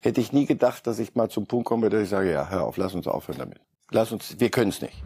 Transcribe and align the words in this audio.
hätte 0.00 0.20
ich 0.20 0.32
nie 0.32 0.46
gedacht, 0.46 0.86
dass 0.86 0.98
ich 0.98 1.14
mal 1.14 1.28
zum 1.28 1.46
Punkt 1.46 1.66
komme, 1.66 1.90
dass 1.90 2.02
ich 2.02 2.08
sage, 2.08 2.32
ja, 2.32 2.48
hör 2.48 2.64
auf, 2.64 2.76
lass 2.76 2.94
uns 2.94 3.06
aufhören 3.06 3.38
damit. 3.38 3.60
Lass 3.90 4.12
uns, 4.12 4.38
wir 4.38 4.50
können 4.50 4.70
es 4.70 4.80
nicht. 4.80 5.02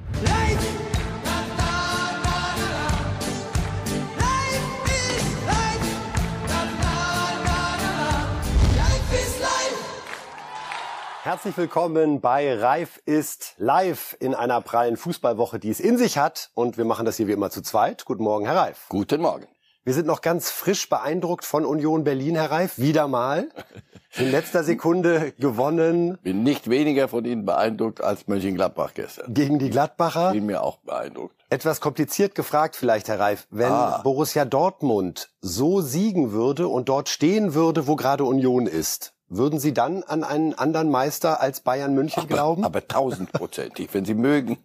Herzlich 11.23 11.57
willkommen 11.57 12.21
bei 12.21 12.55
Reif 12.55 13.01
ist 13.07 13.55
live 13.57 14.15
in 14.21 14.35
einer 14.35 14.61
prallen 14.61 14.99
Fußballwoche, 14.99 15.59
die 15.59 15.71
es 15.71 15.81
in 15.81 15.97
sich 15.97 16.19
hat. 16.19 16.51
Und 16.53 16.77
wir 16.77 16.85
machen 16.85 17.07
das 17.07 17.17
hier 17.17 17.27
wie 17.27 17.33
immer 17.33 17.51
zu 17.51 17.63
zweit. 17.63 18.05
Guten 18.05 18.23
Morgen, 18.23 18.45
Herr 18.45 18.57
Reif. 18.57 18.87
Guten 18.91 19.23
Morgen. 19.23 19.47
Wir 19.85 19.95
sind 19.95 20.07
noch 20.07 20.21
ganz 20.21 20.51
frisch 20.51 20.89
beeindruckt 20.89 21.47
von 21.47 21.65
Union 21.65 22.05
Berlin, 22.05 22.37
Herr 22.37 22.51
Reif. 22.51 22.79
Wieder 22.79 23.09
mal. 23.09 23.49
In 24.17 24.31
letzter 24.31 24.63
Sekunde 24.63 25.33
gewonnen. 25.39 26.19
Bin 26.23 26.45
nicht 26.45 26.71
weniger 26.71 27.09
von 27.09 27.25
Ihnen 27.25 27.45
beeindruckt 27.45 28.01
als 28.01 28.29
Mönchengladbach 28.29 28.95
gestern. 28.95 29.35
Gegen 29.35 29.59
die 29.59 29.71
Gladbacher. 29.71 30.31
Bin 30.31 30.47
mir 30.47 30.63
auch 30.63 30.79
beeindruckt. 30.79 31.35
Etwas 31.51 31.81
kompliziert 31.81 32.37
gefragt 32.37 32.77
vielleicht, 32.77 33.09
Herr 33.09 33.19
Reif. 33.19 33.49
Wenn 33.51 33.73
ah. 33.73 34.01
Borussia 34.05 34.45
Dortmund 34.45 35.31
so 35.41 35.81
siegen 35.81 36.31
würde 36.31 36.69
und 36.69 36.89
dort 36.89 37.09
stehen 37.09 37.55
würde, 37.55 37.89
wo 37.89 37.97
gerade 37.97 38.25
Union 38.25 38.67
ist, 38.67 39.15
würden 39.37 39.59
Sie 39.59 39.73
dann 39.75 40.03
an 40.03 40.25
einen 40.25 40.55
anderen 40.55 40.91
Meister 40.91 41.41
als 41.41 41.61
Bayern 41.61 41.95
München 41.95 42.25
aber, 42.25 42.35
glauben? 42.35 42.65
Aber 42.65 42.87
tausendprozentig, 42.87 43.89
wenn 43.93 44.05
Sie 44.05 44.15
mögen. 44.15 44.59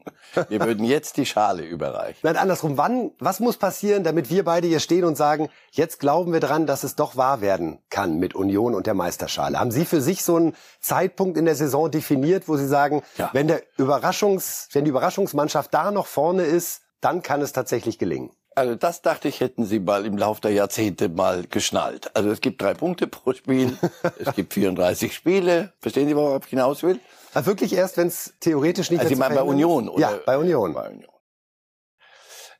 Wir 0.47 0.59
würden 0.61 0.85
jetzt 0.85 1.17
die 1.17 1.25
Schale 1.25 1.63
überreichen. 1.63 2.19
Nein, 2.23 2.37
andersrum. 2.37 2.77
Wann, 2.77 3.11
was 3.19 3.39
muss 3.39 3.57
passieren, 3.57 4.03
damit 4.03 4.29
wir 4.29 4.43
beide 4.43 4.67
hier 4.67 4.79
stehen 4.79 5.03
und 5.03 5.15
sagen, 5.15 5.49
jetzt 5.71 5.99
glauben 5.99 6.33
wir 6.33 6.39
dran, 6.39 6.65
dass 6.65 6.83
es 6.83 6.95
doch 6.95 7.15
wahr 7.15 7.41
werden 7.41 7.79
kann 7.89 8.19
mit 8.19 8.35
Union 8.35 8.75
und 8.75 8.87
der 8.87 8.93
Meisterschale? 8.93 9.59
Haben 9.59 9.71
Sie 9.71 9.85
für 9.85 10.01
sich 10.01 10.23
so 10.23 10.35
einen 10.35 10.55
Zeitpunkt 10.79 11.37
in 11.37 11.45
der 11.45 11.55
Saison 11.55 11.89
definiert, 11.89 12.47
wo 12.47 12.57
Sie 12.57 12.67
sagen, 12.67 13.01
ja. 13.17 13.29
wenn 13.33 13.47
der 13.47 13.61
Überraschungs, 13.77 14.69
wenn 14.73 14.85
die 14.85 14.89
Überraschungsmannschaft 14.89 15.73
da 15.73 15.91
noch 15.91 16.07
vorne 16.07 16.43
ist, 16.43 16.81
dann 17.01 17.21
kann 17.21 17.41
es 17.41 17.53
tatsächlich 17.53 17.97
gelingen? 17.97 18.31
Also 18.59 18.75
das 18.75 19.01
dachte 19.01 19.29
ich, 19.29 19.39
hätten 19.39 19.63
Sie 19.63 19.79
mal 19.79 20.05
im 20.05 20.17
Laufe 20.17 20.41
der 20.41 20.51
Jahrzehnte 20.51 21.07
mal 21.07 21.45
geschnallt. 21.49 22.13
Also 22.13 22.29
es 22.29 22.41
gibt 22.41 22.61
drei 22.61 22.73
Punkte 22.73 23.07
pro 23.07 23.31
Spiel, 23.31 23.77
es 24.19 24.35
gibt 24.35 24.53
34 24.53 25.15
Spiele. 25.15 25.71
Verstehen 25.79 26.09
Sie, 26.09 26.15
worauf 26.17 26.43
ich 26.43 26.49
hinaus 26.49 26.83
will? 26.83 26.99
Also 27.33 27.47
wirklich 27.47 27.71
erst, 27.71 27.95
wenn 27.95 28.07
es 28.07 28.33
theoretisch 28.41 28.91
nicht... 28.91 28.99
Also 28.99 29.13
Sie 29.13 29.15
meinen 29.17 29.35
bei 29.35 29.43
Union? 29.43 29.87
Oder? 29.87 30.01
Ja, 30.01 30.19
bei 30.25 30.37
Union. 30.37 30.73
bei 30.73 30.89
Union. 30.89 31.09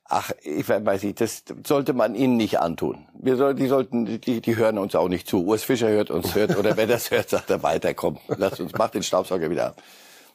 Ach, 0.06 0.30
ich 0.40 0.66
weiß 0.66 1.02
nicht, 1.02 1.20
das 1.20 1.44
sollte 1.66 1.92
man 1.92 2.14
ihnen 2.14 2.38
nicht 2.38 2.60
antun. 2.60 3.06
Wir 3.12 3.36
soll, 3.36 3.54
die 3.54 3.66
sollten, 3.66 4.22
die, 4.22 4.40
die 4.40 4.56
hören 4.56 4.78
uns 4.78 4.94
auch 4.94 5.08
nicht 5.08 5.28
zu. 5.28 5.44
Urs 5.44 5.64
Fischer 5.64 5.90
hört 5.90 6.10
uns, 6.10 6.34
hört, 6.34 6.56
oder 6.56 6.78
wer 6.78 6.86
das 6.86 7.10
hört, 7.10 7.28
sagt 7.28 7.50
er 7.50 7.62
weiter, 7.62 7.92
komm, 7.92 8.16
lass 8.26 8.58
uns, 8.58 8.72
mach 8.72 8.88
den 8.88 9.02
Staubsauger 9.02 9.50
wieder 9.50 9.66
ab. 9.66 9.82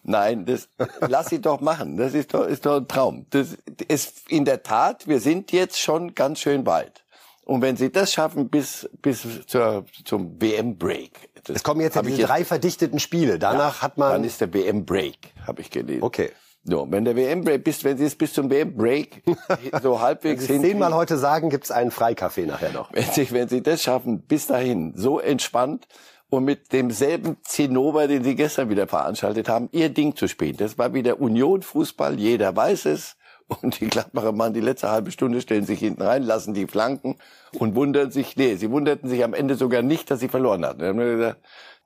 Nein, 0.07 0.45
das 0.45 0.69
lass 1.01 1.27
sie 1.27 1.41
doch 1.41 1.61
machen. 1.61 1.97
Das 1.97 2.13
ist 2.13 2.33
doch, 2.33 2.45
ist 2.45 2.65
doch 2.65 2.77
ein 2.77 2.87
Traum. 2.87 3.25
Das 3.31 3.57
ist 3.87 4.29
in 4.29 4.45
der 4.45 4.61
Tat, 4.61 5.07
wir 5.07 5.19
sind 5.19 5.51
jetzt 5.51 5.79
schon 5.79 6.13
ganz 6.13 6.39
schön 6.39 6.65
weit. 6.65 7.03
Und 7.43 7.61
wenn 7.61 7.75
sie 7.75 7.91
das 7.91 8.13
schaffen 8.13 8.49
bis 8.49 8.89
bis 9.01 9.45
zur, 9.47 9.85
zum 10.03 10.41
WM 10.41 10.77
Break. 10.77 11.29
Es 11.47 11.63
kommen 11.63 11.81
jetzt 11.81 11.95
ja 11.95 12.01
diese 12.01 12.21
jetzt, 12.21 12.29
drei 12.29 12.45
verdichteten 12.45 12.99
Spiele. 12.99 13.37
Danach 13.37 13.77
ja, 13.77 13.81
hat 13.83 13.97
man 13.97 14.11
Dann 14.11 14.23
ist 14.23 14.41
der 14.41 14.53
WM 14.53 14.85
Break, 14.85 15.17
habe 15.45 15.61
ich 15.61 15.69
gelesen. 15.69 16.03
Okay. 16.03 16.31
So, 16.67 16.87
wenn 16.89 17.05
der 17.05 17.15
WM 17.15 17.43
Break 17.43 17.63
bis 17.63 17.83
wenn 17.83 17.97
sie 17.97 18.05
es 18.05 18.15
bis 18.15 18.33
zum 18.33 18.49
WM 18.49 18.75
Break 18.75 19.23
so 19.83 20.01
halbwegs 20.01 20.45
hin 20.45 20.61
zehnmal 20.61 20.95
heute 20.95 21.17
sagen, 21.17 21.49
gibt's 21.49 21.69
einen 21.69 21.91
Freikaffee 21.91 22.47
nachher 22.47 22.71
noch. 22.71 22.91
Wenn 22.93 23.05
sie 23.11 23.31
wenn 23.31 23.47
sie 23.47 23.61
das 23.61 23.83
schaffen 23.83 24.21
bis 24.21 24.47
dahin 24.47 24.93
so 24.95 25.19
entspannt 25.19 25.87
und 26.29 26.43
mit 26.43 26.73
demselben 26.73 27.37
Zinnober, 27.43 28.07
den 28.07 28.23
sie 28.23 28.35
gestern 28.35 28.69
wieder 28.69 28.87
veranstaltet 28.87 29.47
haben, 29.47 29.69
ihr 29.71 29.89
Ding 29.89 30.15
zu 30.15 30.27
spielen. 30.27 30.57
Das 30.57 30.77
war 30.77 30.93
wieder 30.93 31.19
Union-Fußball, 31.19 32.19
jeder 32.19 32.55
weiß 32.55 32.85
es. 32.85 33.15
Und 33.47 33.79
die 33.79 33.87
Gladbacher 33.87 34.31
Mann, 34.31 34.53
die 34.53 34.59
letzte 34.59 34.89
halbe 34.89 35.11
Stunde 35.11 35.39
stellen 35.39 35.65
sich 35.65 35.79
hinten 35.79 36.01
rein, 36.01 36.23
lassen 36.23 36.55
die 36.55 36.65
Flanken 36.65 37.17
und 37.53 37.75
wundern 37.75 38.09
sich, 38.09 38.35
nee, 38.35 38.55
sie 38.55 38.71
wunderten 38.71 39.07
sich 39.07 39.23
am 39.23 39.35
Ende 39.35 39.55
sogar 39.55 39.83
nicht, 39.83 40.09
dass 40.09 40.19
sie 40.19 40.29
verloren 40.29 40.65
hatten. 40.65 41.35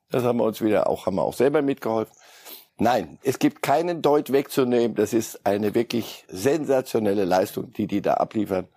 Das 0.09 0.23
haben 0.23 0.37
wir 0.37 0.45
uns 0.45 0.61
wieder 0.61 0.87
auch, 0.87 1.05
haben 1.05 1.17
wir 1.17 1.23
auch 1.23 1.33
selber 1.33 1.61
mitgeholfen. 1.61 2.15
Nein, 2.77 3.19
es 3.23 3.39
gibt 3.39 3.61
keinen 3.61 4.01
Deut 4.01 4.31
wegzunehmen. 4.31 4.95
Das 4.95 5.11
ist 5.11 5.45
eine 5.45 5.75
wirklich 5.75 6.23
sensationelle 6.29 7.25
Leistung, 7.25 7.73
die 7.73 7.87
die 7.87 8.01
da 8.01 8.13
abliefern. 8.13 8.69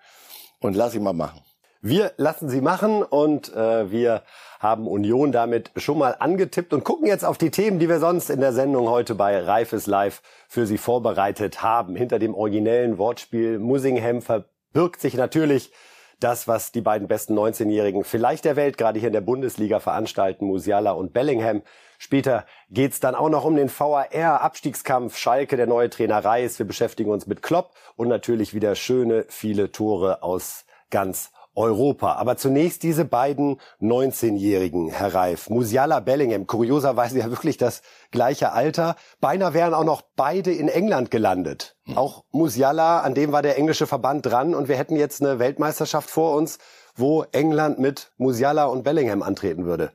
Und 0.59 0.75
lass 0.75 0.97
ihn 0.97 1.05
mal 1.05 1.13
machen. 1.13 1.41
Wir 1.85 2.13
lassen 2.17 2.49
sie 2.49 2.61
machen 2.61 3.03
und 3.03 3.53
äh, 3.57 3.91
wir 3.91 4.23
haben 4.61 4.87
Union 4.87 5.33
damit 5.33 5.73
schon 5.75 5.99
mal 5.99 6.15
angetippt 6.17 6.73
und 6.73 6.85
gucken 6.85 7.09
jetzt 7.09 7.25
auf 7.25 7.39
die 7.39 7.51
Themen, 7.51 7.81
die 7.81 7.89
wir 7.89 7.99
sonst 7.99 8.31
in 8.31 8.39
der 8.39 8.53
Sendung 8.53 8.89
heute 8.89 9.17
bei 9.17 9.37
Reifes 9.43 9.89
Live 9.89 10.23
für 10.47 10.65
Sie 10.65 10.79
vorbereitet 10.79 11.61
haben. 11.61 11.97
Hinter 11.97 12.21
dem 12.21 12.37
originellen 12.37 12.99
Wortspiel 12.99 13.59
Musingham 13.59 14.23
verbirgt 14.23 15.01
sich 15.01 15.15
natürlich 15.15 15.73
das, 16.21 16.47
was 16.47 16.71
die 16.71 16.83
beiden 16.83 17.09
besten 17.09 17.37
19-Jährigen 17.37 18.05
vielleicht 18.05 18.45
der 18.45 18.55
Welt 18.55 18.79
gerade 18.79 19.01
hier 19.01 19.09
in 19.09 19.15
der 19.15 19.21
Bundesliga 19.21 19.81
veranstalten, 19.81 20.47
Musiala 20.47 20.93
und 20.93 21.13
Bellingham. 21.13 21.63
Später 21.99 22.47
geht's 22.71 23.01
dann 23.01 23.17
auch 23.17 23.29
noch 23.29 23.45
um 23.45 23.57
den 23.57 23.69
VAR-Abstiegskampf. 23.69 25.17
Schalke, 25.17 25.57
der 25.57 25.67
neue 25.67 25.91
Trainer 25.91 26.25
Reis. 26.25 26.61
Wir 26.61 26.67
beschäftigen 26.67 27.11
uns 27.11 27.27
mit 27.27 27.43
Klopp 27.43 27.73
und 27.97 28.07
natürlich 28.07 28.55
wieder 28.55 28.77
schöne, 28.77 29.25
viele 29.29 29.73
Tore 29.73 30.23
aus 30.23 30.65
ganz 30.91 31.33
Europa. 31.55 32.15
Aber 32.15 32.37
zunächst 32.37 32.83
diese 32.83 33.05
beiden 33.05 33.61
19-Jährigen, 33.81 34.89
Herr 34.89 35.15
Reif. 35.15 35.51
Musiala 35.51 36.01
Bellingham, 36.01 36.47
kurioserweise 36.47 37.19
ja 37.19 37.31
wirklich 37.31 37.57
das 37.57 37.83
gleiche 38.11 38.53
Alter. 38.53 38.97
Beinahe 39.21 39.55
wären 39.55 39.75
auch 39.75 39.85
noch 39.85 40.03
beide 40.17 40.53
in 40.53 40.69
England 40.69 41.11
gelandet. 41.11 41.77
Hm. 41.85 41.99
Auch 41.99 42.25
Musiala, 42.31 43.01
an 43.01 43.15
dem 43.15 43.33
war 43.33 43.43
der 43.43 43.59
englische 43.59 43.87
Verband 43.87 44.27
dran 44.27 44.55
und 44.55 44.69
wir 44.69 44.77
hätten 44.77 44.97
jetzt 44.97 45.21
eine 45.21 45.39
Weltmeisterschaft 45.39 46.11
vor 46.11 46.37
uns, 46.37 46.59
wo 46.95 47.25
England 47.33 47.79
mit 47.79 48.13
Musiala 48.17 48.65
und 48.65 48.83
Bellingham 48.85 49.23
antreten 49.23 49.65
würde. 49.65 49.93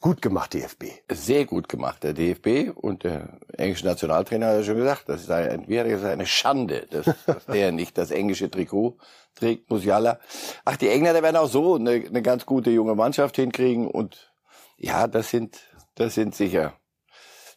Gut 0.00 0.22
gemacht, 0.22 0.54
DFB. 0.54 0.84
Sehr 1.10 1.44
gut 1.44 1.68
gemacht, 1.68 2.04
der 2.04 2.12
DFB 2.12 2.70
und 2.72 3.02
der 3.02 3.40
englische 3.56 3.84
Nationaltrainer 3.84 4.46
hat 4.46 4.56
ja 4.58 4.62
schon 4.62 4.76
gesagt, 4.76 5.08
das 5.08 5.22
ist 5.22 5.30
eine, 5.30 5.66
wäre 5.66 6.08
eine 6.08 6.24
Schande, 6.24 6.86
dass, 6.88 7.06
dass 7.26 7.46
der 7.46 7.72
nicht 7.72 7.98
das 7.98 8.12
englische 8.12 8.48
Trikot 8.48 8.96
trägt, 9.34 9.68
Musiala. 9.70 10.20
Ach, 10.64 10.76
die 10.76 10.88
Engländer 10.88 11.22
werden 11.24 11.36
auch 11.36 11.48
so 11.48 11.74
eine, 11.74 11.90
eine 11.90 12.22
ganz 12.22 12.46
gute 12.46 12.70
junge 12.70 12.94
Mannschaft 12.94 13.34
hinkriegen 13.34 13.88
und 13.88 14.32
ja, 14.76 15.08
das 15.08 15.30
sind, 15.30 15.58
das 15.96 16.14
sind 16.14 16.36
sicher 16.36 16.74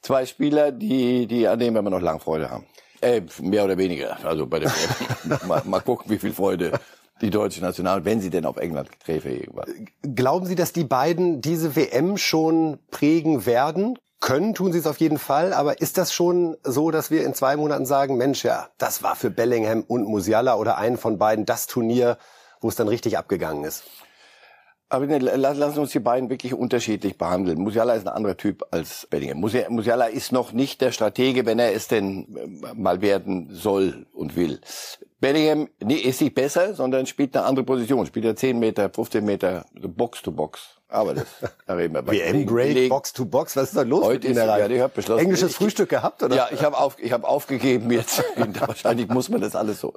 zwei 0.02 0.26
Spieler, 0.26 0.72
die, 0.72 1.28
die, 1.28 1.48
an 1.48 1.60
denen 1.60 1.76
wir 1.76 1.90
noch 1.90 2.02
lang 2.02 2.20
Freude 2.20 2.50
haben. 2.50 2.66
Äh, 3.02 3.22
mehr 3.40 3.66
oder 3.66 3.78
weniger. 3.78 4.18
Also 4.26 4.48
bei 4.48 4.60
der 4.60 4.72
mal, 5.48 5.62
mal 5.66 5.82
gucken, 5.82 6.10
wie 6.10 6.18
viel 6.18 6.34
Freude 6.34 6.72
die 7.22 7.30
deutsche 7.30 7.62
National, 7.62 8.06
wenn 8.06 8.20
sie 8.20 8.30
denn 8.30 8.46
auf 8.46 8.58
England 8.58 8.90
träfe 9.04 9.30
irgendwann. 9.30 9.88
Glauben 10.02 10.46
Sie, 10.46 10.56
dass 10.56 10.74
die 10.74 10.84
beiden 10.84 11.42
diese 11.42 11.76
WM 11.76 12.18
schon 12.18 12.80
prägen 12.90 13.46
werden? 13.46 13.98
Können 14.20 14.54
tun 14.54 14.72
sie 14.72 14.78
es 14.78 14.86
auf 14.86 15.00
jeden 15.00 15.18
Fall, 15.18 15.52
aber 15.52 15.82
ist 15.82 15.98
das 15.98 16.14
schon 16.14 16.56
so, 16.64 16.92
dass 16.92 17.10
wir 17.10 17.26
in 17.26 17.34
zwei 17.34 17.58
Monaten 17.58 17.88
sagen, 17.88 18.18
Mensch, 18.18 18.44
ja, 18.44 18.68
das 18.78 19.02
war 19.02 19.16
für 19.16 19.32
Bellingham 19.32 19.84
und 19.88 20.04
Musiala 20.04 20.56
oder 20.56 20.78
einen 20.78 20.98
von 20.98 21.18
beiden 21.18 21.48
das 21.48 21.66
Turnier, 21.66 22.20
wo 22.60 22.70
es 22.70 22.76
dann 22.76 22.88
richtig 22.88 23.18
abgegangen 23.18 23.64
ist? 23.64 23.84
Aber 24.90 25.08
ne, 25.08 25.18
lassen 25.18 25.80
uns 25.80 25.92
die 25.92 26.00
beiden 26.00 26.30
wirklich 26.30 26.54
unterschiedlich 26.54 27.18
behandeln. 27.18 27.60
Musiala 27.60 27.94
ist 27.94 28.06
ein 28.06 28.14
anderer 28.14 28.36
Typ 28.36 28.64
als 28.72 29.08
Bellingham. 29.10 29.40
Musiala 29.40 30.06
ist 30.06 30.34
noch 30.34 30.52
nicht 30.52 30.82
der 30.82 30.92
Stratege, 30.92 31.46
wenn 31.46 31.60
er 31.60 31.74
es 31.74 31.88
denn 31.88 32.36
äh, 32.36 32.74
mal 32.76 33.02
werden 33.02 33.48
soll 33.52 34.06
und 34.14 34.36
will. 34.36 34.60
Bellingham 35.22 35.70
nee, 35.80 35.96
ist 35.96 36.20
nicht 36.20 36.34
besser, 36.34 36.74
sondern 36.74 37.06
spielt 37.06 37.38
eine 37.38 37.46
andere 37.46 37.64
Position. 37.64 38.06
Spielt 38.08 38.26
er 38.26 38.36
10 38.36 38.58
Meter, 38.58 38.90
15 38.90 39.24
Meter, 39.24 39.66
Box 39.74 40.24
to 40.24 40.32
Box. 40.32 40.82
Aber 40.90 41.14
das, 41.14 41.26
da 41.68 41.76
reden 41.76 41.94
wir 41.94 42.02
bei 42.02 42.14
WM 42.14 42.46
Break, 42.46 42.90
Box 42.90 43.14
to 43.14 43.24
Box, 43.24 43.56
was 43.56 43.70
ist 43.70 43.78
da 43.78 43.84
los 43.84 44.04
Heute 44.04 44.28
mit 44.28 44.36
Ihnen? 44.36 44.48
Ja, 44.48 44.68
ich 44.68 44.82
hab 44.82 44.96
beschlossen, 44.96 45.24
Englisches 45.24 45.52
ich, 45.52 45.56
Frühstück 45.56 45.90
gehabt, 45.90 46.24
oder? 46.24 46.36
Ja, 46.36 46.50
ich 46.52 46.64
habe 46.64 46.78
auf, 46.78 46.98
ich 47.00 47.14
hab 47.14 47.24
aufgegeben 47.24 47.92
jetzt. 47.92 48.24
Wahrscheinlich 48.36 49.08
muss 49.08 49.30
man 49.30 49.40
das 49.42 49.56
alles 49.56 49.80
so. 49.80 49.94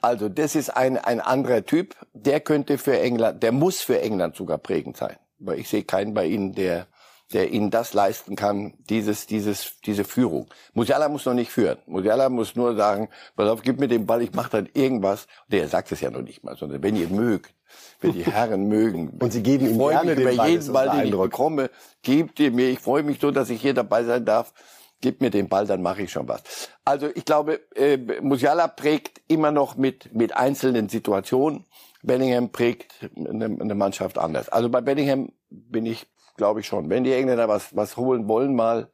Also, 0.00 0.30
das 0.30 0.54
ist 0.54 0.70
ein, 0.70 0.96
ein 0.96 1.20
anderer 1.20 1.64
Typ. 1.64 1.94
Der 2.14 2.40
könnte 2.40 2.78
für 2.78 2.98
England, 2.98 3.42
der 3.42 3.52
muss 3.52 3.82
für 3.82 4.00
England 4.00 4.34
sogar 4.34 4.58
prägend 4.58 4.96
sein. 4.96 5.16
Weil 5.38 5.58
ich 5.58 5.68
sehe 5.68 5.84
keinen 5.84 6.14
bei 6.14 6.24
Ihnen, 6.24 6.54
der, 6.54 6.86
der 7.32 7.50
Ihnen 7.50 7.70
das 7.70 7.94
leisten 7.94 8.36
kann, 8.36 8.74
dieses, 8.90 9.26
dieses, 9.26 9.80
diese 9.84 10.04
Führung. 10.04 10.48
Musiala 10.74 11.08
muss 11.08 11.24
noch 11.24 11.34
nicht 11.34 11.50
führen. 11.50 11.78
Musiala 11.86 12.28
muss 12.28 12.54
nur 12.54 12.76
sagen, 12.76 13.08
pass 13.34 13.48
auf, 13.48 13.62
gib 13.62 13.80
mir 13.80 13.88
den 13.88 14.06
Ball, 14.06 14.22
ich 14.22 14.32
mache 14.32 14.50
dann 14.50 14.68
irgendwas. 14.72 15.26
Der 15.48 15.68
sagt 15.68 15.90
es 15.92 16.00
ja 16.00 16.10
noch 16.10 16.22
nicht 16.22 16.44
mal, 16.44 16.56
sondern 16.56 16.82
wenn 16.82 16.96
ihr 16.96 17.08
mögt, 17.08 17.54
wenn 18.00 18.12
die 18.12 18.24
Herren 18.24 18.68
mögen. 18.68 19.18
Und 19.20 19.32
Sie 19.32 19.42
geben 19.42 19.66
ihm 19.66 19.78
gerne 19.78 20.14
den 20.14 20.36
Ball, 20.36 20.50
jeden 20.50 20.72
Ball, 20.72 20.90
den 20.90 21.06
ich 21.06 21.18
bekomme, 21.18 21.70
gebt 22.02 22.38
ihr 22.40 22.50
mir. 22.50 22.68
Ich 22.68 22.80
freue 22.80 23.02
mich 23.02 23.20
so, 23.20 23.30
dass 23.30 23.50
ich 23.50 23.60
hier 23.60 23.74
dabei 23.74 24.04
sein 24.04 24.24
darf. 24.24 24.52
Gib 25.00 25.20
mir 25.20 25.30
den 25.30 25.48
Ball, 25.48 25.66
dann 25.66 25.82
mache 25.82 26.02
ich 26.02 26.12
schon 26.12 26.28
was. 26.28 26.42
Also 26.84 27.08
ich 27.14 27.24
glaube, 27.24 27.60
äh, 27.74 27.98
Musiala 28.22 28.68
prägt 28.68 29.20
immer 29.28 29.50
noch 29.50 29.76
mit, 29.76 30.14
mit 30.14 30.36
einzelnen 30.36 30.88
Situationen. 30.88 31.64
Bellingham 32.02 32.50
prägt 32.50 33.10
eine, 33.16 33.46
eine 33.46 33.74
Mannschaft 33.74 34.18
anders. 34.18 34.48
Also 34.48 34.68
bei 34.68 34.80
Bellingham 34.80 35.30
bin 35.50 35.86
ich 35.86 36.06
glaube 36.36 36.60
ich 36.60 36.66
schon. 36.66 36.90
Wenn 36.90 37.04
die 37.04 37.12
Engländer 37.12 37.48
was, 37.48 37.74
was 37.76 37.96
holen 37.96 38.28
wollen 38.28 38.54
mal, 38.54 38.90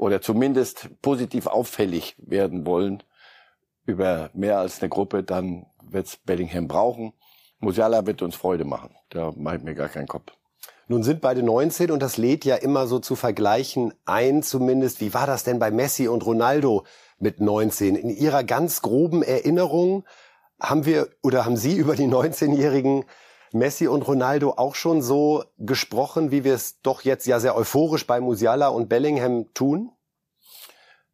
oder 0.00 0.22
zumindest 0.22 0.88
positiv 1.02 1.46
auffällig 1.46 2.16
werden 2.18 2.64
wollen, 2.64 3.02
über 3.84 4.30
mehr 4.32 4.58
als 4.58 4.80
eine 4.80 4.88
Gruppe, 4.88 5.22
dann 5.22 5.66
wird's 5.82 6.16
Bellingham 6.16 6.68
brauchen. 6.68 7.12
Musiala 7.58 8.06
wird 8.06 8.22
uns 8.22 8.34
Freude 8.34 8.64
machen. 8.64 8.96
Da 9.10 9.32
meint 9.36 9.62
mir 9.62 9.74
gar 9.74 9.88
keinen 9.88 10.08
Kopf. 10.08 10.32
Nun 10.88 11.02
sind 11.02 11.20
beide 11.20 11.42
19 11.42 11.90
und 11.90 12.02
das 12.02 12.16
lädt 12.16 12.44
ja 12.44 12.56
immer 12.56 12.86
so 12.86 12.98
zu 12.98 13.14
vergleichen 13.14 13.92
ein, 14.06 14.42
zumindest. 14.42 15.00
Wie 15.00 15.12
war 15.12 15.26
das 15.26 15.44
denn 15.44 15.58
bei 15.58 15.70
Messi 15.70 16.08
und 16.08 16.24
Ronaldo 16.24 16.84
mit 17.18 17.40
19? 17.40 17.94
In 17.94 18.10
Ihrer 18.10 18.42
ganz 18.42 18.80
groben 18.82 19.22
Erinnerung 19.22 20.04
haben 20.58 20.86
wir 20.86 21.08
oder 21.22 21.44
haben 21.44 21.56
Sie 21.56 21.76
über 21.76 21.94
die 21.94 22.08
19-jährigen 22.08 23.04
Messi 23.52 23.88
und 23.88 24.06
Ronaldo 24.06 24.54
auch 24.56 24.74
schon 24.74 25.02
so 25.02 25.44
gesprochen, 25.58 26.30
wie 26.30 26.44
wir 26.44 26.54
es 26.54 26.80
doch 26.82 27.02
jetzt 27.02 27.26
ja 27.26 27.40
sehr 27.40 27.56
euphorisch 27.56 28.06
bei 28.06 28.20
Musiala 28.20 28.68
und 28.68 28.88
Bellingham 28.88 29.52
tun? 29.54 29.92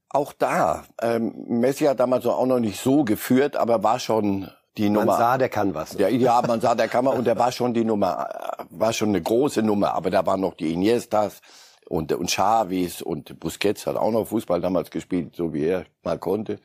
Auch 0.08 0.32
da, 0.32 0.84
ähm, 1.02 1.34
Messi 1.48 1.84
hat 1.84 2.00
damals 2.00 2.26
auch 2.26 2.46
noch 2.46 2.60
nicht 2.60 2.80
so 2.80 3.04
geführt, 3.04 3.56
aber 3.56 3.82
war 3.82 3.98
schon 3.98 4.50
die 4.76 4.88
Nummer. 4.88 5.06
Man 5.06 5.18
sah, 5.18 5.38
der 5.38 5.48
kann 5.48 5.74
was. 5.74 5.94
Ja, 5.94 6.08
ja, 6.08 6.42
man 6.46 6.60
sah, 6.60 6.74
der 6.74 6.88
kann 6.88 7.04
was 7.06 7.16
und 7.18 7.26
der 7.26 7.38
war 7.38 7.52
schon 7.52 7.74
die 7.74 7.84
Nummer, 7.84 8.28
war 8.70 8.92
schon 8.92 9.10
eine 9.10 9.22
große 9.22 9.62
Nummer, 9.62 9.94
aber 9.94 10.10
da 10.10 10.24
waren 10.26 10.40
noch 10.40 10.54
die 10.54 10.72
Iniestas 10.72 11.40
und, 11.88 12.12
und 12.12 12.30
Chavis 12.30 13.02
und 13.02 13.38
Busquets 13.40 13.86
hat 13.86 13.96
auch 13.96 14.10
noch 14.10 14.26
Fußball 14.26 14.60
damals 14.60 14.90
gespielt, 14.90 15.34
so 15.34 15.52
wie 15.52 15.64
er 15.64 15.86
mal 16.02 16.18
konnte. 16.18 16.58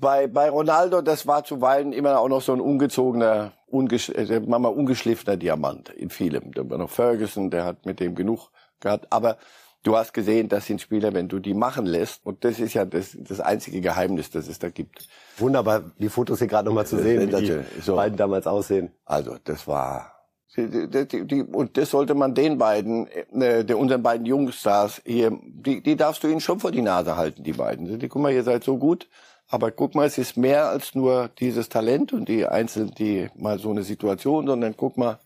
Bei, 0.00 0.26
bei 0.26 0.48
Ronaldo, 0.48 1.02
das 1.02 1.26
war 1.26 1.44
zuweilen 1.44 1.92
immer 1.92 2.18
auch 2.20 2.28
noch 2.28 2.40
so 2.40 2.54
ein 2.54 2.60
ungezogener, 2.60 3.52
ungesch 3.66 4.08
äh, 4.08 4.40
manchmal 4.40 4.72
ungeschliffener 4.72 5.36
Diamant 5.36 5.90
in 5.90 6.08
vielem. 6.08 6.52
Da 6.52 6.68
war 6.68 6.78
noch 6.78 6.88
Ferguson, 6.88 7.50
der 7.50 7.66
hat 7.66 7.84
mit 7.84 8.00
dem 8.00 8.14
genug 8.14 8.50
gehabt. 8.80 9.06
Aber 9.10 9.36
du 9.82 9.96
hast 9.96 10.14
gesehen, 10.14 10.48
das 10.48 10.64
sind 10.64 10.80
Spieler, 10.80 11.12
wenn 11.12 11.28
du 11.28 11.38
die 11.38 11.52
machen 11.52 11.84
lässt, 11.84 12.24
und 12.24 12.44
das 12.44 12.60
ist 12.60 12.72
ja 12.72 12.86
das, 12.86 13.14
das 13.18 13.40
einzige 13.40 13.82
Geheimnis, 13.82 14.30
das 14.30 14.48
es 14.48 14.58
da 14.58 14.70
gibt. 14.70 15.06
Wunderbar, 15.36 15.82
die 15.98 16.08
Fotos 16.08 16.38
hier 16.38 16.48
gerade 16.48 16.68
nochmal 16.68 16.86
zu 16.86 16.96
sehen, 16.96 17.30
wie 17.30 17.46
die 17.46 17.60
so. 17.82 17.96
beiden 17.96 18.16
damals 18.16 18.46
aussehen. 18.46 18.92
Also, 19.04 19.36
das 19.44 19.68
war 19.68 20.20
und 20.56 21.76
das 21.76 21.90
sollte 21.90 22.14
man 22.14 22.34
den 22.34 22.58
beiden, 22.58 23.06
äh, 23.06 23.64
unseren 23.72 24.02
beiden 24.02 24.26
Jungstars 24.26 25.00
hier, 25.04 25.30
die, 25.44 25.80
die 25.80 25.94
darfst 25.94 26.24
du 26.24 26.28
ihnen 26.28 26.40
schon 26.40 26.58
vor 26.58 26.72
die 26.72 26.82
Nase 26.82 27.16
halten, 27.16 27.44
die 27.44 27.52
beiden. 27.52 28.00
Die, 28.00 28.08
guck 28.08 28.20
mal, 28.20 28.32
ihr 28.32 28.42
seid 28.42 28.64
so 28.64 28.76
gut, 28.76 29.08
aber 29.50 29.72
guck 29.72 29.94
mal, 29.94 30.06
es 30.06 30.16
ist 30.16 30.36
mehr 30.36 30.68
als 30.68 30.94
nur 30.94 31.28
dieses 31.38 31.68
Talent 31.68 32.12
und 32.12 32.28
die 32.28 32.46
Einzelnen, 32.46 32.94
die 32.94 33.28
mal 33.34 33.58
so 33.58 33.70
eine 33.70 33.82
Situation, 33.82 34.46
sondern 34.46 34.76
guck 34.76 34.96
mal, 34.96 35.18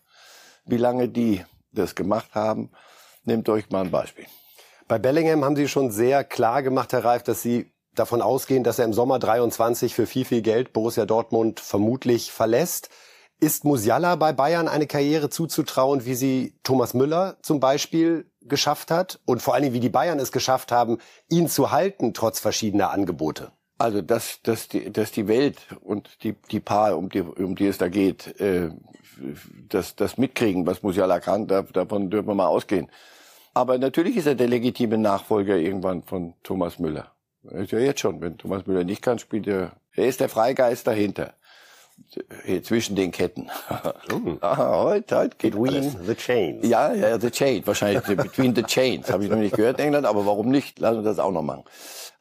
wie 0.65 0.77
lange 0.77 1.07
die 1.07 1.45
das 1.71 1.93
gemacht 1.93 2.33
haben. 2.33 2.71
Nehmt 3.23 3.47
euch 3.49 3.69
mal 3.69 3.85
ein 3.85 3.91
Beispiel. 3.91 4.25
Bei 4.87 4.97
Bellingham 4.97 5.43
haben 5.45 5.55
Sie 5.55 5.67
schon 5.67 5.91
sehr 5.91 6.23
klar 6.23 6.63
gemacht, 6.63 6.91
Herr 6.93 7.05
Reif, 7.05 7.23
dass 7.23 7.41
Sie 7.41 7.71
davon 7.93 8.21
ausgehen, 8.21 8.63
dass 8.63 8.79
er 8.79 8.85
im 8.85 8.93
Sommer 8.93 9.19
23 9.19 9.93
für 9.93 10.07
viel, 10.07 10.25
viel 10.25 10.41
Geld 10.41 10.73
Borussia 10.73 11.05
Dortmund 11.05 11.59
vermutlich 11.59 12.31
verlässt. 12.31 12.89
Ist 13.39 13.63
Musiala 13.63 14.15
bei 14.15 14.33
Bayern 14.33 14.67
eine 14.67 14.87
Karriere 14.87 15.29
zuzutrauen, 15.29 16.05
wie 16.05 16.15
sie 16.15 16.57
Thomas 16.63 16.93
Müller 16.93 17.37
zum 17.41 17.59
Beispiel 17.59 18.31
geschafft 18.41 18.91
hat? 18.91 19.19
Und 19.25 19.41
vor 19.41 19.53
allen 19.53 19.63
Dingen, 19.63 19.75
wie 19.75 19.81
die 19.81 19.89
Bayern 19.89 20.19
es 20.19 20.31
geschafft 20.31 20.71
haben, 20.71 20.99
ihn 21.29 21.47
zu 21.47 21.71
halten, 21.71 22.13
trotz 22.13 22.39
verschiedener 22.39 22.91
Angebote? 22.91 23.51
Also 23.77 24.01
dass, 24.01 24.41
dass, 24.41 24.69
die, 24.69 24.91
dass 24.91 25.11
die 25.11 25.27
Welt 25.27 25.57
und 25.81 26.23
die, 26.23 26.33
die 26.51 26.59
Paar, 26.61 26.97
um 26.97 27.09
die, 27.09 27.21
um 27.21 27.55
die 27.55 27.67
es 27.67 27.77
da 27.77 27.89
geht, 27.89 28.39
äh, 28.39 28.69
das, 29.69 29.95
das 29.95 30.17
mitkriegen, 30.17 30.65
was 30.65 30.83
Musiala 30.83 31.19
kann, 31.19 31.47
da, 31.47 31.61
davon 31.61 32.09
dürfen 32.09 32.27
wir 32.27 32.35
mal 32.35 32.47
ausgehen. 32.47 32.89
Aber 33.53 33.77
natürlich 33.77 34.17
ist 34.17 34.27
er 34.27 34.35
der 34.35 34.47
legitime 34.47 34.97
Nachfolger 34.97 35.55
irgendwann 35.55 36.03
von 36.03 36.33
Thomas 36.43 36.79
Müller. 36.79 37.11
Ist 37.51 37.71
ja 37.71 37.79
jetzt 37.79 37.99
schon, 37.99 38.21
wenn 38.21 38.37
Thomas 38.37 38.65
Müller 38.65 38.83
nicht 38.83 39.01
kann, 39.01 39.19
spielt 39.19 39.47
er. 39.47 39.73
Er 39.93 40.07
ist 40.07 40.19
der 40.19 40.29
Freigeist 40.29 40.87
dahinter. 40.87 41.33
Hier 42.43 42.61
zwischen 42.61 42.97
den 42.97 43.11
Ketten. 43.11 43.49
Mm. 44.09 44.37
ah, 44.41 44.83
heute, 44.83 45.17
heute 45.17 45.37
geht 45.37 45.53
Between 45.53 45.75
alles. 45.75 45.95
the 46.05 46.15
chains. 46.15 46.67
Ja, 46.67 46.93
ja, 46.93 47.17
the 47.17 47.31
chain. 47.31 47.65
Wahrscheinlich 47.65 48.03
between 48.03 48.53
the 48.53 48.63
chains. 48.63 49.09
Habe 49.09 49.23
ich 49.23 49.29
noch 49.29 49.37
nicht 49.37 49.55
gehört 49.55 49.79
in 49.79 49.85
England, 49.85 50.05
aber 50.05 50.25
warum 50.25 50.49
nicht? 50.49 50.79
Lass 50.79 50.97
uns 50.97 51.05
das 51.05 51.19
auch 51.19 51.31
noch 51.31 51.41
machen. 51.41 51.63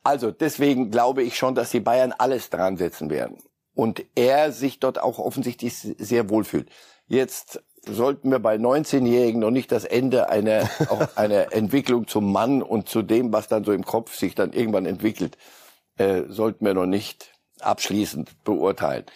Also 0.05 0.31
deswegen 0.31 0.91
glaube 0.91 1.23
ich 1.23 1.37
schon, 1.37 1.55
dass 1.55 1.71
die 1.71 1.81
Bayern 1.81 2.13
alles 2.17 2.51
dran 2.51 2.77
setzen 2.77 3.11
werden. 3.11 3.39
Und 3.75 4.05
er 4.15 4.53
sich 4.53 4.79
dort 4.79 5.03
auch 5.03 5.19
offensichtlich 5.19 5.75
sehr 5.75 6.31
wohlfühlt. 6.31 6.69
Jetzt 7.07 7.63
sollten 7.87 8.31
wir 8.31 8.39
bei 8.39 8.57
19-Jährigen 8.57 9.41
noch 9.41 9.51
nicht 9.51 9.73
das 9.73 9.85
Ende 9.85 10.29
einer, 10.29 10.69
auch 10.91 11.17
einer 11.17 11.53
Entwicklung 11.53 12.07
zum 12.07 12.31
Mann 12.33 12.63
und 12.63 12.89
zu 12.89 13.03
dem, 13.03 13.33
was 13.33 13.49
dann 13.49 13.65
so 13.65 13.73
im 13.73 13.85
Kopf 13.85 14.15
sich 14.15 14.35
dann 14.35 14.53
irgendwann 14.53 14.87
entwickelt, 14.87 15.37
äh, 15.97 16.23
sollten 16.29 16.65
wir 16.65 16.75
noch 16.75 16.87
nicht 16.87 17.33
abschließend 17.61 18.45
beurteilen. 18.45 19.07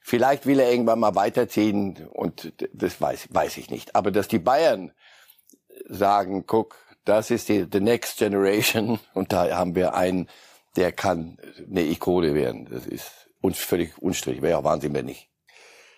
Vielleicht 0.00 0.44
will 0.44 0.60
er 0.60 0.70
irgendwann 0.70 1.00
mal 1.00 1.14
weiterziehen 1.14 2.06
und 2.12 2.52
das 2.74 3.00
weiß, 3.00 3.28
weiß 3.30 3.56
ich 3.56 3.70
nicht. 3.70 3.96
Aber 3.96 4.10
dass 4.10 4.28
die 4.28 4.38
Bayern 4.38 4.92
sagen, 5.88 6.44
guck, 6.46 6.76
das 7.04 7.30
ist 7.30 7.48
die 7.48 7.66
the 7.70 7.80
next 7.80 8.18
generation 8.18 8.98
und 9.14 9.32
da 9.32 9.50
haben 9.56 9.74
wir 9.74 9.94
einen, 9.94 10.28
der 10.76 10.92
kann 10.92 11.38
eine 11.68 11.82
Ikone 11.82 12.34
werden. 12.34 12.68
Das 12.70 12.86
ist 12.86 13.28
uns 13.40 13.58
völlig 13.58 13.98
unstrittig. 13.98 14.42
Wäre 14.42 14.58
ja 14.58 14.64
Wahnsinn, 14.64 14.94
wenn 14.94 15.06
nicht. 15.06 15.28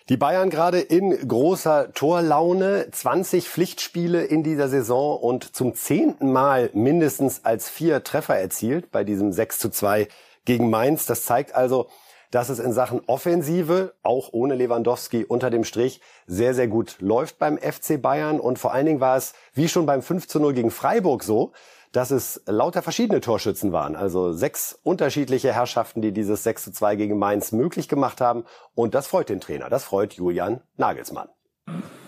Die 0.09 0.17
Bayern 0.17 0.51
gerade 0.51 0.79
in 0.79 1.27
großer 1.27 1.93
Torlaune, 1.93 2.89
20 2.93 3.49
Pflichtspiele 3.49 4.25
in 4.25 4.45
dieser 4.45 4.69
Saison 4.69 5.19
und 5.19 5.57
zum 5.57 5.75
zehnten 5.75 6.33
Mal 6.33 6.71
mindestens 6.75 7.45
als 7.45 7.69
vier 7.69 8.05
Treffer 8.05 8.37
erzielt 8.37 8.93
bei 8.93 9.03
diesem 9.03 9.33
6 9.33 9.59
zu 9.59 9.69
2 9.69 10.07
gegen 10.45 10.71
Mainz. 10.71 11.07
Das 11.07 11.25
zeigt 11.25 11.57
also, 11.57 11.89
dass 12.31 12.49
es 12.49 12.59
in 12.59 12.73
Sachen 12.73 13.01
Offensive, 13.07 13.95
auch 14.03 14.31
ohne 14.33 14.55
Lewandowski 14.55 15.25
unter 15.25 15.51
dem 15.51 15.65
Strich, 15.65 16.01
sehr, 16.27 16.55
sehr 16.55 16.69
gut 16.69 16.97
läuft 17.01 17.39
beim 17.39 17.59
FC 17.59 18.01
Bayern. 18.01 18.41
Und 18.41 18.59
vor 18.59 18.73
allen 18.73 18.87
Dingen 18.87 19.01
war 19.01 19.17
es, 19.17 19.35
wie 19.55 19.69
schon 19.69 19.87
beim 19.87 20.03
5 20.03 20.29
zu 20.29 20.41
0 20.41 20.53
gegen 20.55 20.71
Freiburg 20.71 21.23
so, 21.23 21.53
dass 21.93 22.11
es 22.11 22.43
lauter 22.47 22.83
verschiedene 22.83 23.21
Torschützen 23.21 23.73
waren. 23.73 23.97
Also 23.97 24.33
sechs 24.33 24.79
unterschiedliche 24.83 25.53
Herrschaften, 25.53 26.03
die 26.03 26.13
dieses 26.13 26.43
6 26.43 26.65
zu 26.65 26.73
2 26.73 26.97
gegen 26.97 27.19
Mainz 27.19 27.53
möglich 27.53 27.89
gemacht 27.89 28.21
haben. 28.21 28.45
Und 28.75 28.95
das 28.95 29.07
freut 29.07 29.29
den 29.29 29.41
Trainer. 29.41 29.71
Das 29.71 29.85
freut 29.85 30.15
Julian 30.15 30.61
Nagelsmann. 30.77 31.29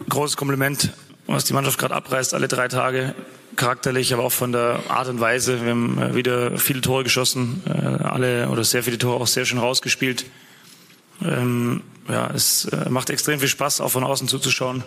Großes 0.08 0.36
Kompliment, 0.36 0.92
was 1.26 1.44
die 1.44 1.54
Mannschaft 1.54 1.78
gerade 1.78 1.94
abreißt, 1.94 2.34
alle 2.34 2.48
drei 2.48 2.68
Tage. 2.68 3.14
Charakterlich, 3.58 4.14
aber 4.14 4.22
auch 4.22 4.32
von 4.32 4.52
der 4.52 4.80
Art 4.88 5.08
und 5.08 5.20
Weise. 5.20 5.62
Wir 5.62 5.72
haben 5.72 6.00
äh, 6.00 6.14
wieder 6.14 6.56
viele 6.58 6.80
Tore 6.80 7.04
geschossen, 7.04 7.62
äh, 7.66 7.72
alle 7.72 8.48
oder 8.48 8.64
sehr 8.64 8.82
viele 8.84 8.98
Tore 8.98 9.20
auch 9.20 9.26
sehr 9.26 9.44
schön 9.44 9.58
rausgespielt. 9.58 10.24
Ähm, 11.22 11.82
ja, 12.08 12.30
es 12.30 12.66
äh, 12.66 12.88
macht 12.88 13.10
extrem 13.10 13.40
viel 13.40 13.48
Spaß, 13.48 13.80
auch 13.80 13.90
von 13.90 14.04
außen 14.04 14.28
zuzuschauen. 14.28 14.84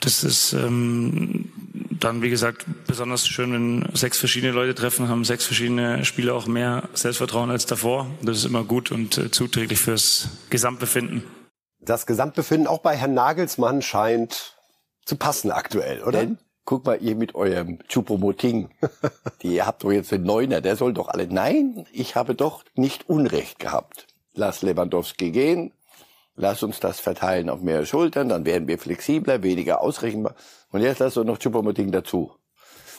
Das 0.00 0.22
ist 0.22 0.52
ähm, 0.52 1.50
dann, 1.90 2.22
wie 2.22 2.30
gesagt, 2.30 2.66
besonders 2.86 3.26
schön, 3.26 3.52
wenn 3.52 3.94
sechs 3.94 4.18
verschiedene 4.18 4.52
Leute 4.52 4.74
treffen, 4.74 5.08
haben 5.08 5.24
sechs 5.24 5.46
verschiedene 5.46 6.04
Spieler 6.04 6.34
auch 6.34 6.46
mehr 6.46 6.88
Selbstvertrauen 6.92 7.50
als 7.50 7.66
davor. 7.66 8.06
Das 8.22 8.36
ist 8.36 8.44
immer 8.44 8.64
gut 8.64 8.92
und 8.92 9.16
äh, 9.16 9.30
zuträglich 9.30 9.80
fürs 9.80 10.28
Gesamtbefinden. 10.50 11.24
Das 11.80 12.04
Gesamtbefinden 12.04 12.66
auch 12.66 12.80
bei 12.80 12.96
Herrn 12.96 13.14
Nagelsmann 13.14 13.80
scheint 13.80 14.56
zu 15.06 15.16
passen 15.16 15.50
aktuell, 15.50 16.02
oder? 16.02 16.20
Denn, 16.20 16.38
guck 16.64 16.86
mal, 16.86 17.00
ihr 17.00 17.16
mit 17.16 17.34
eurem 17.34 17.78
Chupomoting, 17.88 18.70
die 19.42 19.62
habt 19.62 19.84
doch 19.84 19.92
jetzt 19.92 20.12
einen 20.12 20.24
Neuner, 20.24 20.60
der 20.60 20.76
soll 20.76 20.92
doch 20.92 21.08
alle. 21.08 21.26
Nein, 21.26 21.86
ich 21.92 22.16
habe 22.16 22.34
doch 22.34 22.64
nicht 22.74 23.08
Unrecht 23.08 23.58
gehabt. 23.58 24.06
Lass 24.32 24.62
Lewandowski 24.62 25.30
gehen, 25.30 25.72
lass 26.36 26.62
uns 26.62 26.80
das 26.80 27.00
verteilen 27.00 27.50
auf 27.50 27.60
mehr 27.60 27.84
Schultern, 27.84 28.28
dann 28.28 28.46
werden 28.46 28.68
wir 28.68 28.78
flexibler, 28.78 29.42
weniger 29.42 29.80
ausrechenbar. 29.80 30.34
Und 30.70 30.82
jetzt 30.82 31.00
lass 31.00 31.16
uns 31.16 31.26
noch 31.26 31.38
Chupomoting 31.38 31.90
dazu. 31.90 32.32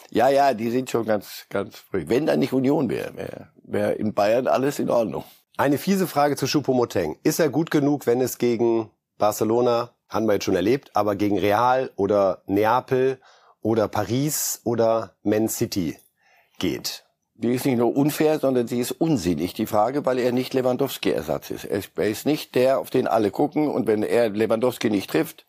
Ja, 0.10 0.28
ja, 0.28 0.54
die 0.54 0.70
sind 0.70 0.90
schon 0.90 1.06
ganz, 1.06 1.46
ganz 1.50 1.78
früh. 1.78 2.04
Wenn 2.08 2.26
da 2.26 2.36
nicht 2.36 2.52
Union 2.52 2.90
wäre, 2.90 3.16
wäre 3.16 3.48
wär 3.64 4.00
in 4.00 4.14
Bayern 4.14 4.48
alles 4.48 4.80
in 4.80 4.90
Ordnung. 4.90 5.24
Eine 5.58 5.78
fiese 5.78 6.08
Frage 6.08 6.36
zu 6.36 6.48
Choupo-Moteng. 6.48 7.18
Ist 7.24 7.40
er 7.40 7.50
gut 7.50 7.72
genug, 7.72 8.08
wenn 8.08 8.20
es 8.20 8.38
gegen 8.38 8.90
Barcelona, 9.18 9.92
haben 10.10 10.26
wir 10.26 10.34
jetzt 10.34 10.46
schon 10.46 10.56
erlebt, 10.56 10.92
aber 10.96 11.16
gegen 11.16 11.38
Real 11.38 11.92
oder 11.96 12.42
Neapel 12.46 13.20
oder 13.62 13.88
Paris 13.88 14.62
oder 14.64 15.16
Man 15.24 15.50
City 15.50 15.98
geht? 16.60 17.06
Die 17.36 17.56
ist 17.56 17.66
nicht 17.66 17.78
nur 17.78 17.96
unfair, 17.96 18.38
sondern 18.40 18.68
sie 18.68 18.80
ist 18.80 18.92
unsinnig, 18.92 19.54
die 19.54 19.66
Frage, 19.66 20.06
weil 20.06 20.20
er 20.20 20.32
nicht 20.32 20.54
Lewandowski-Ersatz 20.54 21.50
ist. 21.50 21.66
Er 21.66 22.08
ist 22.08 22.26
nicht 22.28 22.54
der, 22.54 22.80
auf 22.80 22.92
den 22.92 23.08
alle 23.08 23.32
gucken 23.32 23.68
und 23.68 23.88
wenn 23.88 24.04
er 24.04 24.30
Lewandowski 24.30 24.92
nicht 24.92 25.10
trifft, 25.10 25.46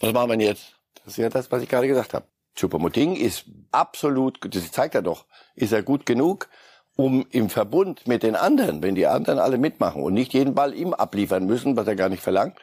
was 0.00 0.12
machen 0.12 0.30
wir 0.30 0.44
jetzt? 0.44 0.74
Das 0.94 1.12
ist 1.12 1.18
ja 1.18 1.28
das, 1.28 1.52
was 1.52 1.62
ich 1.62 1.68
gerade 1.68 1.86
gesagt 1.86 2.14
habe. 2.14 2.26
Choupo-Moting 2.56 3.14
ist 3.14 3.44
absolut, 3.70 4.38
das 4.52 4.72
zeigt 4.72 4.94
er 4.94 5.02
doch, 5.02 5.26
ist 5.54 5.72
er 5.72 5.82
gut 5.82 6.04
genug, 6.04 6.48
um 6.96 7.26
im 7.30 7.50
Verbund 7.50 8.08
mit 8.08 8.22
den 8.22 8.34
anderen, 8.34 8.82
wenn 8.82 8.94
die 8.94 9.06
anderen 9.06 9.38
alle 9.38 9.58
mitmachen 9.58 10.02
und 10.02 10.14
nicht 10.14 10.32
jeden 10.32 10.54
Ball 10.54 10.74
ihm 10.74 10.94
abliefern 10.94 11.46
müssen, 11.46 11.76
was 11.76 11.86
er 11.86 11.94
gar 11.94 12.08
nicht 12.08 12.22
verlangt, 12.22 12.56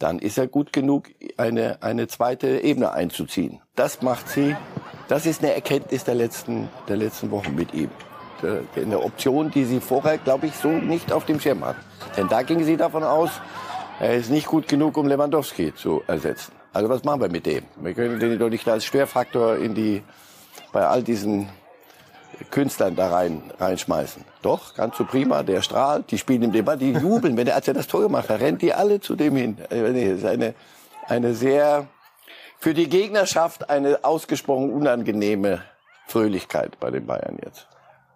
dann 0.00 0.18
ist 0.18 0.38
er 0.38 0.48
gut 0.48 0.72
genug, 0.72 1.10
eine, 1.36 1.82
eine 1.82 2.08
zweite 2.08 2.62
Ebene 2.64 2.92
einzuziehen. 2.92 3.60
Das 3.76 4.02
macht 4.02 4.28
sie, 4.28 4.56
das 5.08 5.26
ist 5.26 5.44
eine 5.44 5.54
Erkenntnis 5.54 6.04
der 6.04 6.14
letzten, 6.16 6.68
der 6.88 6.96
letzten 6.96 7.30
Wochen 7.30 7.54
mit 7.54 7.72
ihm. 7.74 7.90
Eine 8.74 9.00
Option, 9.00 9.50
die 9.50 9.64
sie 9.64 9.80
vorher, 9.80 10.16
glaube 10.16 10.46
ich, 10.46 10.56
so 10.56 10.68
nicht 10.68 11.12
auf 11.12 11.26
dem 11.26 11.38
Schirm 11.38 11.62
hat. 11.64 11.76
Denn 12.16 12.28
da 12.28 12.42
ging 12.42 12.64
sie 12.64 12.78
davon 12.78 13.04
aus, 13.04 13.30
er 14.00 14.14
ist 14.14 14.30
nicht 14.30 14.46
gut 14.46 14.66
genug, 14.66 14.96
um 14.96 15.06
Lewandowski 15.06 15.74
zu 15.74 16.02
ersetzen. 16.06 16.52
Also 16.72 16.88
was 16.88 17.04
machen 17.04 17.20
wir 17.20 17.28
mit 17.28 17.44
dem? 17.44 17.64
Wir 17.76 17.92
können 17.92 18.18
den 18.18 18.38
doch 18.38 18.48
nicht 18.48 18.66
als 18.66 18.86
Schwerfaktor 18.86 19.56
in 19.56 19.74
die, 19.74 20.02
bei 20.72 20.86
all 20.86 21.02
diesen 21.02 21.50
Künstlern 22.50 22.96
da 22.96 23.10
rein, 23.10 23.42
reinschmeißen. 23.58 24.24
Doch, 24.42 24.74
ganz 24.74 24.96
so 24.96 25.04
prima, 25.04 25.42
der 25.42 25.62
strahlt, 25.62 26.10
die 26.10 26.18
spielen 26.18 26.42
ihm 26.42 26.52
den 26.52 26.64
Ball, 26.64 26.78
die 26.78 26.92
jubeln, 26.92 27.36
wenn 27.36 27.46
er, 27.46 27.54
als 27.54 27.68
er 27.68 27.74
das 27.74 27.86
Tor 27.86 28.02
gemacht 28.02 28.28
hat, 28.28 28.40
rennt 28.40 28.62
die 28.62 28.72
alle 28.72 29.00
zu 29.00 29.16
dem 29.16 29.36
hin. 29.36 29.58
Das 29.68 29.78
ist 29.80 30.24
eine, 30.24 30.54
eine 31.06 31.34
sehr, 31.34 31.86
für 32.58 32.74
die 32.74 32.88
Gegnerschaft 32.88 33.70
eine 33.70 34.04
ausgesprochen 34.04 34.72
unangenehme 34.72 35.62
Fröhlichkeit 36.06 36.80
bei 36.80 36.90
den 36.90 37.06
Bayern 37.06 37.38
jetzt. 37.44 37.66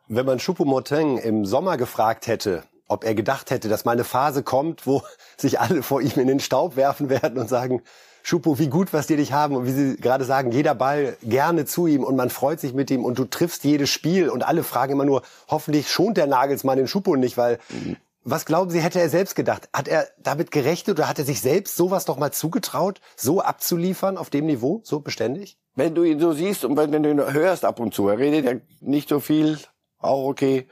Wenn 0.08 0.26
man 0.26 0.38
Choupo-Moting 0.38 1.18
im 1.18 1.46
Sommer 1.46 1.76
gefragt 1.76 2.26
hätte, 2.26 2.64
ob 2.88 3.04
er 3.04 3.14
gedacht 3.14 3.50
hätte, 3.50 3.68
dass 3.68 3.84
mal 3.84 3.92
eine 3.92 4.04
Phase 4.04 4.42
kommt, 4.42 4.86
wo 4.86 5.02
sich 5.36 5.60
alle 5.60 5.82
vor 5.82 6.00
ihm 6.00 6.12
in 6.16 6.28
den 6.28 6.40
Staub 6.40 6.76
werfen 6.76 7.08
werden 7.08 7.38
und 7.38 7.48
sagen, 7.48 7.82
Schupo, 8.26 8.58
wie 8.58 8.68
gut, 8.68 8.94
was 8.94 9.06
die 9.06 9.16
dich 9.16 9.34
haben 9.34 9.54
und 9.54 9.66
wie 9.66 9.72
Sie 9.72 9.96
gerade 9.98 10.24
sagen, 10.24 10.50
jeder 10.50 10.74
Ball 10.74 11.18
gerne 11.22 11.66
zu 11.66 11.86
ihm 11.86 12.02
und 12.02 12.16
man 12.16 12.30
freut 12.30 12.58
sich 12.58 12.72
mit 12.72 12.90
ihm 12.90 13.04
und 13.04 13.18
du 13.18 13.26
triffst 13.26 13.64
jedes 13.64 13.90
Spiel 13.90 14.30
und 14.30 14.42
alle 14.42 14.62
fragen 14.62 14.94
immer 14.94 15.04
nur, 15.04 15.20
hoffentlich 15.48 15.90
schont 15.90 16.16
der 16.16 16.26
Nagelsmann 16.26 16.78
den 16.78 16.88
Schupo 16.88 17.16
nicht, 17.16 17.36
weil 17.36 17.58
was 18.22 18.46
glauben 18.46 18.70
Sie, 18.70 18.80
hätte 18.80 18.98
er 18.98 19.10
selbst 19.10 19.34
gedacht? 19.34 19.68
Hat 19.74 19.88
er 19.88 20.08
damit 20.16 20.50
gerechnet 20.50 20.98
oder 20.98 21.06
hat 21.06 21.18
er 21.18 21.26
sich 21.26 21.42
selbst 21.42 21.76
sowas 21.76 22.06
doch 22.06 22.16
mal 22.16 22.32
zugetraut, 22.32 23.02
so 23.14 23.42
abzuliefern 23.42 24.16
auf 24.16 24.30
dem 24.30 24.46
Niveau, 24.46 24.80
so 24.84 25.00
beständig? 25.00 25.58
Wenn 25.74 25.94
du 25.94 26.02
ihn 26.02 26.18
so 26.18 26.32
siehst 26.32 26.64
und 26.64 26.78
wenn 26.78 27.02
du 27.02 27.10
ihn 27.10 27.20
hörst 27.20 27.66
ab 27.66 27.78
und 27.78 27.92
zu, 27.92 28.08
er 28.08 28.16
redet 28.16 28.46
ja 28.46 28.58
nicht 28.80 29.10
so 29.10 29.20
viel, 29.20 29.58
auch 29.98 30.24
okay, 30.24 30.66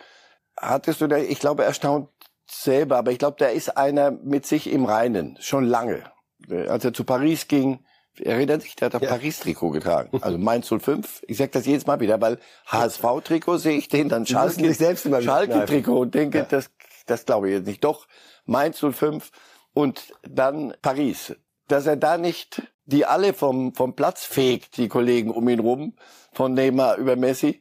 hattest 0.59 1.03
du 1.03 1.07
da, 1.07 1.19
ich 1.19 1.39
glaube, 1.39 1.65
erstaunt 1.65 2.09
selber, 2.51 2.97
aber 2.97 3.13
ich 3.13 3.19
glaube, 3.19 3.37
der 3.39 3.53
ist 3.53 3.77
einer 3.77 4.11
mit 4.11 4.47
sich 4.47 4.73
im 4.73 4.87
Reinen, 4.87 5.37
schon 5.39 5.67
lange. 5.67 6.12
Äh, 6.51 6.69
als 6.69 6.85
er 6.85 6.93
zu 6.93 7.05
Paris 7.05 7.49
ging, 7.49 7.81
erinnert 8.21 8.63
sich, 8.63 8.77
der 8.77 8.87
hat 8.87 8.97
ein 8.97 9.03
ja. 9.03 9.09
Paris-Trikot 9.11 9.71
getragen. 9.71 10.11
Also 10.23 10.39
Mainz 10.39 10.69
05. 10.69 11.23
Ich 11.27 11.37
sag 11.37 11.53
das 11.53 11.67
jedes 11.67 11.87
Mal 11.87 12.01
wieder, 12.01 12.21
weil 12.21 12.39
HSV-Trikot 12.67 13.59
sehe 13.59 13.77
ich 13.79 13.89
den, 13.89 14.09
dann 14.09 14.27
Schalke-Trikot 14.27 15.23
Schalke 15.23 15.93
und 15.93 16.15
denke, 16.15 16.39
ja. 16.39 16.45
das, 16.45 16.71
das 17.07 17.25
glaube 17.25 17.49
ich 17.49 17.55
jetzt 17.57 17.67
nicht. 17.67 17.85
Doch, 17.85 18.07
Mainz 18.45 18.79
05 18.79 19.31
und 19.73 20.15
dann 20.23 20.75
Paris. 20.83 21.35
Dass 21.69 21.87
er 21.87 21.97
da 21.97 22.19
nicht 22.19 22.63
die 22.85 23.07
alle 23.07 23.33
vom, 23.33 23.75
vom 23.75 23.95
Platz 23.95 24.25
fegt, 24.25 24.77
die 24.77 24.89
Kollegen 24.89 25.31
um 25.31 25.49
ihn 25.49 25.61
rum, 25.61 25.95
von 26.33 26.55
Neymar 26.55 26.97
über 26.97 27.17
Messi. 27.17 27.61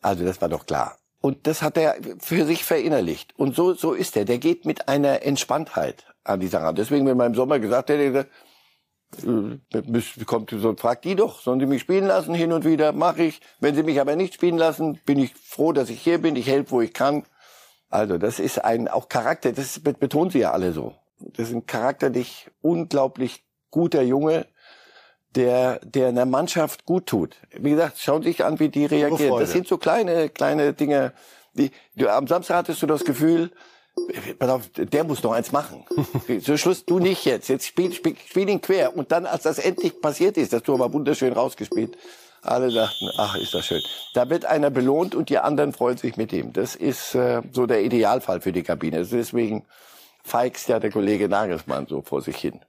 Also 0.00 0.24
das 0.24 0.40
war 0.40 0.48
doch 0.48 0.66
klar. 0.66 0.98
Und 1.20 1.46
das 1.46 1.62
hat 1.62 1.76
er 1.76 1.96
für 2.18 2.44
sich 2.46 2.64
verinnerlicht. 2.64 3.38
Und 3.38 3.54
so, 3.54 3.74
so 3.74 3.92
ist 3.92 4.16
er. 4.16 4.24
Der 4.24 4.38
geht 4.38 4.64
mit 4.64 4.88
einer 4.88 5.22
Entspanntheit 5.22 6.11
an 6.24 6.40
die 6.40 6.48
Sache. 6.48 6.74
Deswegen, 6.74 7.06
wenn 7.06 7.16
man 7.16 7.28
im 7.28 7.34
Sommer 7.34 7.58
gesagt 7.58 7.90
hätte, 7.90 8.28
äh, 9.26 10.24
kommt 10.24 10.50
so, 10.50 10.74
fragt 10.76 11.04
die 11.04 11.16
doch, 11.16 11.40
sollen 11.40 11.60
sie 11.60 11.66
mich 11.66 11.82
spielen 11.82 12.06
lassen 12.06 12.34
hin 12.34 12.52
und 12.52 12.64
wieder, 12.64 12.92
mache 12.92 13.24
ich. 13.24 13.40
Wenn 13.60 13.74
sie 13.74 13.82
mich 13.82 14.00
aber 14.00 14.16
nicht 14.16 14.34
spielen 14.34 14.56
lassen, 14.56 15.00
bin 15.04 15.18
ich 15.18 15.34
froh, 15.34 15.72
dass 15.72 15.90
ich 15.90 16.00
hier 16.00 16.18
bin, 16.18 16.36
ich 16.36 16.46
helfe, 16.46 16.70
wo 16.72 16.80
ich 16.80 16.92
kann. 16.92 17.24
Also 17.90 18.16
das 18.16 18.38
ist 18.38 18.64
ein 18.64 18.88
auch 18.88 19.08
Charakter, 19.08 19.52
das 19.52 19.80
betonen 19.80 20.30
sie 20.30 20.40
ja 20.40 20.52
alle 20.52 20.72
so. 20.72 20.94
Das 21.18 21.48
ist 21.48 21.54
ein 21.54 21.66
charakterlich 21.66 22.50
unglaublich 22.62 23.44
guter 23.70 24.02
Junge, 24.02 24.46
der 25.34 25.78
der 25.84 26.08
in 26.08 26.14
der 26.14 26.26
Mannschaft 26.26 26.86
gut 26.86 27.06
tut. 27.06 27.36
Wie 27.52 27.70
gesagt, 27.70 27.98
schauen 27.98 28.22
Sie 28.22 28.30
sich 28.30 28.44
an, 28.44 28.58
wie 28.60 28.70
die 28.70 28.86
reagieren. 28.86 29.38
Das 29.38 29.52
sind 29.52 29.68
so 29.68 29.76
kleine 29.76 30.30
kleine 30.30 30.72
Dinge. 30.72 31.12
Die, 31.54 31.70
du, 31.94 32.08
am 32.08 32.26
Samstag 32.26 32.56
hattest 32.56 32.80
du 32.80 32.86
das 32.86 33.04
Gefühl, 33.04 33.50
pass 34.38 34.50
auf, 34.50 34.70
der 34.74 35.04
muss 35.04 35.22
noch 35.22 35.32
eins 35.32 35.52
machen. 35.52 35.84
Zum 36.42 36.58
Schluss, 36.58 36.84
du 36.84 36.98
nicht 36.98 37.24
jetzt. 37.24 37.48
Jetzt 37.48 37.66
spiel, 37.66 37.92
spiel, 37.92 38.16
spiel 38.26 38.48
ihn 38.48 38.60
quer. 38.60 38.96
Und 38.96 39.12
dann, 39.12 39.26
als 39.26 39.42
das 39.42 39.58
endlich 39.58 40.00
passiert 40.00 40.36
ist, 40.36 40.52
das 40.52 40.62
Tor 40.62 40.78
war 40.78 40.92
wunderschön 40.92 41.32
rausgespielt. 41.32 41.96
Alle 42.42 42.72
dachten, 42.72 43.08
ach, 43.18 43.36
ist 43.36 43.54
das 43.54 43.66
schön. 43.66 43.82
Da 44.14 44.28
wird 44.28 44.46
einer 44.46 44.70
belohnt 44.70 45.14
und 45.14 45.28
die 45.28 45.38
anderen 45.38 45.72
freuen 45.72 45.96
sich 45.96 46.16
mit 46.16 46.32
ihm. 46.32 46.52
Das 46.52 46.74
ist 46.74 47.14
äh, 47.14 47.40
so 47.52 47.66
der 47.66 47.82
Idealfall 47.82 48.40
für 48.40 48.52
die 48.52 48.64
Kabine. 48.64 49.06
Deswegen 49.06 49.64
feigst 50.24 50.68
ja 50.68 50.80
der 50.80 50.90
Kollege 50.90 51.28
Nagelsmann 51.28 51.86
so 51.86 52.02
vor 52.02 52.20
sich 52.20 52.36
hin. 52.36 52.60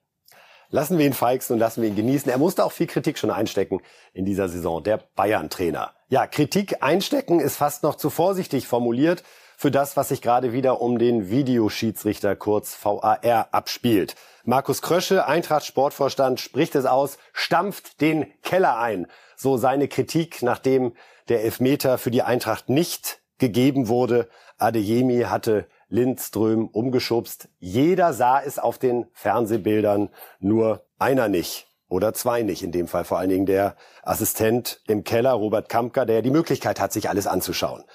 Lassen 0.70 0.98
wir 0.98 1.06
ihn 1.06 1.14
feixen 1.14 1.54
und 1.54 1.60
lassen 1.60 1.82
wir 1.82 1.90
ihn 1.90 1.96
genießen. 1.96 2.32
Er 2.32 2.38
musste 2.38 2.66
auch 2.66 2.72
viel 2.72 2.88
Kritik 2.88 3.18
schon 3.18 3.30
einstecken 3.32 3.82
in 4.14 4.26
dieser 4.26 4.50
Saison, 4.50 4.84
der 4.84 4.98
Bayern-Trainer. 5.16 5.92
Ja, 6.10 6.28
Kritik 6.28 6.82
einstecken 6.82 7.40
ist 7.40 7.58
fast 7.58 7.84
noch 7.84 7.96
zu 7.96 8.10
vorsichtig 8.10 8.68
formuliert 8.68 9.24
für 9.64 9.72
das, 9.72 9.96
was 9.96 10.10
sich 10.10 10.22
gerade 10.22 10.52
wieder 10.52 10.82
um 10.82 11.00
den 11.00 11.30
Videoschiedsrichter 11.30 12.36
kurz 12.36 12.78
VAR 12.84 13.48
abspielt. 13.54 14.16
Markus 14.44 14.82
Krösche, 14.82 15.26
Eintracht 15.26 15.64
Sportvorstand, 15.66 16.42
spricht 16.42 16.76
es 16.76 16.86
aus, 16.86 17.18
stampft 17.32 18.02
den 18.02 18.26
Keller 18.42 18.78
ein. 18.78 19.08
So 19.38 19.56
seine 19.56 19.88
Kritik, 19.88 20.42
nachdem 20.42 20.92
der 21.30 21.46
Elfmeter 21.46 21.98
für 21.98 22.12
die 22.12 22.24
Eintracht 22.24 22.68
nicht 22.68 23.22
gegeben 23.38 23.88
wurde. 23.88 24.28
Adeyemi 24.58 25.22
hatte 25.30 25.66
Lindström 25.88 26.68
umgeschubst. 26.68 27.48
Jeder 27.60 28.12
sah 28.12 28.42
es 28.42 28.60
auf 28.60 28.80
den 28.80 29.06
Fernsehbildern, 29.14 30.10
nur 30.42 30.86
einer 31.00 31.30
nicht. 31.30 31.68
Oder 31.88 32.14
zwei 32.14 32.42
nicht, 32.42 32.64
in 32.64 32.74
dem 32.74 32.90
Fall 32.90 33.06
vor 33.06 33.18
allen 33.18 33.30
Dingen 33.30 33.46
der 33.46 33.78
Assistent 34.02 34.82
im 34.88 35.06
Keller, 35.06 35.32
Robert 35.32 35.70
Kampka, 35.70 36.04
der 36.04 36.22
die 36.22 36.32
Möglichkeit 36.32 36.82
hat, 36.82 36.92
sich 36.92 37.08
alles 37.08 37.28
anzuschauen. 37.28 37.86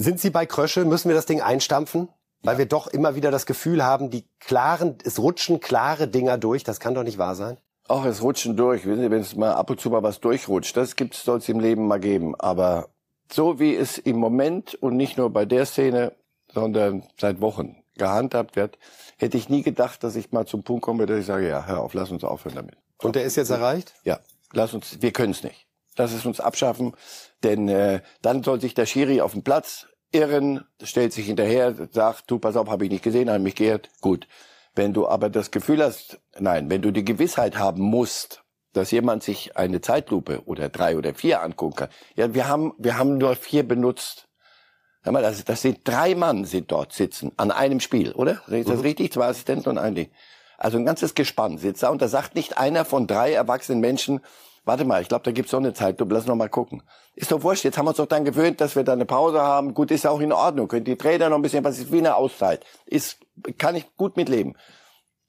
Sind 0.00 0.18
Sie 0.18 0.30
bei 0.30 0.46
Krösche? 0.46 0.86
Müssen 0.86 1.10
wir 1.10 1.14
das 1.14 1.26
Ding 1.26 1.42
einstampfen? 1.42 2.08
Weil 2.42 2.54
ja. 2.54 2.60
wir 2.60 2.66
doch 2.66 2.86
immer 2.86 3.16
wieder 3.16 3.30
das 3.30 3.44
Gefühl 3.44 3.84
haben, 3.84 4.08
die 4.08 4.24
klaren, 4.38 4.96
es 5.04 5.18
rutschen 5.18 5.60
klare 5.60 6.08
Dinger 6.08 6.38
durch. 6.38 6.64
Das 6.64 6.80
kann 6.80 6.94
doch 6.94 7.02
nicht 7.02 7.18
wahr 7.18 7.34
sein. 7.34 7.58
Auch 7.86 8.06
es 8.06 8.22
rutschen 8.22 8.56
durch. 8.56 8.86
Wissen 8.86 9.02
Sie, 9.02 9.10
wenn 9.10 9.20
es 9.20 9.36
mal 9.36 9.52
ab 9.52 9.68
und 9.68 9.78
zu 9.78 9.90
mal 9.90 10.02
was 10.02 10.18
durchrutscht, 10.20 10.74
das 10.74 10.96
gibt's, 10.96 11.22
soll 11.22 11.36
es 11.36 11.50
im 11.50 11.60
Leben 11.60 11.86
mal 11.86 12.00
geben. 12.00 12.34
Aber 12.34 12.88
so 13.30 13.60
wie 13.60 13.76
es 13.76 13.98
im 13.98 14.16
Moment 14.16 14.74
und 14.74 14.96
nicht 14.96 15.18
nur 15.18 15.28
bei 15.28 15.44
der 15.44 15.66
Szene, 15.66 16.14
sondern 16.50 17.02
seit 17.20 17.42
Wochen 17.42 17.76
gehandhabt 17.98 18.56
wird, 18.56 18.78
hätte 19.18 19.36
ich 19.36 19.50
nie 19.50 19.62
gedacht, 19.62 20.02
dass 20.02 20.16
ich 20.16 20.32
mal 20.32 20.46
zum 20.46 20.62
Punkt 20.62 20.82
komme, 20.82 21.04
dass 21.04 21.18
ich 21.18 21.26
sage, 21.26 21.46
ja, 21.46 21.66
hör 21.66 21.82
auf, 21.82 21.92
lass 21.92 22.10
uns 22.10 22.24
aufhören 22.24 22.54
damit. 22.54 22.76
Und 22.96 23.16
der 23.16 23.24
ist 23.24 23.36
jetzt 23.36 23.50
erreicht? 23.50 23.92
Ja, 24.04 24.20
lass 24.54 24.72
uns, 24.72 25.02
wir 25.02 25.12
können 25.12 25.32
es 25.32 25.42
nicht. 25.42 25.66
Lass 25.98 26.14
es 26.14 26.24
uns 26.24 26.40
abschaffen, 26.40 26.94
denn 27.42 27.68
äh, 27.68 28.00
dann 28.22 28.42
soll 28.42 28.62
sich 28.62 28.72
der 28.72 28.86
Schiri 28.86 29.20
auf 29.20 29.32
dem 29.32 29.42
Platz 29.42 29.86
irren, 30.12 30.64
stellt 30.82 31.12
sich 31.12 31.26
hinterher, 31.26 31.74
sagt, 31.90 32.30
du, 32.30 32.38
pass 32.38 32.56
auf, 32.56 32.68
habe 32.68 32.84
ich 32.84 32.90
nicht 32.90 33.04
gesehen, 33.04 33.30
habe 33.30 33.38
mich 33.38 33.54
geirrt. 33.54 33.88
Gut. 34.00 34.26
Wenn 34.74 34.92
du 34.92 35.08
aber 35.08 35.30
das 35.30 35.50
Gefühl 35.50 35.82
hast, 35.82 36.20
nein, 36.38 36.70
wenn 36.70 36.82
du 36.82 36.92
die 36.92 37.04
Gewissheit 37.04 37.58
haben 37.58 37.82
musst, 37.82 38.44
dass 38.72 38.90
jemand 38.90 39.22
sich 39.22 39.56
eine 39.56 39.80
Zeitlupe 39.80 40.42
oder 40.46 40.68
drei 40.68 40.96
oder 40.96 41.14
vier 41.14 41.42
angucken 41.42 41.76
kann. 41.76 41.88
Ja, 42.14 42.34
wir 42.34 42.46
haben, 42.46 42.72
wir 42.78 42.96
haben 42.98 43.18
nur 43.18 43.34
vier 43.34 43.66
benutzt. 43.66 44.28
Sag 45.02 45.12
mal, 45.12 45.22
das, 45.22 45.44
das 45.44 45.62
sind 45.62 45.80
drei 45.84 46.14
Mann 46.14 46.44
sind 46.44 46.70
dort 46.70 46.92
sitzen 46.92 47.32
an 47.36 47.50
einem 47.50 47.80
Spiel, 47.80 48.12
oder? 48.12 48.42
Ist 48.48 48.68
das 48.68 48.76
mhm. 48.76 48.82
richtig? 48.82 49.12
Zwei 49.12 49.26
Assistenten 49.26 49.70
und 49.70 49.78
ein 49.78 49.94
Ding. 49.94 50.10
Also 50.58 50.76
ein 50.76 50.84
ganzes 50.84 51.14
Gespann 51.14 51.58
sitzt 51.58 51.82
da 51.82 51.88
und 51.88 52.02
da 52.02 52.08
sagt 52.08 52.34
nicht 52.34 52.58
einer 52.58 52.84
von 52.84 53.06
drei 53.06 53.32
erwachsenen 53.32 53.80
Menschen, 53.80 54.20
warte 54.64 54.84
mal, 54.84 55.02
ich 55.02 55.08
glaube, 55.08 55.24
da 55.24 55.32
gibt's 55.32 55.50
so 55.50 55.56
eine 55.56 55.72
Zeit, 55.72 56.00
du 56.00 56.04
lass 56.04 56.26
noch 56.26 56.36
mal 56.36 56.48
gucken. 56.48 56.82
Ist 57.14 57.32
doch 57.32 57.42
wurscht, 57.42 57.64
jetzt 57.64 57.78
haben 57.78 57.86
wir 57.86 57.90
uns 57.90 57.98
doch 57.98 58.06
dann 58.06 58.24
gewöhnt, 58.24 58.60
dass 58.60 58.76
wir 58.76 58.84
da 58.84 58.92
eine 58.92 59.06
Pause 59.06 59.40
haben. 59.40 59.74
Gut, 59.74 59.90
ist 59.90 60.04
ja 60.04 60.10
auch 60.10 60.20
in 60.20 60.32
Ordnung. 60.32 60.68
Könnt 60.68 60.86
die 60.86 60.96
Trainer 60.96 61.28
noch 61.28 61.36
ein 61.36 61.42
bisschen, 61.42 61.64
was 61.64 61.78
ist 61.78 61.92
wie 61.92 61.98
eine 61.98 62.16
Auszeit. 62.16 62.64
Ist, 62.86 63.18
kann 63.58 63.76
ich 63.76 63.86
gut 63.96 64.16
mitleben. 64.16 64.56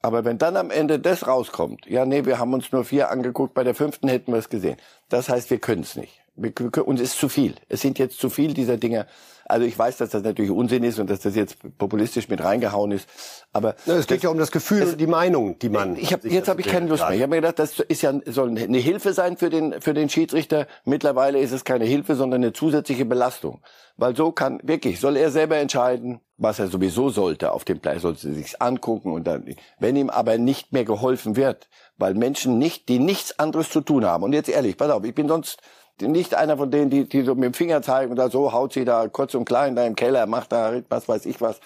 Aber 0.02 0.26
wenn 0.26 0.38
dann 0.38 0.58
am 0.58 0.72
Ende 0.72 1.00
das 1.00 1.28
rauskommt, 1.28 1.86
ja, 1.86 2.06
nee, 2.06 2.26
wir 2.26 2.40
haben 2.40 2.54
uns 2.54 2.72
nur 2.72 2.84
vier 2.84 3.12
angeguckt, 3.12 3.54
bei 3.54 3.64
der 3.64 3.76
fünften 3.76 4.08
hätten 4.08 4.32
wir 4.32 4.40
es 4.40 4.50
gesehen. 4.50 4.78
Das 5.10 5.30
heißt, 5.30 5.50
wir 5.52 5.60
können 5.60 5.84
es 5.84 5.96
nicht. 5.96 6.21
Uns 6.36 7.02
ist 7.02 7.20
zu 7.20 7.30
viel. 7.30 7.56
Es 7.68 7.82
sind 7.82 8.00
jetzt 8.00 8.20
zu 8.20 8.30
viel 8.30 8.54
dieser 8.54 8.78
Dinge. 8.78 9.06
Also 9.46 9.66
ich 9.66 9.78
weiß, 9.78 9.98
dass 9.98 10.12
das 10.12 10.24
natürlich 10.24 10.50
Unsinn 10.50 10.84
ist 10.84 10.98
und 10.98 11.10
dass 11.10 11.20
das 11.20 11.36
jetzt 11.36 11.58
populistisch 11.78 12.30
mit 12.30 12.42
reingehauen 12.42 12.92
ist. 12.92 13.10
Aber 13.52 13.76
ja, 13.86 13.96
es 13.96 14.08
geht 14.08 14.24
ja 14.24 14.30
um 14.30 14.38
das 14.38 14.52
Gefühl 14.52 14.84
und 14.84 15.00
die 15.00 15.08
Meinung, 15.08 15.60
die 15.60 15.68
man. 15.68 15.98
Ich 15.98 16.14
hab, 16.14 16.24
jetzt 16.24 16.48
habe 16.48 16.62
ich 16.62 16.68
keine 16.68 16.88
Lust 16.88 17.04
mehr. 17.04 17.18
Ich 17.18 17.22
habe 17.22 17.32
mir 17.32 17.42
gedacht, 17.42 17.60
das 17.60 17.80
ist 17.80 18.02
ja 18.02 18.14
soll 18.28 18.50
eine 18.50 18.78
Hilfe 18.78 19.12
sein 19.12 19.36
für 19.36 19.50
den 19.50 19.82
für 19.82 19.94
den 19.94 20.08
Schiedsrichter. 20.08 20.68
Mittlerweile 20.86 21.40
ist 21.40 21.52
es 21.52 21.66
keine 21.66 21.84
Hilfe, 21.84 22.16
sondern 22.16 22.42
eine 22.42 22.54
zusätzliche 22.54 23.04
Belastung, 23.04 23.62
weil 23.98 24.16
so 24.16 24.32
kann 24.32 24.62
wirklich 24.64 25.02
soll 25.02 25.18
er 25.18 25.32
selber 25.32 25.58
entscheiden, 25.58 26.22
was 26.38 26.60
er 26.60 26.68
sowieso 26.68 27.10
sollte 27.10 27.52
auf 27.52 27.66
dem 27.66 27.80
Platz, 27.80 28.04
sollte 28.04 28.34
sich 28.34 28.62
angucken 28.62 29.12
und 29.12 29.28
dann, 29.28 29.54
wenn 29.80 29.98
ihm 29.98 30.10
aber 30.10 30.38
nicht 30.38 30.72
mehr 30.72 30.86
geholfen 30.86 31.36
wird, 31.36 31.68
weil 31.98 32.14
Menschen 32.14 32.58
nicht, 32.58 32.88
die 32.88 33.00
nichts 33.00 33.38
anderes 33.38 33.70
zu 33.70 33.82
tun 33.82 34.06
haben. 34.06 34.24
Und 34.24 34.34
jetzt 34.34 34.50
ehrlich, 34.50 34.78
pass 34.78 34.90
auf, 34.92 35.04
ich 35.04 35.14
bin 35.14 35.28
sonst 35.28 35.62
nicht 36.02 36.36
einer 36.36 36.58
von 36.58 36.72
denen, 36.72 36.90
die, 36.90 37.08
die 37.08 37.22
so 37.24 37.36
mit 37.36 37.46
dem 37.46 37.54
Finger 37.54 37.82
zeigen 37.82 38.16
da 38.16 38.30
so 38.30 38.54
haut 38.54 38.74
sie 38.74 38.86
da 38.86 39.08
kurz 39.08 39.34
und 39.36 39.46
klein 39.46 39.76
da 39.76 39.86
im 39.86 39.96
Keller, 39.96 40.26
macht 40.26 40.52
da 40.52 40.82
was 40.90 41.08
weiß 41.08 41.26
ich 41.26 41.42
was. 41.42 41.60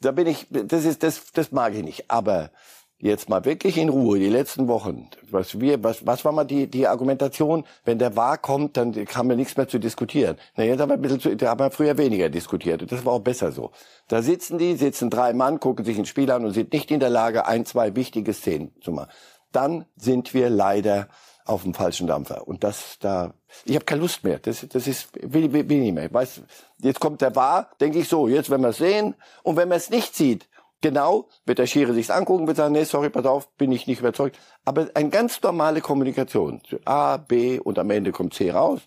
Da 0.00 0.12
bin 0.12 0.26
ich, 0.26 0.46
das 0.50 0.84
ist, 0.84 1.02
das, 1.02 1.32
das 1.32 1.52
mag 1.52 1.74
ich 1.74 1.82
nicht. 1.82 2.10
Aber 2.10 2.50
jetzt 2.98 3.28
mal 3.28 3.44
wirklich 3.44 3.76
in 3.76 3.88
Ruhe 3.88 4.18
die 4.18 4.28
letzten 4.28 4.68
Wochen. 4.68 5.08
Was 5.30 5.60
wir, 5.60 5.82
was, 5.82 6.06
was 6.06 6.24
war 6.24 6.32
mal 6.32 6.44
die, 6.44 6.68
die 6.70 6.86
Argumentation? 6.86 7.64
Wenn 7.84 7.98
der 7.98 8.16
Wahr 8.16 8.38
kommt, 8.38 8.76
dann 8.76 8.92
kam 9.04 9.26
mir 9.26 9.36
nichts 9.36 9.56
mehr 9.56 9.68
zu 9.68 9.78
diskutieren. 9.78 10.36
Na, 10.56 10.64
jetzt 10.64 10.80
haben 10.80 10.88
wir 10.88 10.94
ein 10.94 11.02
bisschen 11.02 11.20
zu, 11.20 11.36
da 11.36 11.50
haben 11.50 11.60
wir 11.60 11.70
früher 11.70 11.98
weniger 11.98 12.28
diskutiert. 12.28 12.82
Und 12.82 12.92
das 12.92 13.04
war 13.04 13.12
auch 13.14 13.20
besser 13.20 13.52
so. 13.52 13.72
Da 14.08 14.22
sitzen 14.22 14.58
die, 14.58 14.76
sitzen 14.76 15.10
drei 15.10 15.32
Mann, 15.32 15.60
gucken 15.60 15.84
sich 15.84 15.98
ein 15.98 16.06
Spiel 16.06 16.30
an 16.30 16.44
und 16.44 16.52
sind 16.52 16.72
nicht 16.72 16.90
in 16.90 17.00
der 17.00 17.10
Lage, 17.10 17.46
ein, 17.46 17.66
zwei 17.66 17.94
wichtige 17.94 18.32
Szenen 18.32 18.72
zu 18.80 18.92
machen. 18.92 19.10
Dann 19.52 19.84
sind 19.96 20.34
wir 20.34 20.50
leider 20.50 21.08
auf 21.44 21.62
dem 21.62 21.74
falschen 21.74 22.06
Dampfer. 22.06 22.48
Und 22.48 22.64
das 22.64 22.98
da, 23.00 23.34
ich 23.64 23.74
habe 23.74 23.84
keine 23.84 24.00
Lust 24.00 24.24
mehr. 24.24 24.38
Das, 24.38 24.66
das 24.68 24.86
ist, 24.86 25.10
will, 25.20 25.52
will, 25.52 25.68
will 25.68 25.80
nicht 25.80 25.94
mehr. 25.94 26.12
Weiß, 26.12 26.42
jetzt 26.78 27.00
kommt 27.00 27.20
der 27.20 27.36
Wahr, 27.36 27.70
denke 27.80 27.98
ich 27.98 28.08
so, 28.08 28.28
jetzt 28.28 28.50
werden 28.50 28.62
wir 28.62 28.70
es 28.70 28.78
sehen. 28.78 29.14
Und 29.42 29.56
wenn 29.56 29.68
man 29.68 29.76
es 29.76 29.90
nicht 29.90 30.14
sieht, 30.14 30.48
genau, 30.80 31.28
wird 31.44 31.58
der 31.58 31.66
Schiri 31.66 31.92
sich's 31.92 32.10
angucken, 32.10 32.46
wird 32.46 32.56
sagen, 32.56 32.72
nee, 32.72 32.84
sorry, 32.84 33.10
pass 33.10 33.26
auf, 33.26 33.50
bin 33.56 33.72
ich 33.72 33.86
nicht 33.86 34.00
überzeugt. 34.00 34.38
Aber 34.64 34.88
eine 34.94 35.10
ganz 35.10 35.40
normale 35.42 35.80
Kommunikation. 35.80 36.62
A, 36.84 37.18
B 37.18 37.58
und 37.58 37.78
am 37.78 37.90
Ende 37.90 38.12
kommt 38.12 38.34
C 38.34 38.50
raus. 38.50 38.80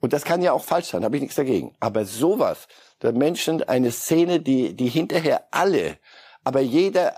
Und 0.00 0.12
das 0.12 0.24
kann 0.24 0.42
ja 0.42 0.52
auch 0.52 0.64
falsch 0.64 0.88
sein, 0.88 1.02
habe 1.02 1.16
ich 1.16 1.22
nichts 1.22 1.36
dagegen. 1.36 1.74
Aber 1.80 2.04
sowas, 2.04 2.68
der 3.02 3.12
Menschen, 3.12 3.62
eine 3.62 3.90
Szene, 3.90 4.40
die, 4.40 4.74
die 4.74 4.88
hinterher 4.88 5.44
alle, 5.50 5.98
aber 6.44 6.60
jeder, 6.60 7.14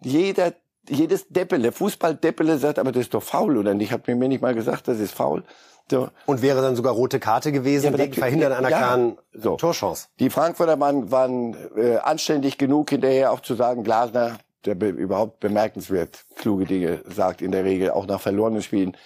jeder 0.00 0.54
jedes 0.88 1.28
Deppele, 1.28 1.72
Fußball-Deppele 1.72 2.58
sagt, 2.58 2.78
aber 2.78 2.92
das 2.92 3.02
ist 3.02 3.14
doch 3.14 3.22
faul, 3.22 3.56
oder 3.56 3.74
nicht? 3.74 3.92
Hat 3.92 4.06
mir 4.06 4.14
nicht 4.28 4.42
mal 4.42 4.54
gesagt, 4.54 4.88
das 4.88 4.98
ist 4.98 5.14
faul. 5.14 5.44
So. 5.90 6.08
Und 6.26 6.42
wäre 6.42 6.62
dann 6.62 6.74
sogar 6.74 6.94
rote 6.94 7.20
Karte 7.20 7.52
gewesen 7.52 7.92
ja, 7.92 7.98
wegen 7.98 8.12
Verhindern 8.14 8.52
einer 8.52 8.70
ja, 8.70 8.78
klaren 8.78 9.18
so. 9.32 9.56
Torchance. 9.56 10.08
Die 10.18 10.30
Frankfurter 10.30 10.80
waren, 10.80 11.12
waren 11.12 11.56
äh, 11.76 11.98
anständig 11.98 12.58
genug 12.58 12.90
hinterher 12.90 13.32
auch 13.32 13.40
zu 13.40 13.54
sagen, 13.54 13.84
Glasner, 13.84 14.38
der 14.64 14.74
be 14.74 14.88
überhaupt 14.88 15.38
bemerkenswert 15.38 16.24
kluge 16.34 16.64
Dinge 16.64 17.02
sagt 17.06 17.40
in 17.40 17.52
der 17.52 17.64
Regel, 17.64 17.90
auch 17.90 18.06
nach 18.06 18.20
verlorenen 18.20 18.62
Spielen. 18.62 18.96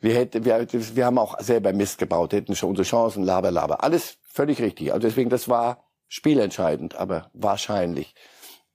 Wir, 0.00 0.14
hätten, 0.14 0.46
wir, 0.46 0.66
wir 0.72 1.04
haben 1.04 1.18
auch 1.18 1.38
selber 1.40 1.74
Mist 1.74 1.98
gebaut, 1.98 2.32
hätten 2.32 2.56
schon 2.56 2.70
unsere 2.70 2.86
Chancen, 2.86 3.22
laber, 3.22 3.50
laber. 3.50 3.84
Alles 3.84 4.16
völlig 4.26 4.62
richtig. 4.62 4.94
Also 4.94 5.06
deswegen, 5.06 5.28
das 5.28 5.48
war 5.48 5.84
spielentscheidend, 6.08 6.96
aber 6.96 7.30
wahrscheinlich. 7.34 8.14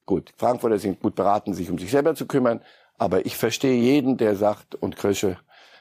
Gut, 0.05 0.33
Frankfurter 0.37 0.77
sind 0.77 1.01
gut 1.01 1.15
beraten, 1.15 1.53
sich 1.53 1.69
um 1.69 1.79
sich 1.79 1.91
selber 1.91 2.15
zu 2.15 2.25
kümmern. 2.25 2.61
Aber 2.97 3.25
ich 3.25 3.35
verstehe 3.35 3.75
jeden, 3.75 4.17
der 4.17 4.35
sagt, 4.35 4.75
und 4.75 4.95
Krösche, 4.95 5.37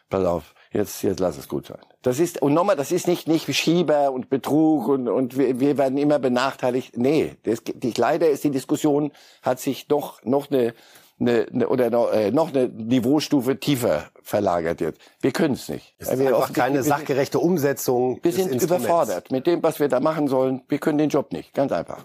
pass 0.08 0.24
auf, 0.24 0.54
jetzt, 0.72 1.02
jetzt 1.02 1.20
lass 1.20 1.38
es 1.38 1.48
gut 1.48 1.66
sein. 1.66 1.80
Das 2.02 2.18
ist, 2.18 2.42
und 2.42 2.54
nochmal, 2.54 2.76
das 2.76 2.92
ist 2.92 3.06
nicht, 3.06 3.28
nicht 3.28 3.52
Schieber 3.54 4.12
und 4.12 4.28
Betrug 4.28 4.88
und, 4.88 5.08
und 5.08 5.38
wir, 5.38 5.60
wir 5.60 5.78
werden 5.78 5.96
immer 5.96 6.18
benachteiligt. 6.18 6.96
Nee, 6.96 7.36
das, 7.44 7.62
die, 7.64 7.92
leider 7.96 8.28
ist 8.28 8.44
die 8.44 8.50
Diskussion, 8.50 9.12
hat 9.42 9.60
sich 9.60 9.88
doch 9.88 10.22
noch 10.24 10.50
eine, 10.50 10.74
eine, 11.20 11.46
eine 11.52 11.68
oder 11.68 11.90
noch, 11.90 12.12
äh, 12.12 12.30
noch 12.30 12.52
eine 12.52 12.68
Niveaustufe 12.68 13.58
tiefer 13.58 14.10
verlagert 14.22 14.80
jetzt. 14.80 15.00
Wir 15.20 15.32
können 15.32 15.54
es 15.54 15.68
nicht. 15.68 15.94
Es 15.98 16.08
ist 16.08 16.18
wir 16.18 16.28
einfach 16.28 16.52
keine 16.52 16.82
sachgerechte 16.82 17.38
Umsetzung. 17.38 18.18
Wir 18.22 18.32
sind 18.32 18.60
überfordert 18.60 19.30
mit 19.30 19.46
dem, 19.46 19.62
was 19.62 19.80
wir 19.80 19.88
da 19.88 20.00
machen 20.00 20.28
sollen. 20.28 20.62
Wir 20.68 20.78
können 20.78 20.98
den 20.98 21.10
Job 21.10 21.32
nicht. 21.32 21.54
Ganz 21.54 21.72
einfach. 21.72 22.04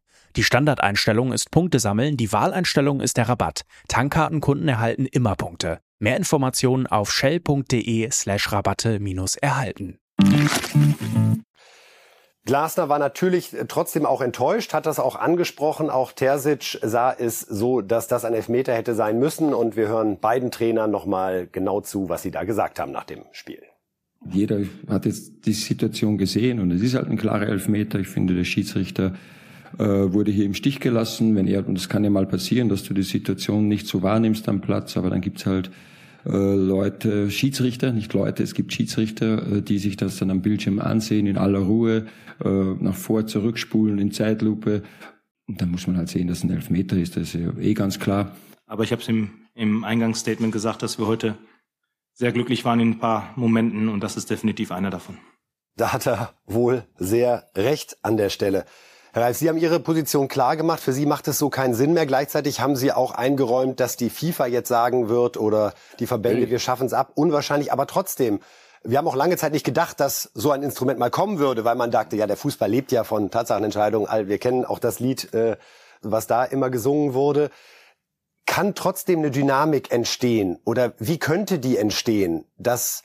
Die 0.37 0.43
Standardeinstellung 0.43 1.33
ist 1.33 1.51
Punkte 1.51 1.79
sammeln, 1.79 2.15
die 2.15 2.31
Wahleinstellung 2.31 3.01
ist 3.01 3.17
der 3.17 3.27
Rabatt. 3.27 3.63
Tankkartenkunden 3.89 4.67
erhalten 4.67 5.05
immer 5.05 5.35
Punkte. 5.35 5.79
Mehr 5.99 6.15
Informationen 6.15 6.87
auf 6.87 7.11
shell.de 7.11 8.09
slash 8.11 8.51
Rabatte 8.51 8.99
minus 8.99 9.35
erhalten. 9.35 9.97
Glasner 12.45 12.89
war 12.89 12.97
natürlich 12.97 13.55
trotzdem 13.67 14.05
auch 14.05 14.21
enttäuscht, 14.21 14.73
hat 14.73 14.85
das 14.85 14.99
auch 14.99 15.15
angesprochen. 15.15 15.89
Auch 15.89 16.11
Terzic 16.11 16.79
sah 16.81 17.11
es 17.11 17.41
so, 17.41 17.81
dass 17.81 18.07
das 18.07 18.25
ein 18.25 18.33
Elfmeter 18.33 18.73
hätte 18.73 18.95
sein 18.95 19.19
müssen. 19.19 19.53
Und 19.53 19.75
wir 19.75 19.89
hören 19.89 20.19
beiden 20.19 20.49
Trainern 20.49 20.89
nochmal 20.89 21.47
genau 21.51 21.81
zu, 21.81 22.09
was 22.09 22.23
sie 22.23 22.31
da 22.31 22.43
gesagt 22.43 22.79
haben 22.79 22.91
nach 22.91 23.03
dem 23.03 23.25
Spiel. 23.31 23.61
Jeder 24.27 24.61
hat 24.87 25.05
jetzt 25.05 25.45
die 25.45 25.53
Situation 25.53 26.17
gesehen 26.17 26.59
und 26.59 26.71
es 26.71 26.81
ist 26.81 26.95
halt 26.95 27.09
ein 27.09 27.17
klarer 27.17 27.47
Elfmeter. 27.47 27.99
Ich 27.99 28.07
finde, 28.07 28.35
der 28.35 28.43
Schiedsrichter 28.43 29.13
äh, 29.77 29.83
wurde 29.83 30.31
hier 30.31 30.45
im 30.45 30.53
Stich 30.53 30.79
gelassen. 30.79 31.35
Wenn 31.35 31.47
er, 31.47 31.67
und 31.67 31.77
es 31.77 31.89
kann 31.89 32.03
ja 32.03 32.09
mal 32.09 32.25
passieren, 32.25 32.69
dass 32.69 32.83
du 32.83 32.93
die 32.93 33.03
Situation 33.03 33.67
nicht 33.67 33.87
so 33.87 34.01
wahrnimmst 34.01 34.47
am 34.49 34.61
Platz, 34.61 34.97
aber 34.97 35.09
dann 35.09 35.21
gibt's 35.21 35.45
halt 35.45 35.71
äh, 36.25 36.55
Leute, 36.55 37.31
Schiedsrichter, 37.31 37.91
nicht 37.91 38.13
Leute, 38.13 38.43
es 38.43 38.53
gibt 38.53 38.73
Schiedsrichter, 38.73 39.57
äh, 39.57 39.61
die 39.61 39.79
sich 39.79 39.97
das 39.97 40.17
dann 40.17 40.29
am 40.29 40.41
Bildschirm 40.41 40.79
ansehen, 40.79 41.25
in 41.25 41.37
aller 41.37 41.59
Ruhe, 41.59 42.05
äh, 42.43 42.49
nach 42.49 42.95
vor, 42.95 43.25
zurückspulen, 43.25 43.97
in 43.99 44.11
Zeitlupe. 44.11 44.83
Und 45.47 45.61
dann 45.61 45.71
muss 45.71 45.87
man 45.87 45.97
halt 45.97 46.09
sehen, 46.09 46.27
dass 46.27 46.43
ein 46.43 46.51
Elfmeter 46.51 46.97
ist, 46.97 47.17
das 47.17 47.33
ist 47.33 47.41
ja 47.41 47.51
eh 47.59 47.73
ganz 47.73 47.99
klar. 47.99 48.35
Aber 48.67 48.83
ich 48.83 48.91
habe 48.91 49.01
es 49.01 49.07
im, 49.07 49.31
im 49.55 49.83
Eingangsstatement 49.83 50.53
gesagt, 50.53 50.83
dass 50.83 50.99
wir 50.99 51.07
heute 51.07 51.37
sehr 52.13 52.31
glücklich 52.31 52.65
waren 52.65 52.79
in 52.79 52.91
ein 52.91 52.99
paar 52.99 53.33
Momenten 53.35 53.89
und 53.89 54.01
das 54.01 54.15
ist 54.15 54.29
definitiv 54.29 54.71
einer 54.71 54.91
davon. 54.91 55.17
Da 55.75 55.93
hat 55.93 56.05
er 56.05 56.33
wohl 56.45 56.83
sehr 56.97 57.49
recht 57.55 57.97
an 58.03 58.17
der 58.17 58.29
Stelle. 58.29 58.65
Herr 59.13 59.23
Reif, 59.23 59.37
Sie 59.37 59.49
haben 59.49 59.57
Ihre 59.57 59.81
Position 59.81 60.29
klar 60.29 60.55
gemacht. 60.55 60.79
Für 60.79 60.93
Sie 60.93 61.05
macht 61.05 61.27
es 61.27 61.37
so 61.37 61.49
keinen 61.49 61.73
Sinn 61.73 61.91
mehr. 61.93 62.05
Gleichzeitig 62.05 62.61
haben 62.61 62.77
Sie 62.77 62.93
auch 62.93 63.11
eingeräumt, 63.11 63.81
dass 63.81 63.97
die 63.97 64.09
FIFA 64.09 64.45
jetzt 64.45 64.69
sagen 64.69 65.09
wird 65.09 65.35
oder 65.35 65.73
die 65.99 66.07
Verbände, 66.07 66.49
wir 66.49 66.59
schaffen 66.59 66.85
es 66.85 66.93
ab. 66.93 67.11
Unwahrscheinlich, 67.15 67.73
aber 67.73 67.87
trotzdem. 67.87 68.39
Wir 68.85 68.97
haben 68.97 69.09
auch 69.09 69.15
lange 69.15 69.35
Zeit 69.35 69.51
nicht 69.51 69.65
gedacht, 69.65 69.99
dass 69.99 70.31
so 70.33 70.51
ein 70.51 70.63
Instrument 70.63 70.97
mal 70.97 71.11
kommen 71.11 71.39
würde, 71.39 71.65
weil 71.65 71.75
man 71.75 71.91
dachte, 71.91 72.15
ja, 72.15 72.25
der 72.25 72.37
Fußball 72.37 72.69
lebt 72.69 72.93
ja 72.93 73.03
von 73.03 73.29
Tatsachenentscheidungen. 73.29 74.07
Wir 74.29 74.37
kennen 74.37 74.63
auch 74.63 74.79
das 74.79 75.01
Lied, 75.01 75.33
äh, 75.33 75.57
was 76.01 76.27
da 76.27 76.45
immer 76.45 76.69
gesungen 76.69 77.13
wurde. 77.13 77.49
Kann 78.45 78.75
trotzdem 78.75 79.19
eine 79.19 79.29
Dynamik 79.29 79.91
entstehen 79.91 80.57
oder 80.63 80.93
wie 80.99 81.19
könnte 81.19 81.59
die 81.59 81.75
entstehen, 81.75 82.45
dass 82.57 83.03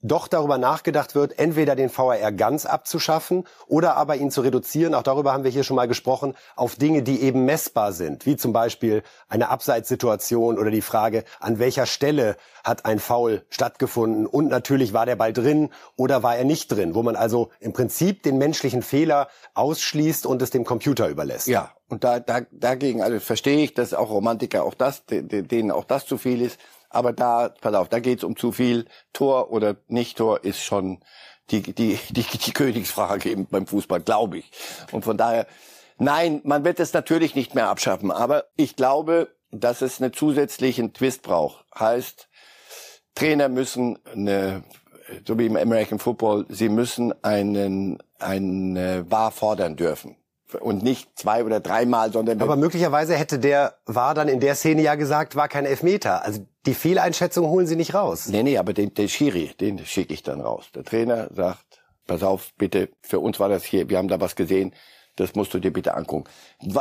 doch 0.00 0.28
darüber 0.28 0.58
nachgedacht 0.58 1.14
wird, 1.14 1.38
entweder 1.38 1.74
den 1.74 1.90
VAR 1.94 2.32
ganz 2.32 2.66
abzuschaffen 2.66 3.44
oder 3.66 3.96
aber 3.96 4.16
ihn 4.16 4.30
zu 4.30 4.42
reduzieren, 4.42 4.94
auch 4.94 5.02
darüber 5.02 5.32
haben 5.32 5.44
wir 5.44 5.50
hier 5.50 5.64
schon 5.64 5.76
mal 5.76 5.88
gesprochen, 5.88 6.34
auf 6.56 6.76
Dinge, 6.76 7.02
die 7.02 7.22
eben 7.22 7.44
messbar 7.44 7.92
sind, 7.92 8.26
wie 8.26 8.36
zum 8.36 8.52
Beispiel 8.52 9.02
eine 9.28 9.48
Abseitssituation 9.48 10.58
oder 10.58 10.70
die 10.70 10.82
Frage, 10.82 11.24
an 11.40 11.58
welcher 11.58 11.86
Stelle 11.86 12.36
hat 12.64 12.84
ein 12.84 12.98
Foul 12.98 13.44
stattgefunden 13.50 14.26
und 14.26 14.48
natürlich 14.48 14.92
war 14.92 15.06
der 15.06 15.16
Ball 15.16 15.32
drin 15.32 15.70
oder 15.96 16.22
war 16.22 16.36
er 16.36 16.44
nicht 16.44 16.68
drin, 16.68 16.94
wo 16.94 17.02
man 17.02 17.16
also 17.16 17.50
im 17.60 17.72
Prinzip 17.72 18.22
den 18.22 18.38
menschlichen 18.38 18.82
Fehler 18.82 19.28
ausschließt 19.54 20.26
und 20.26 20.42
es 20.42 20.50
dem 20.50 20.64
Computer 20.64 21.08
überlässt. 21.08 21.48
Ja, 21.48 21.72
und 21.88 22.04
da, 22.04 22.20
da, 22.20 22.42
dagegen 22.50 23.02
also 23.02 23.18
verstehe 23.18 23.64
ich, 23.64 23.74
dass 23.74 23.94
auch 23.94 24.10
Romantiker 24.10 24.62
auch 24.64 24.74
das, 24.74 25.04
denen 25.06 25.70
auch 25.70 25.84
das 25.84 26.06
zu 26.06 26.18
viel 26.18 26.42
ist. 26.42 26.58
Aber 26.90 27.12
da, 27.12 27.50
pass 27.60 27.74
auf, 27.74 27.88
da 27.88 28.00
geht's 28.00 28.24
um 28.24 28.36
zu 28.36 28.52
viel. 28.52 28.86
Tor 29.12 29.50
oder 29.50 29.76
nicht 29.88 30.18
Tor 30.18 30.44
ist 30.44 30.62
schon 30.62 31.02
die, 31.50 31.62
die, 31.62 31.98
die, 32.10 32.22
die 32.22 32.52
Königsfrage 32.52 33.30
eben 33.30 33.46
beim 33.46 33.66
Fußball, 33.66 34.00
glaube 34.00 34.38
ich. 34.38 34.50
Und 34.92 35.04
von 35.04 35.16
daher, 35.16 35.46
nein, 35.98 36.40
man 36.44 36.64
wird 36.64 36.80
es 36.80 36.92
natürlich 36.92 37.34
nicht 37.34 37.54
mehr 37.54 37.68
abschaffen. 37.68 38.10
Aber 38.10 38.44
ich 38.56 38.76
glaube, 38.76 39.34
dass 39.50 39.82
es 39.82 40.00
einen 40.00 40.12
zusätzlichen 40.12 40.92
Twist 40.92 41.22
braucht. 41.22 41.64
Heißt, 41.78 42.28
Trainer 43.14 43.48
müssen 43.48 43.98
eine, 44.04 44.62
so 45.26 45.38
wie 45.38 45.46
im 45.46 45.56
American 45.56 45.98
Football, 45.98 46.46
sie 46.48 46.68
müssen 46.68 47.12
einen, 47.24 47.98
einen 48.18 48.76
äh, 48.76 49.10
Wahr 49.10 49.30
fordern 49.32 49.76
dürfen 49.76 50.16
und 50.60 50.82
nicht 50.82 51.18
zwei 51.18 51.44
oder 51.44 51.60
dreimal, 51.60 52.12
sondern 52.12 52.40
aber 52.40 52.56
möglicherweise 52.56 53.16
hätte 53.16 53.38
der 53.38 53.74
war 53.86 54.14
dann 54.14 54.28
in 54.28 54.40
der 54.40 54.54
Szene 54.54 54.82
ja 54.82 54.94
gesagt, 54.94 55.36
war 55.36 55.48
kein 55.48 55.66
Elfmeter. 55.66 56.24
Also 56.24 56.46
die 56.66 56.74
Fehleinschätzung 56.74 57.48
holen 57.48 57.66
Sie 57.66 57.76
nicht 57.76 57.94
raus. 57.94 58.28
Nee, 58.28 58.42
nee, 58.42 58.58
aber 58.58 58.72
den, 58.72 58.94
den 58.94 59.08
Schiri, 59.08 59.50
den 59.60 59.84
schicke 59.84 60.14
ich 60.14 60.22
dann 60.22 60.40
raus. 60.40 60.66
Der 60.74 60.84
Trainer 60.84 61.28
sagt, 61.34 61.82
pass 62.06 62.22
auf, 62.22 62.52
bitte, 62.56 62.88
für 63.02 63.20
uns 63.20 63.38
war 63.38 63.48
das 63.48 63.64
hier, 63.64 63.88
wir 63.88 63.98
haben 63.98 64.08
da 64.08 64.20
was 64.20 64.36
gesehen, 64.36 64.72
das 65.18 65.34
musst 65.34 65.52
du 65.52 65.58
dir 65.58 65.72
bitte 65.72 65.94
angucken. 65.94 66.24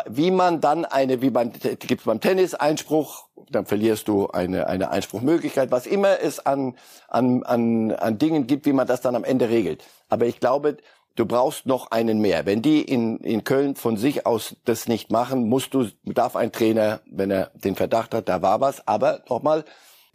Wie 0.08 0.32
man 0.32 0.62
dann 0.62 0.86
eine, 0.86 1.22
wie 1.22 1.32
man, 1.32 1.52
gibt's 1.52 2.06
beim 2.06 2.22
Tennis 2.22 2.54
Einspruch, 2.54 3.28
dann 3.50 3.66
verlierst 3.66 4.08
du 4.08 4.28
eine, 4.28 4.68
eine 4.68 4.92
Einspruchmöglichkeit, 4.92 5.72
was 5.72 5.88
immer 5.88 6.20
es 6.22 6.46
an, 6.46 6.76
an, 7.08 7.44
an, 7.44 7.92
an 7.92 8.18
Dingen 8.18 8.46
gibt, 8.48 8.66
wie 8.66 8.74
man 8.74 8.88
das 8.88 9.02
dann 9.02 9.16
am 9.16 9.24
Ende 9.24 9.50
regelt. 9.50 9.84
Aber 10.10 10.26
ich 10.26 10.40
glaube, 10.40 10.78
du 11.18 11.26
brauchst 11.26 11.66
noch 11.66 11.92
einen 11.92 12.20
mehr. 12.20 12.46
Wenn 12.46 12.62
die 12.62 12.82
in, 12.82 13.18
in 13.18 13.44
Köln 13.44 13.76
von 13.76 13.98
sich 13.98 14.26
aus 14.26 14.56
das 14.64 14.88
nicht 14.88 15.12
machen, 15.12 15.50
musst 15.50 15.74
du, 15.74 15.88
darf 16.06 16.38
ein 16.38 16.54
Trainer, 16.54 17.02
wenn 17.06 17.32
er 17.32 17.52
den 17.56 17.76
Verdacht 17.76 18.14
hat, 18.14 18.30
da 18.30 18.42
war 18.42 18.62
was, 18.62 18.88
aber 18.88 19.24
nochmal, 19.30 19.66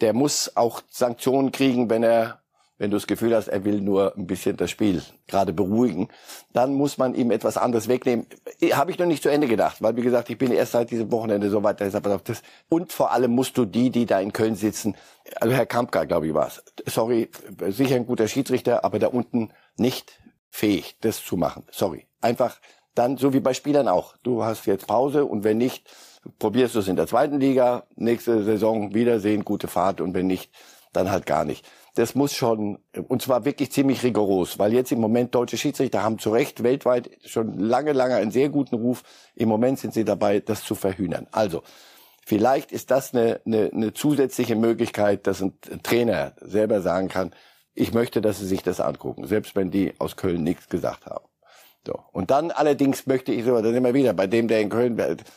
der 0.00 0.14
muss 0.14 0.56
auch 0.56 0.82
Sanktionen 0.88 1.52
kriegen, 1.52 1.90
wenn 1.90 2.02
er 2.02 2.38
wenn 2.78 2.90
du 2.90 2.96
das 2.96 3.06
Gefühl 3.06 3.32
hast, 3.32 3.46
er 3.46 3.64
will 3.64 3.80
nur 3.80 4.16
ein 4.16 4.26
bisschen 4.26 4.56
das 4.56 4.68
Spiel 4.72 5.02
gerade 5.28 5.52
beruhigen, 5.52 6.08
dann 6.52 6.74
muss 6.74 6.98
man 6.98 7.14
ihm 7.14 7.30
etwas 7.30 7.56
anderes 7.56 7.86
wegnehmen. 7.86 8.26
Habe 8.72 8.90
ich 8.90 8.98
noch 8.98 9.06
nicht 9.06 9.22
zu 9.22 9.28
Ende 9.28 9.46
gedacht, 9.46 9.80
weil 9.80 9.94
wie 9.94 10.02
gesagt, 10.02 10.30
ich 10.30 10.36
bin 10.36 10.50
erst 10.50 10.72
seit 10.72 10.90
diesem 10.90 11.12
Wochenende 11.12 11.48
so 11.48 11.62
weit. 11.62 11.80
Das, 11.80 12.42
und 12.68 12.92
vor 12.92 13.12
allem 13.12 13.30
musst 13.30 13.56
du 13.56 13.66
die, 13.66 13.90
die 13.90 14.04
da 14.04 14.18
in 14.18 14.32
Köln 14.32 14.56
sitzen, 14.56 14.96
also 15.36 15.54
Herr 15.54 15.66
Kampka, 15.66 16.02
glaube 16.04 16.26
ich, 16.26 16.34
war 16.34 16.48
es. 16.48 16.64
Sorry, 16.92 17.30
sicher 17.68 17.94
ein 17.94 18.04
guter 18.04 18.26
Schiedsrichter, 18.26 18.84
aber 18.84 18.98
da 18.98 19.06
unten 19.06 19.50
nicht 19.76 20.18
fähig, 20.52 20.96
das 21.00 21.24
zu 21.24 21.36
machen. 21.36 21.64
Sorry. 21.70 22.06
Einfach 22.20 22.60
dann, 22.94 23.16
so 23.16 23.32
wie 23.32 23.40
bei 23.40 23.54
Spielern 23.54 23.88
auch. 23.88 24.16
Du 24.22 24.44
hast 24.44 24.66
jetzt 24.66 24.86
Pause 24.86 25.24
und 25.24 25.44
wenn 25.44 25.56
nicht, 25.56 25.88
probierst 26.38 26.74
du 26.74 26.80
es 26.80 26.88
in 26.88 26.96
der 26.96 27.06
zweiten 27.06 27.40
Liga, 27.40 27.84
nächste 27.96 28.44
Saison 28.44 28.94
Wiedersehen, 28.94 29.44
gute 29.44 29.66
Fahrt 29.66 30.02
und 30.02 30.14
wenn 30.14 30.26
nicht, 30.26 30.52
dann 30.92 31.10
halt 31.10 31.24
gar 31.24 31.46
nicht. 31.46 31.66
Das 31.94 32.14
muss 32.14 32.34
schon, 32.34 32.78
und 33.08 33.22
zwar 33.22 33.46
wirklich 33.46 33.72
ziemlich 33.72 34.02
rigoros, 34.02 34.58
weil 34.58 34.74
jetzt 34.74 34.92
im 34.92 35.00
Moment 35.00 35.34
deutsche 35.34 35.56
Schiedsrichter 35.56 36.02
haben 36.02 36.18
zu 36.18 36.30
Recht 36.30 36.62
weltweit 36.62 37.10
schon 37.24 37.58
lange, 37.58 37.92
lange 37.92 38.16
einen 38.16 38.30
sehr 38.30 38.50
guten 38.50 38.74
Ruf. 38.74 39.02
Im 39.34 39.48
Moment 39.48 39.78
sind 39.78 39.94
sie 39.94 40.04
dabei, 40.04 40.40
das 40.40 40.64
zu 40.64 40.74
verhühnern. 40.74 41.28
Also, 41.32 41.62
vielleicht 42.26 42.72
ist 42.72 42.90
das 42.90 43.14
eine, 43.14 43.40
eine, 43.46 43.70
eine 43.72 43.94
zusätzliche 43.94 44.54
Möglichkeit, 44.54 45.26
dass 45.26 45.40
ein 45.40 45.54
Trainer 45.82 46.34
selber 46.40 46.82
sagen 46.82 47.08
kann, 47.08 47.32
ich 47.74 47.92
möchte, 47.92 48.20
dass 48.20 48.38
sie 48.38 48.46
sich 48.46 48.62
das 48.62 48.80
angucken, 48.80 49.26
selbst 49.26 49.56
wenn 49.56 49.70
die 49.70 49.94
aus 49.98 50.16
Köln 50.16 50.42
nichts 50.42 50.68
gesagt 50.68 51.06
haben. 51.06 51.24
So. 51.84 51.98
Und 52.12 52.30
dann 52.30 52.52
allerdings 52.52 53.06
möchte 53.06 53.32
ich 53.32 53.44
so, 53.44 53.60
dann 53.60 53.74
immer 53.74 53.92
wieder, 53.92 54.12
bei 54.12 54.28
dem, 54.28 54.46
der 54.46 54.60
in 54.60 54.68
Köln, 54.68 54.96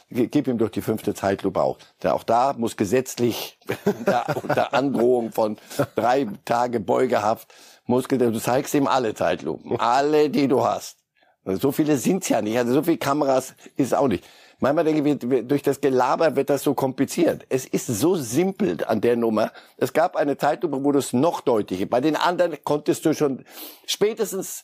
gib 0.09 0.47
ihm 0.47 0.59
doch 0.59 0.69
die 0.69 0.81
fünfte 0.81 1.15
Zeitlupe 1.15 1.59
auch. 1.59 1.79
Der, 2.03 2.13
auch 2.13 2.23
da 2.23 2.53
muss 2.53 2.77
gesetzlich 2.77 3.57
unter, 3.85 4.25
unter 4.43 4.73
Androhung 4.73 5.31
von 5.31 5.57
drei 5.95 6.27
Tage 6.45 6.79
Beugehaft, 6.79 7.51
muss, 7.85 8.07
du 8.07 8.39
zeigst 8.39 8.75
ihm 8.75 8.87
alle 8.87 9.15
Zeitlupen. 9.15 9.79
Alle, 9.79 10.29
die 10.29 10.47
du 10.47 10.63
hast. 10.63 10.97
Also 11.43 11.59
so 11.59 11.71
viele 11.71 11.97
sind's 11.97 12.29
ja 12.29 12.41
nicht. 12.41 12.57
Also 12.57 12.73
so 12.73 12.83
viele 12.83 12.97
Kameras 12.97 13.55
ist 13.75 13.95
auch 13.95 14.07
nicht. 14.07 14.23
Manchmal 14.59 14.85
denke 14.85 15.09
ich, 15.09 15.47
durch 15.47 15.61
das 15.61 15.81
Gelaber 15.81 16.35
wird 16.35 16.49
das 16.49 16.63
so 16.63 16.73
kompliziert. 16.73 17.45
Es 17.49 17.65
ist 17.65 17.87
so 17.87 18.15
simpel 18.15 18.83
an 18.85 19.01
der 19.01 19.15
Nummer. 19.15 19.51
Es 19.77 19.93
gab 19.93 20.15
eine 20.15 20.37
Zeitlupe, 20.37 20.83
wo 20.83 20.91
du 20.91 20.99
es 20.99 21.13
noch 21.13 21.41
deutlicher. 21.41 21.85
Bei 21.85 22.01
den 22.01 22.15
anderen 22.15 22.57
konntest 22.63 23.05
du 23.05 23.13
schon 23.13 23.43
spätestens 23.85 24.63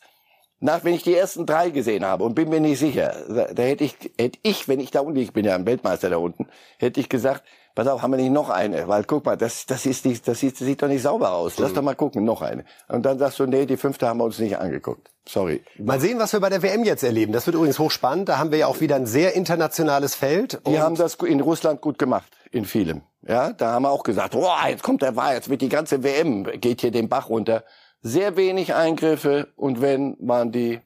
nach, 0.62 0.84
wenn 0.84 0.94
ich 0.94 1.04
die 1.04 1.16
ersten 1.16 1.46
drei 1.46 1.72
gesehen 1.72 2.06
habe 2.06 2.24
und 2.24 2.36
bin 2.36 2.50
mir 2.50 2.62
nicht 2.62 2.80
sicher, 2.80 3.16
da, 3.28 3.46
da 3.54 3.64
hätte 3.64 3.84
ich, 3.84 3.96
hätte 4.18 4.40
ich, 4.44 4.68
wenn 4.68 4.80
ich 4.80 4.92
da 4.92 5.02
unten, 5.02 5.20
ich 5.20 5.34
bin 5.34 5.44
ja 5.44 5.56
ein 5.56 5.66
Weltmeister 5.66 6.10
da 6.10 6.18
unten, 6.18 6.48
hätte 6.78 7.00
ich 7.00 7.10
gesagt, 7.10 7.44
pass 7.74 7.88
auf, 7.88 8.02
haben 8.02 8.12
wir 8.12 8.18
nicht 8.18 8.32
noch 8.32 8.50
eine? 8.50 8.88
Weil 8.88 9.04
guck 9.04 9.26
mal, 9.26 9.36
das, 9.36 9.66
das 9.66 9.86
ist 9.86 10.06
nicht, 10.06 10.28
das 10.28 10.40
sieht, 10.40 10.54
das 10.54 10.68
sieht 10.68 10.82
doch 10.82 10.88
nicht 10.88 11.02
sauber 11.02 11.34
aus. 11.34 11.58
Lass 11.58 11.72
mhm. 11.72 11.76
doch 11.76 11.82
mal 11.82 11.96
gucken, 11.96 12.24
noch 12.24 12.42
eine. 12.42 12.64
Und 12.88 13.06
dann 13.06 13.18
sagst 13.18 13.40
du, 13.40 13.48
nee, 13.48 13.66
die 13.66 13.78
fünfte 13.78 14.08
haben 14.08 14.20
wir 14.20 14.26
uns 14.26 14.40
nicht 14.40 14.58
angeguckt. 14.58 15.11
Sorry. 15.28 15.64
Mal 15.78 16.00
sehen, 16.00 16.20
was 16.20 16.34
wir 16.34 16.40
bei 16.40 16.50
der 16.50 16.64
WM 16.64 16.84
jetzt 16.84 17.04
erleben. 17.04 17.32
Das 17.32 17.46
wird 17.46 17.56
übrigens 17.56 17.80
hochspannend. 17.80 18.28
Da 18.28 18.38
haben 18.38 18.52
wir 18.52 18.58
ja 18.58 18.68
auch 18.68 18.82
wieder 18.82 18.96
ein 18.96 19.06
sehr 19.06 19.34
internationales 19.34 20.16
Feld. 20.16 20.62
Die 20.68 20.80
haben 20.80 20.96
das 20.96 21.16
in 21.16 21.42
Russland 21.42 21.82
gut 21.82 22.00
gemacht, 22.00 22.32
in 22.52 22.66
vielem. 22.66 23.04
Ja, 23.28 23.54
da 23.54 23.74
haben 23.74 23.84
wir 23.84 23.92
auch 23.92 24.04
gesagt, 24.04 24.32
boah, 24.32 24.58
jetzt 24.68 24.82
kommt 24.82 25.04
der 25.04 25.16
Wahr, 25.16 25.36
jetzt 25.36 25.50
wird 25.50 25.62
die 25.62 25.70
ganze 25.70 26.04
WM, 26.04 26.44
geht 26.60 26.82
hier 26.82 26.92
den 26.92 27.08
Bach 27.08 27.30
runter. 27.30 27.64
Sehr 28.02 28.36
wenig 28.36 28.74
Eingriffe 28.74 29.50
und 29.56 29.80
wenn, 29.80 30.18
waren 30.20 30.52
die, 30.52 30.80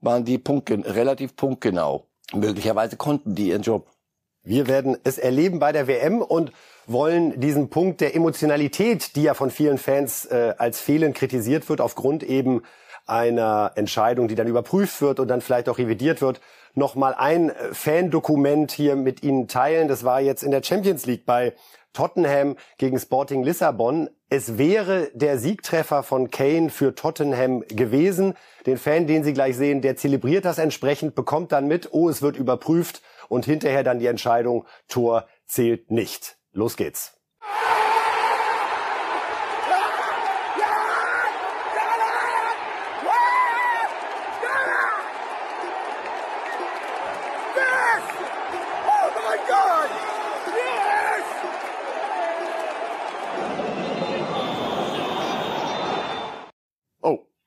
waren 0.00 0.24
die 0.24 0.38
Punkte, 0.38 0.80
relativ 0.84 1.34
punktgenau. 1.34 2.06
Möglicherweise 2.32 2.96
konnten 2.96 3.34
die 3.34 3.48
ihren 3.48 3.62
Job. 3.62 3.88
Wir 4.44 4.68
werden 4.68 4.96
es 5.02 5.18
erleben 5.18 5.58
bei 5.58 5.72
der 5.72 5.88
WM 5.88 6.22
und 6.22 6.52
wollen 6.86 7.40
diesen 7.40 7.68
Punkt 7.68 8.00
der 8.00 8.14
Emotionalität, 8.14 9.16
die 9.16 9.24
ja 9.24 9.34
von 9.34 9.50
vielen 9.50 9.78
Fans 9.78 10.24
äh, 10.26 10.54
als 10.58 10.80
fehlend 10.80 11.16
kritisiert 11.16 11.68
wird, 11.68 11.80
aufgrund 11.80 12.22
eben 12.22 12.62
einer 13.06 13.72
Entscheidung, 13.74 14.28
die 14.28 14.34
dann 14.34 14.46
überprüft 14.46 15.00
wird 15.02 15.20
und 15.20 15.28
dann 15.28 15.40
vielleicht 15.40 15.68
auch 15.68 15.78
revidiert 15.78 16.22
wird, 16.22 16.40
nochmal 16.74 17.14
ein 17.14 17.50
äh, 17.50 17.74
Fandokument 17.74 18.72
hier 18.72 18.96
mit 18.96 19.22
Ihnen 19.22 19.48
teilen. 19.48 19.88
Das 19.88 20.04
war 20.04 20.20
jetzt 20.20 20.42
in 20.42 20.50
der 20.50 20.62
Champions 20.62 21.06
League 21.06 21.26
bei 21.26 21.54
Tottenham 21.92 22.56
gegen 22.78 22.98
Sporting 22.98 23.42
Lissabon. 23.42 24.08
Es 24.30 24.56
wäre 24.56 25.10
der 25.12 25.38
Siegtreffer 25.38 26.02
von 26.02 26.30
Kane 26.30 26.70
für 26.70 26.94
Tottenham 26.94 27.62
gewesen. 27.68 28.34
Den 28.64 28.78
Fan, 28.78 29.06
den 29.06 29.24
Sie 29.24 29.34
gleich 29.34 29.56
sehen, 29.56 29.82
der 29.82 29.96
zelebriert 29.96 30.46
das 30.46 30.58
entsprechend, 30.58 31.14
bekommt 31.14 31.52
dann 31.52 31.68
mit, 31.68 31.90
oh, 31.92 32.08
es 32.08 32.22
wird 32.22 32.36
überprüft 32.36 33.02
und 33.28 33.44
hinterher 33.44 33.84
dann 33.84 33.98
die 33.98 34.06
Entscheidung, 34.06 34.64
Tor 34.88 35.26
zählt 35.46 35.90
nicht. 35.90 36.38
Los 36.52 36.76
geht's. 36.76 37.18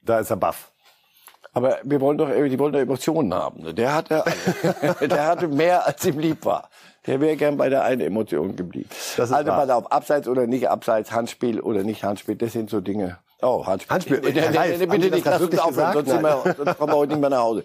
Da 0.05 0.19
ist 0.19 0.29
er 0.29 0.37
baff. 0.37 0.71
Aber 1.53 1.77
wir 1.83 2.01
wollen 2.01 2.17
doch, 2.17 2.29
die 2.29 2.59
wollen 2.59 2.73
doch 2.73 2.79
Emotionen 2.79 3.33
haben. 3.33 3.75
Der 3.75 3.95
hatte, 3.95 4.23
der 5.01 5.27
hatte 5.27 5.47
mehr, 5.47 5.87
als 5.87 6.03
ihm 6.05 6.19
lieb 6.19 6.43
war. 6.43 6.69
Der 7.07 7.21
wäre 7.21 7.37
gern 7.37 7.55
bei 7.55 7.69
der 7.69 7.83
einen 7.83 8.01
Emotion 8.01 8.55
geblieben. 8.55 8.89
Das 9.15 9.29
ist 9.29 9.35
also 9.35 9.51
pass 9.51 9.69
auf, 9.69 9.91
abseits 9.91 10.27
oder 10.27 10.47
nicht 10.47 10.69
abseits, 10.69 11.11
Handspiel 11.11 11.61
oder 11.61 11.83
nicht 11.83 12.03
Handspiel, 12.03 12.35
das 12.35 12.51
sind 12.51 12.69
so 12.69 12.81
Dinge. 12.81 13.19
Oh, 13.41 13.65
Handspiel. 13.65 13.93
Handspiel. 13.93 14.33
Herr 14.33 14.55
Reif, 14.55 14.79
bitte 14.79 15.09
nicht, 15.11 15.25
lass 15.25 15.41
uns 15.41 15.59
aufhören, 15.59 15.93
sonst, 15.93 16.21
wir, 16.21 16.55
sonst 16.57 16.77
kommen 16.77 16.93
wir 16.93 16.97
heute 16.97 17.11
nicht 17.13 17.21
mehr 17.21 17.29
nach 17.29 17.39
Hause. 17.39 17.63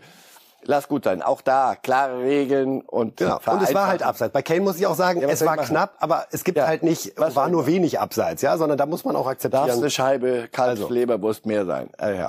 Lass 0.65 0.89
gut 0.89 1.05
sein. 1.05 1.23
Auch 1.23 1.41
da 1.41 1.77
klare 1.77 2.23
Regeln 2.23 2.83
und 2.83 3.17
genau. 3.17 3.39
Und 3.47 3.63
es 3.63 3.75
war 3.75 3.87
halt 3.87 4.03
abseits. 4.03 4.33
Bei 4.33 4.43
Kane 4.43 4.61
muss 4.61 4.77
ich 4.79 4.87
auch 4.87 4.95
sagen, 4.95 5.21
ja, 5.21 5.29
es 5.29 5.45
war 5.45 5.57
knapp, 5.57 5.95
aber 6.01 6.27
es 6.31 6.45
gibt 6.45 6.59
ja. 6.59 6.67
halt 6.67 6.83
nicht, 6.83 7.13
was 7.17 7.37
war 7.37 7.49
nur 7.49 7.67
wenig 7.67 7.99
abseits, 7.99 8.43
ja, 8.43 8.57
sondern 8.59 8.79
da 8.79 8.87
muss 8.87 9.05
man 9.05 9.17
auch 9.17 9.27
akzeptieren. 9.27 9.69
Darf 9.69 9.77
eine 9.77 9.91
Scheibe 9.91 10.49
kalte 10.53 10.83
also. 10.83 10.93
Leberwurst 10.93 11.47
mehr 11.47 11.67
sein. 11.67 11.91
Äh, 11.99 12.25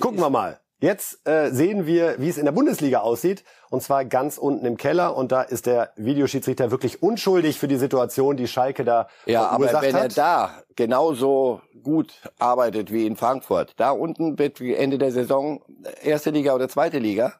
Gucken 0.00 0.20
wir 0.20 0.30
mal. 0.30 0.58
Jetzt 0.82 1.24
äh, 1.28 1.50
sehen 1.52 1.86
wir, 1.86 2.16
wie 2.18 2.28
es 2.28 2.38
in 2.38 2.44
der 2.44 2.50
Bundesliga 2.50 3.02
aussieht, 3.02 3.44
und 3.70 3.84
zwar 3.84 4.04
ganz 4.04 4.36
unten 4.36 4.66
im 4.66 4.76
Keller. 4.76 5.16
Und 5.16 5.30
da 5.30 5.42
ist 5.42 5.66
der 5.66 5.92
Videoschiedsrichter 5.94 6.72
wirklich 6.72 7.04
unschuldig 7.04 7.60
für 7.60 7.68
die 7.68 7.76
Situation, 7.76 8.36
die 8.36 8.48
Schalke 8.48 8.84
da 8.84 9.06
Ja, 9.24 9.46
aber 9.46 9.66
wenn 9.80 9.94
hat. 9.94 10.02
er 10.02 10.08
da 10.08 10.50
genauso 10.74 11.60
gut 11.84 12.12
arbeitet 12.40 12.92
wie 12.92 13.06
in 13.06 13.14
Frankfurt, 13.14 13.74
da 13.76 13.92
unten 13.92 14.40
wird 14.40 14.60
Ende 14.60 14.98
der 14.98 15.12
Saison 15.12 15.62
erste 16.02 16.30
Liga 16.30 16.52
oder 16.52 16.68
zweite 16.68 16.98
Liga. 16.98 17.34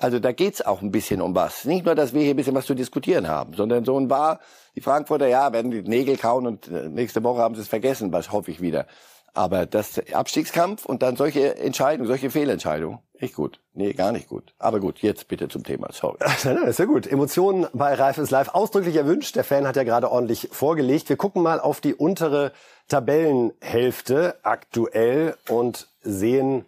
Also 0.00 0.20
da 0.20 0.30
geht's 0.30 0.64
auch 0.64 0.80
ein 0.80 0.92
bisschen 0.92 1.20
um 1.20 1.34
was. 1.34 1.64
Nicht 1.64 1.84
nur, 1.84 1.96
dass 1.96 2.14
wir 2.14 2.22
hier 2.22 2.34
ein 2.34 2.36
bisschen 2.36 2.54
was 2.54 2.66
zu 2.66 2.74
diskutieren 2.74 3.26
haben, 3.26 3.54
sondern 3.54 3.84
so 3.84 3.98
ein 3.98 4.08
war, 4.08 4.38
die 4.76 4.80
Frankfurter, 4.80 5.26
ja, 5.26 5.52
werden 5.52 5.72
die 5.72 5.82
Nägel 5.82 6.16
kauen 6.16 6.46
und 6.46 6.68
äh, 6.68 6.88
nächste 6.88 7.24
Woche 7.24 7.40
haben 7.40 7.56
sie 7.56 7.62
es 7.62 7.68
vergessen, 7.68 8.12
was 8.12 8.30
hoffe 8.30 8.52
ich 8.52 8.60
wieder. 8.60 8.86
Aber 9.34 9.66
das 9.66 10.00
Abstiegskampf 10.12 10.86
und 10.86 11.02
dann 11.02 11.16
solche 11.16 11.56
Entscheidungen, 11.58 12.06
solche 12.06 12.30
Fehlentscheidungen, 12.30 13.00
echt 13.18 13.34
gut. 13.34 13.60
Nee, 13.74 13.92
gar 13.92 14.12
nicht 14.12 14.28
gut. 14.28 14.54
Aber 14.58 14.78
gut, 14.78 15.00
jetzt 15.00 15.26
bitte 15.26 15.48
zum 15.48 15.64
Thema. 15.64 15.88
Sorry. 15.92 16.18
Ja 16.78 16.84
gut. 16.84 17.06
Emotionen 17.06 17.66
bei 17.72 17.94
Reif 17.94 18.18
ist 18.18 18.30
live 18.30 18.54
ausdrücklich 18.54 18.96
erwünscht. 18.96 19.34
Der 19.34 19.44
Fan 19.44 19.66
hat 19.66 19.76
ja 19.76 19.82
gerade 19.82 20.10
ordentlich 20.10 20.48
vorgelegt. 20.52 21.08
Wir 21.08 21.16
gucken 21.16 21.42
mal 21.42 21.60
auf 21.60 21.80
die 21.80 21.94
untere 21.94 22.52
Tabellenhälfte 22.88 24.36
aktuell 24.44 25.36
und 25.48 25.88
sehen 26.02 26.66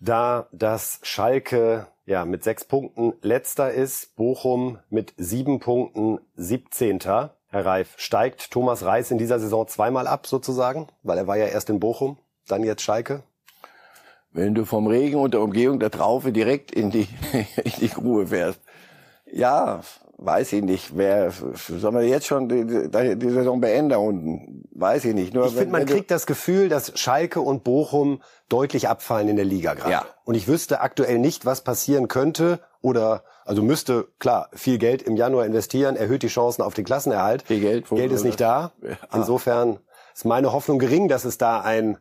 da, 0.00 0.48
dass 0.52 0.98
Schalke 1.02 1.86
ja 2.06 2.24
mit 2.24 2.44
sechs 2.44 2.64
Punkten 2.64 3.12
letzter 3.20 3.72
ist, 3.72 4.16
Bochum 4.16 4.78
mit 4.88 5.12
sieben 5.16 5.60
Punkten 5.60 6.20
siebzehnter. 6.36 7.36
Herr 7.48 7.66
Reif, 7.66 7.94
steigt 7.96 8.50
Thomas 8.50 8.84
Reis 8.84 9.10
in 9.10 9.18
dieser 9.18 9.38
Saison 9.38 9.68
zweimal 9.68 10.06
ab 10.06 10.26
sozusagen? 10.26 10.88
Weil 11.02 11.18
er 11.18 11.26
war 11.26 11.36
ja 11.36 11.46
erst 11.46 11.68
in 11.68 11.80
Bochum, 11.80 12.18
dann 12.48 12.64
jetzt 12.64 12.82
Schalke. 12.82 13.22
Wenn 14.32 14.54
du 14.54 14.64
vom 14.64 14.86
Regen 14.86 15.16
und 15.16 15.34
der 15.34 15.40
Umgehung 15.40 15.80
der 15.80 15.90
Traufe 15.90 16.32
direkt 16.32 16.70
in 16.70 16.90
die, 16.90 17.08
in 17.64 17.72
die 17.80 17.88
Grube 17.88 18.28
fährst. 18.28 18.60
Ja, 19.30 19.80
weiß 20.18 20.52
ich 20.54 20.62
nicht. 20.62 20.96
Wer, 20.96 21.30
sollen 21.30 21.94
wir 21.94 22.02
jetzt 22.02 22.26
schon 22.26 22.48
die, 22.48 22.66
die, 22.66 23.16
die 23.16 23.30
Saison 23.30 23.60
beenden 23.60 23.98
unten? 23.98 24.64
Weiß 24.72 25.04
ich 25.04 25.14
nicht. 25.14 25.34
Nur 25.34 25.46
ich 25.46 25.52
finde, 25.52 25.72
man 25.72 25.86
kriegt 25.86 26.10
das 26.10 26.26
Gefühl, 26.26 26.68
dass 26.68 26.98
Schalke 26.98 27.40
und 27.40 27.64
Bochum 27.64 28.22
deutlich 28.48 28.88
abfallen 28.88 29.28
in 29.28 29.36
der 29.36 29.44
Liga 29.44 29.74
gerade. 29.74 29.90
Ja. 29.90 30.06
Und 30.24 30.34
ich 30.34 30.48
wüsste 30.48 30.80
aktuell 30.80 31.18
nicht, 31.18 31.44
was 31.44 31.62
passieren 31.62 32.08
könnte 32.08 32.60
oder 32.80 33.24
also 33.44 33.62
müsste 33.62 34.08
klar 34.18 34.48
viel 34.52 34.78
Geld 34.78 35.02
im 35.02 35.16
Januar 35.16 35.46
investieren, 35.46 35.96
erhöht 35.96 36.22
die 36.22 36.28
Chancen 36.28 36.62
auf 36.62 36.74
den 36.74 36.84
Klassenerhalt. 36.84 37.42
Viel 37.42 37.60
Geld, 37.60 37.88
Geld 37.88 38.12
ist 38.12 38.24
nicht 38.24 38.40
da. 38.40 38.72
Insofern 39.12 39.78
ist 40.14 40.24
meine 40.24 40.52
Hoffnung 40.52 40.78
gering, 40.78 41.08
dass 41.08 41.24
es 41.24 41.38
da 41.38 41.60
ein 41.60 41.98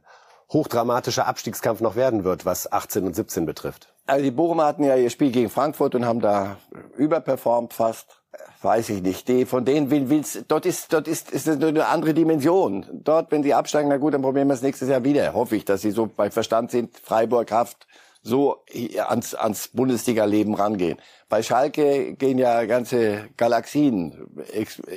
hochdramatischer 0.51 1.27
Abstiegskampf 1.27 1.81
noch 1.81 1.95
werden 1.95 2.23
wird, 2.23 2.45
was 2.45 2.71
18 2.71 3.05
und 3.05 3.15
17 3.15 3.45
betrifft. 3.45 3.94
Also 4.07 4.23
die 4.23 4.31
Bochumer 4.31 4.65
hatten 4.65 4.83
ja 4.83 4.95
ihr 4.95 5.09
Spiel 5.09 5.31
gegen 5.31 5.49
Frankfurt 5.49 5.95
und 5.95 6.05
haben 6.05 6.19
da 6.19 6.57
überperformt 6.95 7.73
fast. 7.73 8.21
weiß 8.61 8.89
ich 8.89 9.01
nicht. 9.01 9.27
Die, 9.27 9.45
von 9.45 9.65
denen 9.65 9.89
will, 9.89 10.09
will's, 10.09 10.43
dort 10.47 10.65
ist, 10.67 10.93
dort 10.93 11.07
ist, 11.07 11.31
ist 11.31 11.47
es 11.47 11.61
eine 11.61 11.87
andere 11.87 12.13
Dimension. 12.13 12.85
Dort, 12.91 13.31
wenn 13.31 13.41
sie 13.41 13.53
absteigen, 13.53 13.89
na 13.89 13.97
gut, 13.97 14.13
dann 14.13 14.21
probieren 14.21 14.47
wir 14.47 14.53
es 14.53 14.61
nächstes 14.61 14.89
Jahr 14.89 15.03
wieder. 15.03 15.33
Hoffe 15.33 15.55
ich, 15.55 15.65
dass 15.65 15.81
sie 15.81 15.91
so 15.91 16.05
bei 16.05 16.29
Verstand 16.29 16.69
sind, 16.69 16.95
Freiburg, 16.97 17.51
Haft, 17.51 17.87
so 18.21 18.63
ans, 19.07 19.33
ans 19.33 19.69
Bundesliga-Leben 19.69 20.55
rangehen. 20.55 20.99
Bei 21.29 21.41
Schalke 21.41 22.13
gehen 22.13 22.37
ja 22.37 22.65
ganze 22.65 23.29
Galaxien 23.37 24.27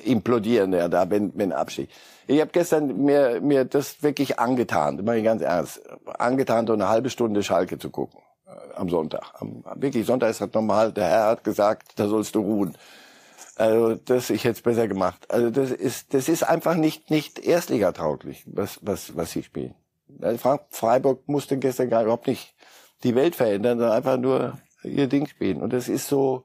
implodieren 0.05 0.73
ja 0.73 0.89
da, 0.89 1.11
wenn, 1.11 1.33
wenn 1.35 1.53
Abstieg. 1.53 1.91
Ich 2.27 2.41
habe 2.41 2.51
gestern 2.53 3.05
mir, 3.05 3.41
mir 3.41 3.65
das 3.65 4.03
wirklich 4.03 4.39
angetan, 4.39 5.03
meine 5.05 5.19
ich 5.19 5.25
ganz 5.25 5.43
ernst, 5.43 5.81
angetan, 6.19 6.67
so 6.67 6.73
eine 6.73 6.89
halbe 6.89 7.11
Stunde 7.11 7.43
Schalke 7.43 7.79
zu 7.79 7.91
gucken 7.91 8.21
am 8.75 8.89
Sonntag. 8.89 9.35
Am, 9.41 9.65
wirklich, 9.77 10.07
Sonntag 10.07 10.31
ist 10.31 10.41
halt 10.41 10.55
normal, 10.55 10.93
der 10.93 11.07
Herr 11.07 11.27
hat 11.27 11.45
gesagt, 11.45 11.93
da 11.97 12.09
sollst 12.09 12.35
du 12.35 12.41
ruhen. 12.41 12.77
Also 13.57 13.97
das 13.97 14.31
ich 14.31 14.45
jetzt 14.45 14.63
besser 14.63 14.87
gemacht. 14.87 15.31
Also 15.31 15.51
das 15.51 15.73
ist 15.73 16.15
das 16.15 16.29
ist 16.29 16.45
einfach 16.45 16.77
nicht 16.77 17.11
nicht 17.11 17.41
Erstligatauglich, 17.41 18.45
was 18.47 18.79
was 18.83 19.17
was 19.17 19.33
sie 19.33 19.43
spielen. 19.43 19.75
Freiburg 20.71 21.29
musste 21.29 21.59
gestern 21.59 21.91
gar 21.91 22.03
überhaupt 22.03 22.29
nicht 22.29 22.55
die 23.03 23.17
Welt 23.17 23.35
verändern, 23.35 23.79
sondern 23.79 23.97
einfach 23.97 24.17
nur 24.17 24.59
ihr 24.85 25.09
Ding 25.09 25.27
spielen. 25.27 25.61
Und 25.61 25.73
das 25.73 25.89
ist 25.89 26.07
so 26.07 26.45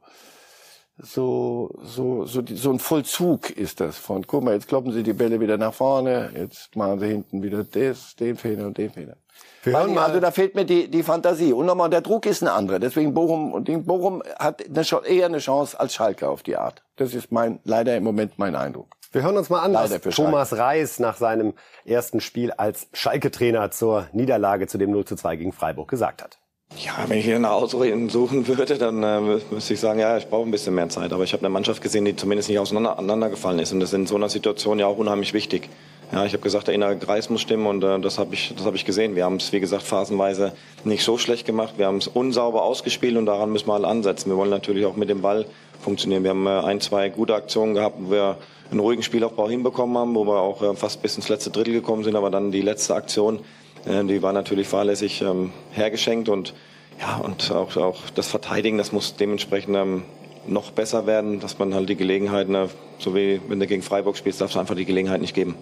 so 0.98 1.76
so 1.84 2.26
so 2.26 2.44
so 2.48 2.72
ein 2.72 2.80
Vollzug 2.80 3.52
ist 3.52 3.80
das 3.80 3.98
von 3.98 4.26
guck 4.26 4.44
mal 4.44 4.56
jetzt 4.56 4.68
kloppen 4.68 4.92
sie 4.92 5.04
die 5.04 5.14
Bälle 5.14 5.40
wieder 5.40 5.58
nach 5.58 5.74
vorne, 5.74 6.32
jetzt 6.36 6.76
machen 6.76 7.00
sie 7.00 7.08
hinten 7.08 7.44
wieder 7.44 7.64
das, 7.64 8.16
den 8.16 8.38
Fehler 8.38 8.66
und 8.66 8.78
den 8.78 8.92
Fehler. 8.92 9.18
Wir 9.64 9.78
hören 9.78 9.94
mal. 9.94 10.06
Also 10.06 10.20
da 10.20 10.32
fehlt 10.32 10.56
mir 10.56 10.66
die, 10.66 10.90
die 10.90 11.04
Fantasie. 11.04 11.54
Und 11.54 11.66
nochmal, 11.66 11.90
der 11.90 12.02
Druck 12.02 12.26
ist 12.26 12.42
ein 12.42 12.48
anderer. 12.48 12.80
Deswegen 12.80 13.14
Bochum, 13.14 13.54
und 13.54 13.86
Bochum 13.86 14.22
hat 14.38 14.64
eine, 14.66 15.08
eher 15.08 15.26
eine 15.28 15.40
Chance 15.40 15.80
als 15.80 15.94
Schalke 15.94 16.28
auf 16.28 16.44
die 16.44 16.58
Art. 16.58 16.84
Das 16.98 17.14
ist 17.14 17.32
mein, 17.32 17.60
leider 17.64 17.96
im 17.96 18.04
Moment 18.04 18.34
mein 18.38 18.56
Eindruck. 18.56 18.88
Wir 19.12 19.22
hören 19.22 19.38
uns 19.38 19.50
mal 19.50 19.60
an, 19.60 19.74
was 19.74 20.02
Thomas 20.16 20.58
Reis 20.58 21.00
nach 21.00 21.18
seinem 21.18 21.54
ersten 21.86 22.20
Spiel 22.20 22.52
als 22.52 22.88
Schalke-Trainer 22.94 23.70
zur 23.70 24.08
Niederlage 24.12 24.66
zu 24.68 24.80
dem 24.80 24.90
0 24.90 25.06
zu 25.06 25.16
2 25.16 25.36
gegen 25.36 25.54
Freiburg 25.54 25.88
gesagt 25.88 26.24
hat. 26.24 26.40
Ja, 26.78 26.94
wenn 27.08 27.20
ich 27.20 27.26
hier 27.26 27.36
eine 27.36 27.52
Ausreden 27.52 28.10
suchen 28.10 28.48
würde, 28.48 28.78
dann 28.80 29.04
äh, 29.04 29.40
müsste 29.52 29.76
ich 29.76 29.80
sagen, 29.80 30.00
ja, 30.00 30.18
ich 30.18 30.28
brauche 30.28 30.48
ein 30.48 30.52
bisschen 30.52 30.74
mehr 30.74 30.90
Zeit. 30.90 31.14
Aber 31.14 31.24
ich 31.24 31.34
habe 31.34 31.42
eine 31.42 31.50
Mannschaft 31.50 31.84
gesehen, 31.84 32.06
die 32.06 32.16
zumindest 32.16 32.50
nicht 32.50 32.58
auseinandergefallen 32.58 33.60
ist. 33.60 33.72
Und 33.72 33.80
das 33.80 33.90
ist 33.90 33.96
in 33.96 34.08
so 34.08 34.16
einer 34.16 34.30
Situation 34.30 34.80
ja 34.80 34.88
auch 34.88 34.98
unheimlich 34.98 35.34
wichtig. 35.34 35.70
Ja, 36.14 36.26
ich 36.26 36.34
habe 36.34 36.44
gesagt, 36.44 36.68
der 36.68 36.76
innere 36.76 36.96
Kreis 36.96 37.32
muss 37.32 37.42
stimmen 37.42 37.66
und 37.66 37.84
äh, 37.84 38.00
das 38.00 38.20
habe 38.20 38.36
ich, 38.36 38.54
hab 38.64 38.76
ich 38.76 38.86
gesehen. 38.86 39.16
Wir 39.16 39.26
haben 39.26 39.38
es, 39.38 39.52
wie 39.52 39.60
gesagt, 39.60 39.82
phasenweise 39.82 40.54
nicht 40.84 41.04
so 41.04 41.18
schlecht 41.18 41.48
gemacht. 41.48 41.74
Wir 41.78 41.88
haben 41.88 41.98
es 41.98 42.06
unsauber 42.06 42.62
ausgespielt 42.62 43.18
und 43.18 43.26
daran 43.26 43.52
müssen 43.52 43.66
wir 43.66 43.74
alle 43.74 43.88
ansetzen. 43.88 44.30
Wir 44.30 44.38
wollen 44.38 44.52
natürlich 44.52 44.86
auch 44.86 44.96
mit 44.96 45.10
dem 45.10 45.22
Ball 45.22 45.48
funktionieren. 45.82 46.22
Wir 46.22 46.30
haben 46.30 46.46
äh, 46.46 46.52
ein, 46.52 46.82
zwei 46.82 47.10
gute 47.10 47.34
Aktionen 47.34 47.74
gehabt, 47.74 47.96
wo 48.00 48.12
wir 48.12 48.38
einen 48.70 48.80
ruhigen 48.80 49.02
Spielaufbau 49.02 49.50
hinbekommen 49.50 49.98
haben, 49.98 50.14
wo 50.14 50.24
wir 50.24 50.40
auch 50.40 50.62
äh, 50.62 50.76
fast 50.76 51.02
bis 51.02 51.16
ins 51.16 51.30
letzte 51.30 51.50
Drittel 51.50 51.74
gekommen 51.74 52.04
sind. 52.04 52.16
Aber 52.16 52.30
dann 52.30 52.52
die 52.52 52.62
letzte 52.62 52.94
Aktion, 52.94 53.40
äh, 53.88 54.04
die 54.04 54.22
war 54.22 54.34
natürlich 54.34 54.68
fahrlässig 54.68 55.24
ähm, 55.24 55.52
hergeschenkt 55.72 56.30
und 56.30 56.54
ja, 57.02 57.18
und 57.18 57.52
auch, 57.52 57.76
auch 57.76 57.98
das 58.14 58.28
Verteidigen, 58.28 58.78
das 58.78 58.92
muss 58.92 59.16
dementsprechend 59.16 59.76
ähm, 59.76 60.04
noch 60.46 60.70
besser 60.70 61.08
werden, 61.08 61.40
dass 61.40 61.58
man 61.58 61.74
halt 61.74 61.90
die 61.90 61.96
Gelegenheiten, 61.96 62.54
äh, 62.54 62.68
so 63.00 63.16
wie 63.16 63.42
wenn 63.48 63.60
du 63.60 63.66
gegen 63.66 63.82
Freiburg 63.82 64.16
spielst, 64.16 64.42
darfst 64.42 64.56
du 64.56 64.60
einfach 64.60 64.76
die 64.76 64.86
Gelegenheit 64.86 65.20
nicht 65.20 65.34
geben. 65.34 65.56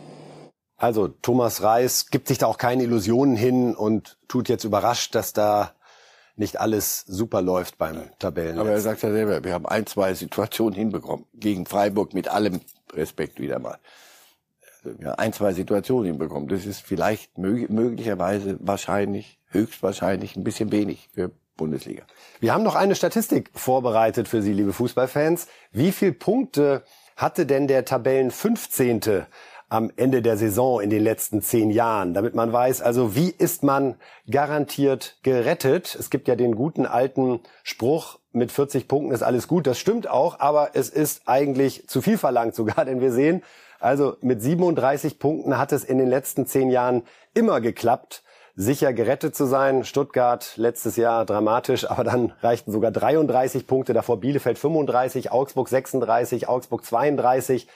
Also 0.81 1.09
Thomas 1.09 1.61
Reis 1.61 2.07
gibt 2.09 2.27
sich 2.27 2.39
da 2.39 2.47
auch 2.47 2.57
keine 2.57 2.81
Illusionen 2.81 3.35
hin 3.35 3.75
und 3.75 4.17
tut 4.27 4.49
jetzt 4.49 4.63
überrascht, 4.63 5.13
dass 5.13 5.31
da 5.31 5.73
nicht 6.35 6.59
alles 6.59 7.05
super 7.05 7.43
läuft 7.43 7.77
beim 7.77 8.09
Tabellen. 8.17 8.57
Aber 8.57 8.71
er 8.71 8.81
sagt 8.81 9.03
ja 9.03 9.11
selber, 9.11 9.43
wir 9.43 9.53
haben 9.53 9.67
ein, 9.67 9.85
zwei 9.85 10.15
Situationen 10.15 10.73
hinbekommen. 10.73 11.27
Gegen 11.35 11.67
Freiburg 11.67 12.15
mit 12.15 12.29
allem 12.29 12.61
Respekt 12.93 13.39
wieder 13.39 13.59
mal. 13.59 13.77
Ja, 14.99 15.11
ein, 15.13 15.33
zwei 15.33 15.53
Situationen 15.53 16.07
hinbekommen. 16.07 16.49
Das 16.49 16.65
ist 16.65 16.81
vielleicht 16.81 17.37
mög 17.37 17.69
möglicherweise 17.69 18.57
wahrscheinlich, 18.59 19.37
höchstwahrscheinlich 19.49 20.35
ein 20.35 20.43
bisschen 20.43 20.71
wenig 20.71 21.11
für 21.13 21.29
Bundesliga. 21.57 22.05
Wir 22.39 22.55
haben 22.55 22.63
noch 22.63 22.73
eine 22.73 22.95
Statistik 22.95 23.51
vorbereitet 23.53 24.27
für 24.27 24.41
Sie, 24.41 24.53
liebe 24.53 24.73
Fußballfans. 24.73 25.45
Wie 25.71 25.91
viel 25.91 26.11
Punkte 26.11 26.83
hatte 27.15 27.45
denn 27.45 27.67
der 27.67 27.85
Tabellen 27.85 28.31
15 28.31 29.27
am 29.71 29.89
Ende 29.95 30.21
der 30.21 30.35
Saison 30.35 30.81
in 30.81 30.89
den 30.89 31.01
letzten 31.01 31.41
zehn 31.41 31.69
Jahren, 31.69 32.13
damit 32.13 32.35
man 32.35 32.51
weiß, 32.51 32.81
also 32.81 33.15
wie 33.15 33.29
ist 33.29 33.63
man 33.63 33.95
garantiert 34.29 35.15
gerettet. 35.23 35.95
Es 35.97 36.09
gibt 36.09 36.27
ja 36.27 36.35
den 36.35 36.55
guten 36.55 36.85
alten 36.85 37.39
Spruch, 37.63 38.19
mit 38.33 38.51
40 38.51 38.89
Punkten 38.89 39.13
ist 39.13 39.23
alles 39.23 39.47
gut. 39.47 39.67
Das 39.67 39.79
stimmt 39.79 40.09
auch, 40.09 40.41
aber 40.41 40.71
es 40.73 40.89
ist 40.89 41.21
eigentlich 41.25 41.87
zu 41.87 42.01
viel 42.01 42.17
verlangt 42.17 42.53
sogar, 42.53 42.83
denn 42.85 42.99
wir 42.99 43.13
sehen, 43.13 43.43
also 43.79 44.17
mit 44.19 44.41
37 44.41 45.19
Punkten 45.19 45.57
hat 45.57 45.71
es 45.71 45.85
in 45.85 45.97
den 45.97 46.09
letzten 46.09 46.45
zehn 46.45 46.69
Jahren 46.69 47.03
immer 47.33 47.61
geklappt, 47.61 48.23
sicher 48.55 48.91
gerettet 48.91 49.37
zu 49.37 49.45
sein. 49.45 49.85
Stuttgart 49.85 50.51
letztes 50.57 50.97
Jahr 50.97 51.25
dramatisch, 51.25 51.89
aber 51.89 52.03
dann 52.03 52.33
reichten 52.41 52.73
sogar 52.73 52.91
33 52.91 53.67
Punkte, 53.67 53.93
davor 53.93 54.19
Bielefeld 54.19 54.59
35, 54.59 55.31
Augsburg 55.31 55.69
36, 55.69 56.49
Augsburg 56.49 56.83
32. 56.83 57.67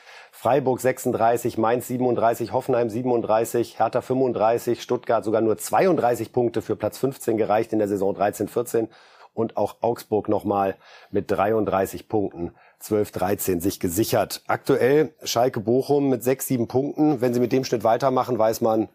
Freiburg 0.46 0.80
36, 0.80 1.58
Mainz 1.58 1.88
37, 1.88 2.54
Hoffenheim 2.54 2.88
37, 2.88 3.80
Hertha 3.80 4.02
35, 4.02 4.80
Stuttgart 4.80 5.26
sogar 5.26 5.42
nur 5.42 5.58
32 5.58 6.32
Punkte 6.32 6.62
für 6.62 6.76
Platz 6.76 7.00
15 7.00 7.38
gereicht 7.38 7.74
in 7.74 7.80
der 7.80 7.88
Saison 7.88 8.16
13-14 8.16 8.90
und 9.34 9.58
auch 9.58 9.78
Augsburg 9.82 10.30
nochmal 10.30 10.76
mit 11.10 11.32
33 11.32 12.08
Punkten 12.08 12.52
12-13 12.80 13.60
sich 13.60 13.80
gesichert. 13.80 14.44
Aktuell 14.46 15.16
Schalke 15.24 15.62
Bochum 15.62 16.10
mit 16.10 16.24
6, 16.24 16.46
7 16.46 16.68
Punkten. 16.68 17.22
Wenn 17.22 17.34
sie 17.34 17.40
mit 17.40 17.52
dem 17.52 17.64
Schnitt 17.64 17.84
weitermachen, 17.84 18.38
weiß 18.38 18.62
man. 18.62 18.90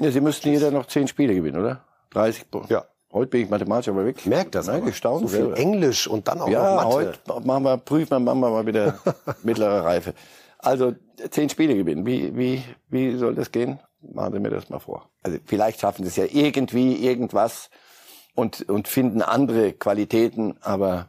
Ja, 0.00 0.10
sie 0.10 0.20
müssten 0.20 0.48
jeder 0.48 0.72
noch 0.72 0.86
10 0.86 1.06
Spiele 1.06 1.36
gewinnen, 1.36 1.60
oder? 1.60 1.84
30 2.10 2.50
Punkte. 2.50 2.74
Ja. 2.74 2.84
Heute 3.12 3.30
bin 3.30 3.42
ich 3.44 3.48
mathematisch 3.48 3.88
aber 3.88 4.04
wirklich. 4.04 4.26
Merkt 4.26 4.56
das, 4.56 4.66
ne? 4.66 4.80
Gestaunt. 4.82 5.20
So 5.20 5.28
viel 5.28 5.38
selber. 5.38 5.56
Englisch 5.56 6.08
und 6.08 6.26
dann 6.26 6.40
auch 6.40 6.48
ja, 6.48 6.74
noch 6.74 6.82
Mathe. 6.82 7.16
heute 7.28 7.46
machen 7.46 7.62
wir, 7.62 7.76
prüfen 7.78 8.10
wir, 8.10 8.18
machen 8.18 8.40
wir 8.40 8.50
mal 8.50 8.66
wieder 8.66 8.98
mittlere 9.44 9.84
Reife. 9.84 10.14
Also 10.58 10.94
zehn 11.30 11.48
Spiele 11.48 11.74
gewinnen. 11.74 12.04
Wie, 12.04 12.36
wie, 12.36 12.62
wie 12.88 13.16
soll 13.16 13.34
das 13.34 13.52
gehen? 13.52 13.78
Machen 14.00 14.32
Sie 14.32 14.40
mir 14.40 14.50
das 14.50 14.68
mal 14.70 14.78
vor. 14.78 15.08
Also 15.22 15.38
vielleicht 15.44 15.80
schaffen 15.80 16.04
Sie 16.04 16.08
es 16.08 16.16
ja 16.16 16.24
irgendwie, 16.30 16.96
irgendwas 17.04 17.70
und, 18.34 18.68
und 18.68 18.86
finden 18.88 19.22
andere 19.22 19.72
Qualitäten, 19.72 20.56
aber 20.60 21.08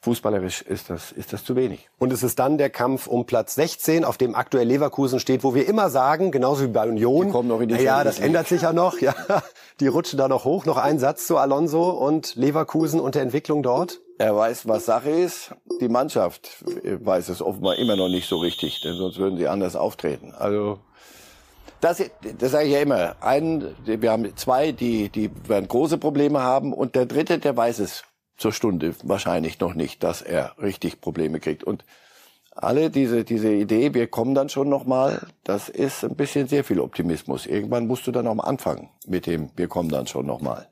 fußballerisch 0.00 0.62
ist 0.62 0.88
das, 0.88 1.12
ist 1.12 1.32
das 1.32 1.44
zu 1.44 1.56
wenig. 1.56 1.90
Und 1.98 2.12
es 2.12 2.22
ist 2.22 2.38
dann 2.38 2.58
der 2.58 2.70
Kampf 2.70 3.06
um 3.06 3.26
Platz 3.26 3.54
16, 3.56 4.04
auf 4.04 4.16
dem 4.16 4.34
aktuell 4.34 4.66
Leverkusen 4.66 5.20
steht, 5.20 5.44
wo 5.44 5.54
wir 5.54 5.68
immer 5.68 5.90
sagen, 5.90 6.30
genauso 6.30 6.64
wie 6.64 6.68
bei 6.68 6.88
Union, 6.88 7.26
die 7.26 7.32
kommen 7.32 7.48
noch 7.48 7.60
in 7.60 7.68
die 7.68 7.74
ja, 7.76 8.04
das 8.04 8.18
ändert 8.18 8.48
sich 8.48 8.62
ja 8.62 8.72
noch, 8.72 8.98
ja, 9.00 9.14
die 9.80 9.88
rutschen 9.88 10.18
da 10.18 10.28
noch 10.28 10.44
hoch. 10.44 10.64
Noch 10.64 10.78
ein 10.78 10.98
Satz 10.98 11.26
zu 11.26 11.36
Alonso 11.36 11.90
und 11.90 12.34
Leverkusen 12.36 13.00
und 13.00 13.14
der 13.14 13.22
Entwicklung 13.22 13.62
dort. 13.62 14.00
Er 14.20 14.36
weiß, 14.36 14.68
was 14.68 14.84
Sache 14.84 15.08
ist. 15.08 15.54
Die 15.80 15.88
Mannschaft 15.88 16.62
weiß 16.62 17.30
es 17.30 17.40
offenbar 17.40 17.76
immer 17.76 17.96
noch 17.96 18.10
nicht 18.10 18.28
so 18.28 18.36
richtig, 18.36 18.82
denn 18.82 18.92
sonst 18.92 19.16
würden 19.16 19.38
sie 19.38 19.48
anders 19.48 19.76
auftreten. 19.76 20.34
Also 20.36 20.78
das, 21.80 22.02
das 22.38 22.50
sage 22.50 22.66
ich 22.66 22.74
ja 22.74 22.80
immer. 22.80 23.16
Einen, 23.22 23.74
wir 23.86 24.10
haben 24.10 24.36
zwei, 24.36 24.72
die, 24.72 25.08
die 25.08 25.30
werden 25.48 25.68
große 25.68 25.96
Probleme 25.96 26.42
haben, 26.42 26.74
und 26.74 26.96
der 26.96 27.06
dritte, 27.06 27.38
der 27.38 27.56
weiß 27.56 27.78
es 27.78 28.04
zur 28.36 28.52
Stunde 28.52 28.94
wahrscheinlich 29.04 29.58
noch 29.58 29.72
nicht, 29.72 30.02
dass 30.02 30.20
er 30.20 30.52
richtig 30.60 31.00
Probleme 31.00 31.40
kriegt. 31.40 31.64
Und 31.64 31.86
alle 32.50 32.90
diese 32.90 33.24
diese 33.24 33.50
Idee, 33.50 33.94
wir 33.94 34.06
kommen 34.06 34.34
dann 34.34 34.50
schon 34.50 34.68
noch 34.68 34.84
mal, 34.84 35.28
das 35.44 35.70
ist 35.70 36.04
ein 36.04 36.14
bisschen 36.14 36.46
sehr 36.46 36.64
viel 36.64 36.80
Optimismus. 36.80 37.46
Irgendwann 37.46 37.86
musst 37.86 38.06
du 38.06 38.12
dann 38.12 38.26
auch 38.26 38.34
mal 38.34 38.44
anfangen 38.44 38.90
mit 39.06 39.24
dem, 39.24 39.48
wir 39.56 39.68
kommen 39.68 39.88
dann 39.88 40.06
schon 40.06 40.26
noch 40.26 40.42
mal. 40.42 40.68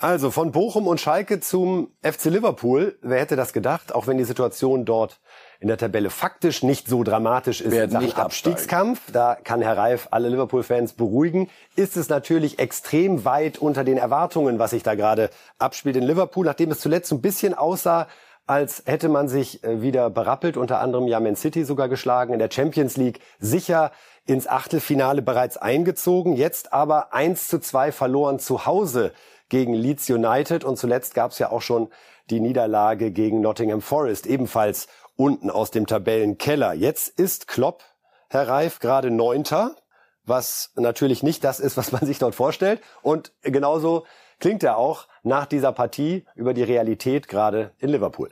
Also 0.00 0.30
von 0.30 0.52
Bochum 0.52 0.86
und 0.86 1.00
Schalke 1.00 1.40
zum 1.40 1.90
FC 2.02 2.26
Liverpool. 2.26 2.96
Wer 3.02 3.18
hätte 3.18 3.34
das 3.34 3.52
gedacht? 3.52 3.92
Auch 3.92 4.06
wenn 4.06 4.16
die 4.16 4.22
Situation 4.22 4.84
dort 4.84 5.18
in 5.58 5.66
der 5.66 5.76
Tabelle 5.76 6.08
faktisch 6.10 6.62
nicht 6.62 6.86
so 6.86 7.02
dramatisch 7.02 7.60
ist 7.60 7.72
Werden 7.72 7.98
nicht 7.98 8.16
Abstiegskampf, 8.16 9.10
da 9.12 9.34
kann 9.34 9.60
Herr 9.60 9.76
Reif 9.76 10.06
alle 10.12 10.28
Liverpool-Fans 10.28 10.92
beruhigen, 10.92 11.50
ist 11.74 11.96
es 11.96 12.08
natürlich 12.08 12.60
extrem 12.60 13.24
weit 13.24 13.58
unter 13.58 13.82
den 13.82 13.98
Erwartungen, 13.98 14.60
was 14.60 14.70
sich 14.70 14.84
da 14.84 14.94
gerade 14.94 15.30
abspielt 15.58 15.96
in 15.96 16.04
Liverpool, 16.04 16.46
nachdem 16.46 16.70
es 16.70 16.78
zuletzt 16.78 17.10
ein 17.10 17.20
bisschen 17.20 17.54
aussah, 17.54 18.06
als 18.46 18.84
hätte 18.86 19.08
man 19.08 19.26
sich 19.26 19.64
äh, 19.64 19.82
wieder 19.82 20.10
berappelt, 20.10 20.56
unter 20.56 20.78
anderem 20.78 21.08
ja 21.08 21.18
Man 21.18 21.34
City 21.34 21.64
sogar 21.64 21.88
geschlagen, 21.88 22.32
in 22.32 22.38
der 22.38 22.50
Champions 22.52 22.96
League 22.96 23.18
sicher 23.40 23.90
ins 24.26 24.46
Achtelfinale 24.46 25.22
bereits 25.22 25.56
eingezogen, 25.56 26.34
jetzt 26.34 26.72
aber 26.72 27.12
1 27.12 27.48
zu 27.48 27.58
2 27.58 27.90
verloren 27.90 28.38
zu 28.38 28.64
Hause 28.64 29.12
gegen 29.48 29.74
Leeds 29.74 30.08
United 30.10 30.64
und 30.64 30.76
zuletzt 30.76 31.14
gab 31.14 31.32
es 31.32 31.38
ja 31.38 31.50
auch 31.50 31.62
schon 31.62 31.88
die 32.30 32.40
Niederlage 32.40 33.10
gegen 33.10 33.40
Nottingham 33.40 33.80
Forest, 33.80 34.26
ebenfalls 34.26 34.88
unten 35.16 35.50
aus 35.50 35.70
dem 35.70 35.86
Tabellenkeller. 35.86 36.74
Jetzt 36.74 37.08
ist 37.18 37.48
Klopp, 37.48 37.82
Herr 38.28 38.48
Reif, 38.48 38.78
gerade 38.78 39.10
Neunter, 39.10 39.76
was 40.24 40.72
natürlich 40.76 41.22
nicht 41.22 41.42
das 41.44 41.60
ist, 41.60 41.76
was 41.78 41.92
man 41.92 42.04
sich 42.04 42.18
dort 42.18 42.34
vorstellt. 42.34 42.80
Und 43.02 43.32
genauso 43.42 44.04
klingt 44.38 44.62
er 44.62 44.76
auch 44.76 45.08
nach 45.22 45.46
dieser 45.46 45.72
Partie 45.72 46.24
über 46.34 46.54
die 46.54 46.62
Realität 46.62 47.28
gerade 47.28 47.72
in 47.78 47.90
Liverpool. 47.90 48.30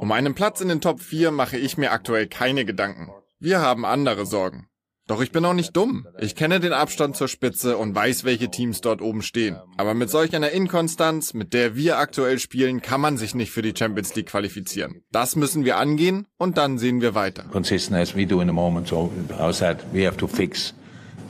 Um 0.00 0.12
einen 0.12 0.34
Platz 0.34 0.60
in 0.60 0.68
den 0.68 0.80
Top 0.80 1.00
4 1.00 1.30
mache 1.30 1.56
ich 1.56 1.78
mir 1.78 1.90
aktuell 1.90 2.26
keine 2.28 2.64
Gedanken. 2.64 3.10
Wir 3.38 3.60
haben 3.60 3.84
andere 3.84 4.26
Sorgen. 4.26 4.68
Doch 5.06 5.20
ich 5.20 5.32
bin 5.32 5.44
auch 5.44 5.52
nicht 5.52 5.76
dumm. 5.76 6.06
Ich 6.18 6.34
kenne 6.34 6.60
den 6.60 6.72
Abstand 6.72 7.14
zur 7.14 7.28
Spitze 7.28 7.76
und 7.76 7.94
weiß, 7.94 8.24
welche 8.24 8.50
Teams 8.50 8.80
dort 8.80 9.02
oben 9.02 9.20
stehen. 9.20 9.58
Aber 9.76 9.92
mit 9.92 10.08
solch 10.08 10.34
einer 10.34 10.50
Inkonstanz, 10.50 11.34
mit 11.34 11.52
der 11.52 11.76
wir 11.76 11.98
aktuell 11.98 12.38
spielen, 12.38 12.80
kann 12.80 13.02
man 13.02 13.18
sich 13.18 13.34
nicht 13.34 13.50
für 13.50 13.60
die 13.60 13.74
Champions 13.76 14.14
League 14.14 14.28
qualifizieren. 14.28 15.02
Das 15.12 15.36
müssen 15.36 15.66
wir 15.66 15.76
angehen 15.76 16.26
und 16.38 16.56
dann 16.56 16.78
sehen 16.78 17.02
wir 17.02 17.14
weiter. 17.14 17.44
Consistent 17.52 18.00
as 18.00 18.16
we 18.16 18.26
do 18.26 18.40
in 18.40 18.48
the 18.48 18.54
moment, 18.54 18.88
so 18.88 19.12
outside 19.38 19.76
we 19.92 20.06
have 20.06 20.16
to 20.16 20.26
fix 20.26 20.72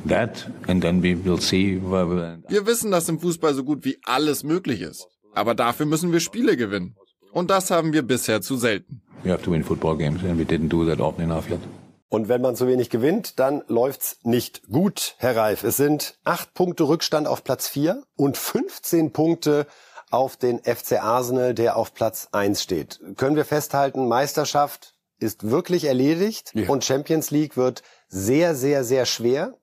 that 0.08 0.48
and 0.68 0.80
then 0.80 1.02
we 1.02 1.16
will 1.24 1.40
see 1.40 1.80
where 1.82 2.08
we 2.08 2.38
Wir 2.48 2.66
wissen, 2.66 2.92
dass 2.92 3.08
im 3.08 3.18
Fußball 3.18 3.54
so 3.54 3.64
gut 3.64 3.84
wie 3.84 3.98
alles 4.04 4.44
möglich 4.44 4.82
ist. 4.82 5.08
Aber 5.34 5.56
dafür 5.56 5.86
müssen 5.86 6.12
wir 6.12 6.20
Spiele 6.20 6.56
gewinnen. 6.56 6.94
Und 7.32 7.50
das 7.50 7.72
haben 7.72 7.92
wir 7.92 8.02
bisher 8.02 8.40
zu 8.40 8.56
selten. 8.56 9.02
We 9.24 9.32
have 9.32 9.42
to 9.42 9.50
win 9.50 9.64
football 9.64 9.96
games 9.96 10.22
and 10.22 10.38
we 10.38 10.44
didn't 10.44 10.68
do 10.68 10.86
that 10.86 11.00
often 11.00 11.24
enough 11.24 11.50
yet. 11.50 11.58
Und 12.14 12.28
wenn 12.28 12.42
man 12.42 12.54
zu 12.54 12.68
wenig 12.68 12.90
gewinnt, 12.90 13.40
dann 13.40 13.64
läuft's 13.66 14.20
nicht 14.22 14.68
gut, 14.68 15.16
Herr 15.18 15.34
Reif. 15.34 15.64
Es 15.64 15.76
sind 15.76 16.16
acht 16.22 16.54
Punkte 16.54 16.84
Rückstand 16.84 17.26
auf 17.26 17.42
Platz 17.42 17.66
vier 17.66 18.04
und 18.14 18.38
15 18.38 19.12
Punkte 19.12 19.66
auf 20.12 20.36
den 20.36 20.60
FC 20.60 21.02
Arsenal, 21.02 21.54
der 21.54 21.76
auf 21.76 21.92
Platz 21.92 22.28
eins 22.30 22.62
steht. 22.62 23.00
Können 23.16 23.34
wir 23.34 23.44
festhalten, 23.44 24.06
Meisterschaft 24.06 24.94
ist 25.18 25.50
wirklich 25.50 25.86
erledigt 25.86 26.52
ja. 26.54 26.68
und 26.68 26.84
Champions 26.84 27.32
League 27.32 27.56
wird 27.56 27.82
sehr, 28.06 28.54
sehr, 28.54 28.84
sehr 28.84 29.06
schwer. 29.06 29.58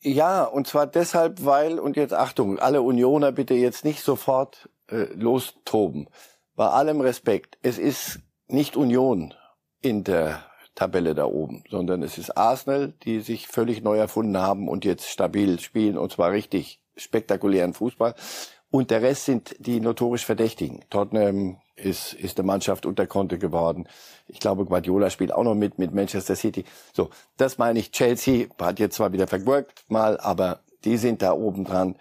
Ja, 0.00 0.42
und 0.42 0.66
zwar 0.66 0.86
deshalb, 0.86 1.44
weil, 1.44 1.78
und 1.78 1.98
jetzt 1.98 2.14
Achtung, 2.14 2.58
alle 2.58 2.80
Unioner 2.80 3.30
bitte 3.30 3.52
jetzt 3.52 3.84
nicht 3.84 4.02
sofort 4.02 4.70
äh, 4.88 5.04
lostoben. 5.12 6.08
Bei 6.54 6.68
allem 6.68 7.02
Respekt, 7.02 7.58
es 7.60 7.76
ist 7.76 8.20
nicht 8.46 8.74
Union 8.74 9.34
in 9.82 10.02
der 10.02 10.42
Tabelle 10.76 11.14
da 11.14 11.24
oben, 11.24 11.64
sondern 11.68 12.04
es 12.04 12.18
ist 12.18 12.36
Arsenal, 12.36 12.92
die 13.02 13.20
sich 13.20 13.48
völlig 13.48 13.82
neu 13.82 13.96
erfunden 13.96 14.38
haben 14.38 14.68
und 14.68 14.84
jetzt 14.84 15.08
stabil 15.08 15.58
spielen 15.58 15.98
und 15.98 16.12
zwar 16.12 16.30
richtig 16.30 16.80
spektakulären 16.96 17.74
Fußball. 17.74 18.14
Und 18.70 18.90
der 18.90 19.02
Rest 19.02 19.24
sind 19.24 19.56
die 19.58 19.80
notorisch 19.80 20.24
Verdächtigen. 20.24 20.84
Tottenham 20.90 21.58
ist, 21.76 22.12
ist 22.12 22.38
eine 22.38 22.46
Mannschaft 22.46 22.84
unter 22.84 23.06
Konte 23.06 23.38
geworden. 23.38 23.88
Ich 24.28 24.38
glaube, 24.38 24.64
Guardiola 24.64 25.10
spielt 25.10 25.32
auch 25.32 25.44
noch 25.44 25.54
mit, 25.54 25.78
mit 25.78 25.94
Manchester 25.94 26.36
City. 26.36 26.64
So, 26.92 27.10
das 27.36 27.58
meine 27.58 27.78
ich. 27.78 27.90
Chelsea 27.92 28.48
hat 28.60 28.78
jetzt 28.78 28.96
zwar 28.96 29.12
wieder 29.12 29.26
vergurkt 29.26 29.84
mal, 29.88 30.18
aber 30.20 30.60
die 30.84 30.98
sind 30.98 31.22
da 31.22 31.32
oben 31.32 31.64
dran. 31.64 31.96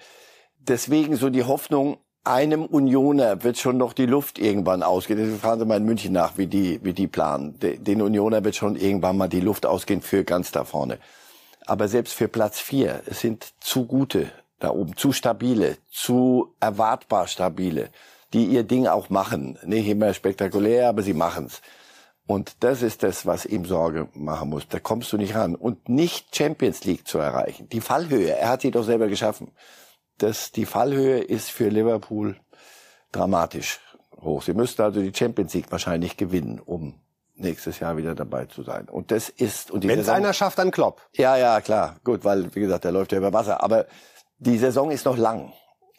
Deswegen 0.59 1.15
so 1.15 1.29
die 1.29 1.43
Hoffnung, 1.43 1.97
einem 2.25 2.65
Unioner 2.65 3.43
wird 3.43 3.57
schon 3.57 3.77
noch 3.77 3.93
die 3.93 4.05
Luft 4.05 4.39
irgendwann 4.39 4.83
ausgehen. 4.83 5.19
Deswegen 5.19 5.39
fragen 5.39 5.59
Sie 5.59 5.65
mal 5.65 5.77
in 5.77 5.85
München 5.85 6.13
nach, 6.13 6.37
wie 6.37 6.47
die, 6.47 6.79
wie 6.83 6.93
die 6.93 7.07
planen. 7.07 7.57
Den 7.59 8.01
Unioner 8.01 8.43
wird 8.43 8.55
schon 8.55 8.75
irgendwann 8.75 9.17
mal 9.17 9.27
die 9.27 9.41
Luft 9.41 9.65
ausgehen 9.65 10.01
für 10.01 10.23
ganz 10.23 10.51
da 10.51 10.63
vorne. 10.63 10.99
Aber 11.65 11.87
selbst 11.87 12.13
für 12.13 12.27
Platz 12.27 12.59
vier, 12.59 13.01
es 13.05 13.21
sind 13.21 13.53
zu 13.59 13.85
gute 13.85 14.31
da 14.59 14.69
oben, 14.69 14.95
zu 14.95 15.11
stabile, 15.11 15.77
zu 15.91 16.55
erwartbar 16.59 17.27
stabile, 17.27 17.89
die 18.33 18.45
ihr 18.45 18.63
Ding 18.63 18.87
auch 18.87 19.09
machen. 19.09 19.59
Nicht 19.65 19.87
immer 19.87 20.13
spektakulär, 20.13 20.89
aber 20.89 21.01
sie 21.01 21.13
machen's. 21.13 21.61
Und 22.27 22.63
das 22.63 22.81
ist 22.81 23.03
das, 23.03 23.25
was 23.25 23.45
ihm 23.45 23.65
Sorge 23.65 24.07
machen 24.13 24.49
muss. 24.49 24.67
Da 24.67 24.79
kommst 24.79 25.13
du 25.13 25.17
nicht 25.17 25.35
ran. 25.35 25.55
Und 25.55 25.89
nicht 25.89 26.35
Champions 26.35 26.83
League 26.85 27.07
zu 27.07 27.19
erreichen. 27.19 27.69
Die 27.69 27.81
Fallhöhe, 27.81 28.31
er 28.31 28.49
hat 28.49 28.61
sie 28.61 28.71
doch 28.71 28.83
selber 28.83 29.07
geschaffen 29.07 29.51
dass 30.17 30.51
die 30.51 30.65
Fallhöhe 30.65 31.19
ist 31.19 31.51
für 31.51 31.69
Liverpool 31.69 32.37
dramatisch 33.11 33.79
hoch. 34.21 34.41
Sie 34.41 34.53
müssten 34.53 34.81
also 34.81 35.01
die 35.01 35.13
Champions 35.13 35.53
League 35.53 35.71
wahrscheinlich 35.71 36.17
gewinnen, 36.17 36.59
um 36.59 36.99
nächstes 37.35 37.79
Jahr 37.79 37.97
wieder 37.97 38.15
dabei 38.15 38.45
zu 38.45 38.63
sein. 38.63 38.87
Und 38.89 39.11
das 39.11 39.29
ist 39.29 39.71
und 39.71 39.87
wenn 39.87 39.99
es 39.99 40.09
einer 40.09 40.33
schafft, 40.33 40.57
dann 40.57 40.71
Klopp. 40.71 41.01
Ja, 41.13 41.37
ja, 41.37 41.59
klar, 41.61 41.97
gut, 42.03 42.23
weil 42.23 42.53
wie 42.55 42.61
gesagt, 42.61 42.85
der 42.85 42.91
läuft 42.91 43.11
ja 43.11 43.17
über 43.17 43.33
Wasser. 43.33 43.63
Aber 43.63 43.85
die 44.37 44.57
Saison 44.57 44.91
ist 44.91 45.05
noch 45.05 45.17
lang 45.17 45.51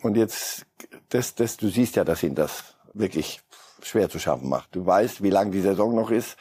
und 0.02 0.16
jetzt 0.16 0.66
das, 1.10 1.34
das, 1.34 1.56
du 1.56 1.68
siehst 1.68 1.96
ja, 1.96 2.04
dass 2.04 2.22
ihn 2.22 2.34
das 2.34 2.76
wirklich 2.94 3.40
schwer 3.82 4.08
zu 4.08 4.18
schaffen 4.18 4.48
macht. 4.48 4.74
Du 4.74 4.84
weißt, 4.84 5.22
wie 5.22 5.30
lang 5.30 5.52
die 5.52 5.60
Saison 5.60 5.94
noch 5.94 6.10
ist 6.10 6.36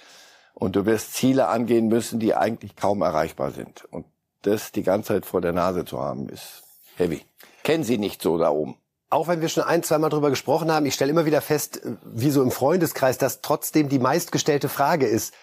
und 0.53 0.75
du 0.75 0.85
wirst 0.85 1.13
Ziele 1.13 1.47
angehen 1.47 1.87
müssen, 1.87 2.19
die 2.19 2.33
eigentlich 2.33 2.75
kaum 2.75 3.01
erreichbar 3.01 3.51
sind. 3.51 3.85
Und 3.91 4.05
das 4.41 4.71
die 4.71 4.83
ganze 4.83 5.09
Zeit 5.09 5.25
vor 5.25 5.41
der 5.41 5.53
Nase 5.53 5.85
zu 5.85 5.99
haben, 5.99 6.29
ist 6.29 6.63
heavy 6.95 7.25
kennen 7.65 7.83
Sie 7.83 7.97
nicht 7.97 8.21
so 8.21 8.37
da 8.37 8.49
oben. 8.51 8.77
Auch 9.09 9.27
wenn 9.27 9.41
wir 9.41 9.49
schon 9.49 9.63
ein, 9.63 9.83
zweimal 9.83 10.09
drüber 10.09 10.29
gesprochen 10.29 10.71
haben, 10.71 10.85
ich 10.85 10.93
stelle 10.93 11.11
immer 11.11 11.25
wieder 11.25 11.41
fest, 11.41 11.81
wie 12.03 12.31
so 12.31 12.41
im 12.41 12.51
Freundeskreis, 12.51 13.17
dass 13.17 13.41
trotzdem 13.41 13.89
die 13.89 13.99
meistgestellte 13.99 14.69
Frage 14.69 15.05
ist, 15.05 15.33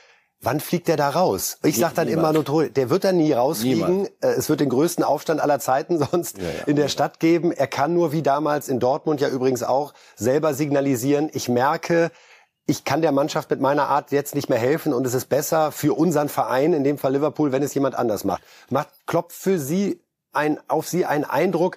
wann 0.40 0.61
fliegt 0.61 0.88
der 0.88 0.96
da 0.96 1.11
raus? 1.11 1.58
Ich 1.62 1.78
sage 1.78 1.94
dann 1.94 2.08
Niemand. 2.08 2.37
immer 2.37 2.44
nur, 2.44 2.68
der 2.68 2.90
wird 2.90 3.04
da 3.04 3.12
nie 3.12 3.32
rausfliegen. 3.32 3.88
Niemand. 3.88 4.11
Äh, 4.20 4.32
es 4.32 4.48
wird 4.48 4.61
den 4.61 4.68
größten 4.68 5.04
Aufstand 5.04 5.40
aller 5.40 5.61
Zeiten 5.61 5.98
sonst 6.11 6.38
ja, 6.38 6.44
ja. 6.44 6.50
in 6.66 6.76
der 6.76 6.88
Stadt 6.88 7.20
geben. 7.20 7.52
Er 7.52 7.66
kann 7.66 7.94
nur 7.94 8.12
wie 8.12 8.22
damals 8.22 8.68
in 8.68 8.80
Dortmund 8.80 9.20
ja 9.20 9.28
übrigens 9.28 9.62
auch 9.62 9.94
selber 10.16 10.54
signalisieren, 10.54 11.30
ich 11.32 11.48
merke, 11.48 12.11
ich 12.66 12.85
kann 12.85 13.02
der 13.02 13.12
Mannschaft 13.12 13.50
mit 13.50 13.61
meiner 13.61 13.88
Art 13.88 14.12
jetzt 14.12 14.35
nicht 14.35 14.48
mehr 14.48 14.58
helfen 14.58 14.92
und 14.92 15.04
es 15.06 15.14
ist 15.14 15.28
besser 15.28 15.72
für 15.72 15.96
unseren 15.96 16.28
Verein, 16.28 16.72
in 16.72 16.85
dem 16.85 16.98
Fall 16.98 17.12
Liverpool, 17.12 17.50
wenn 17.50 17.62
es 17.62 17.74
jemand 17.74 17.96
anders 17.96 18.24
macht. 18.24 18.42
Macht 18.70 18.88
Klopp 19.06 19.32
für 19.32 19.58
Sie 19.58 20.00
ein, 20.32 20.58
auf 20.68 20.88
Sie 20.88 21.04
einen 21.04 21.24
Eindruck, 21.24 21.76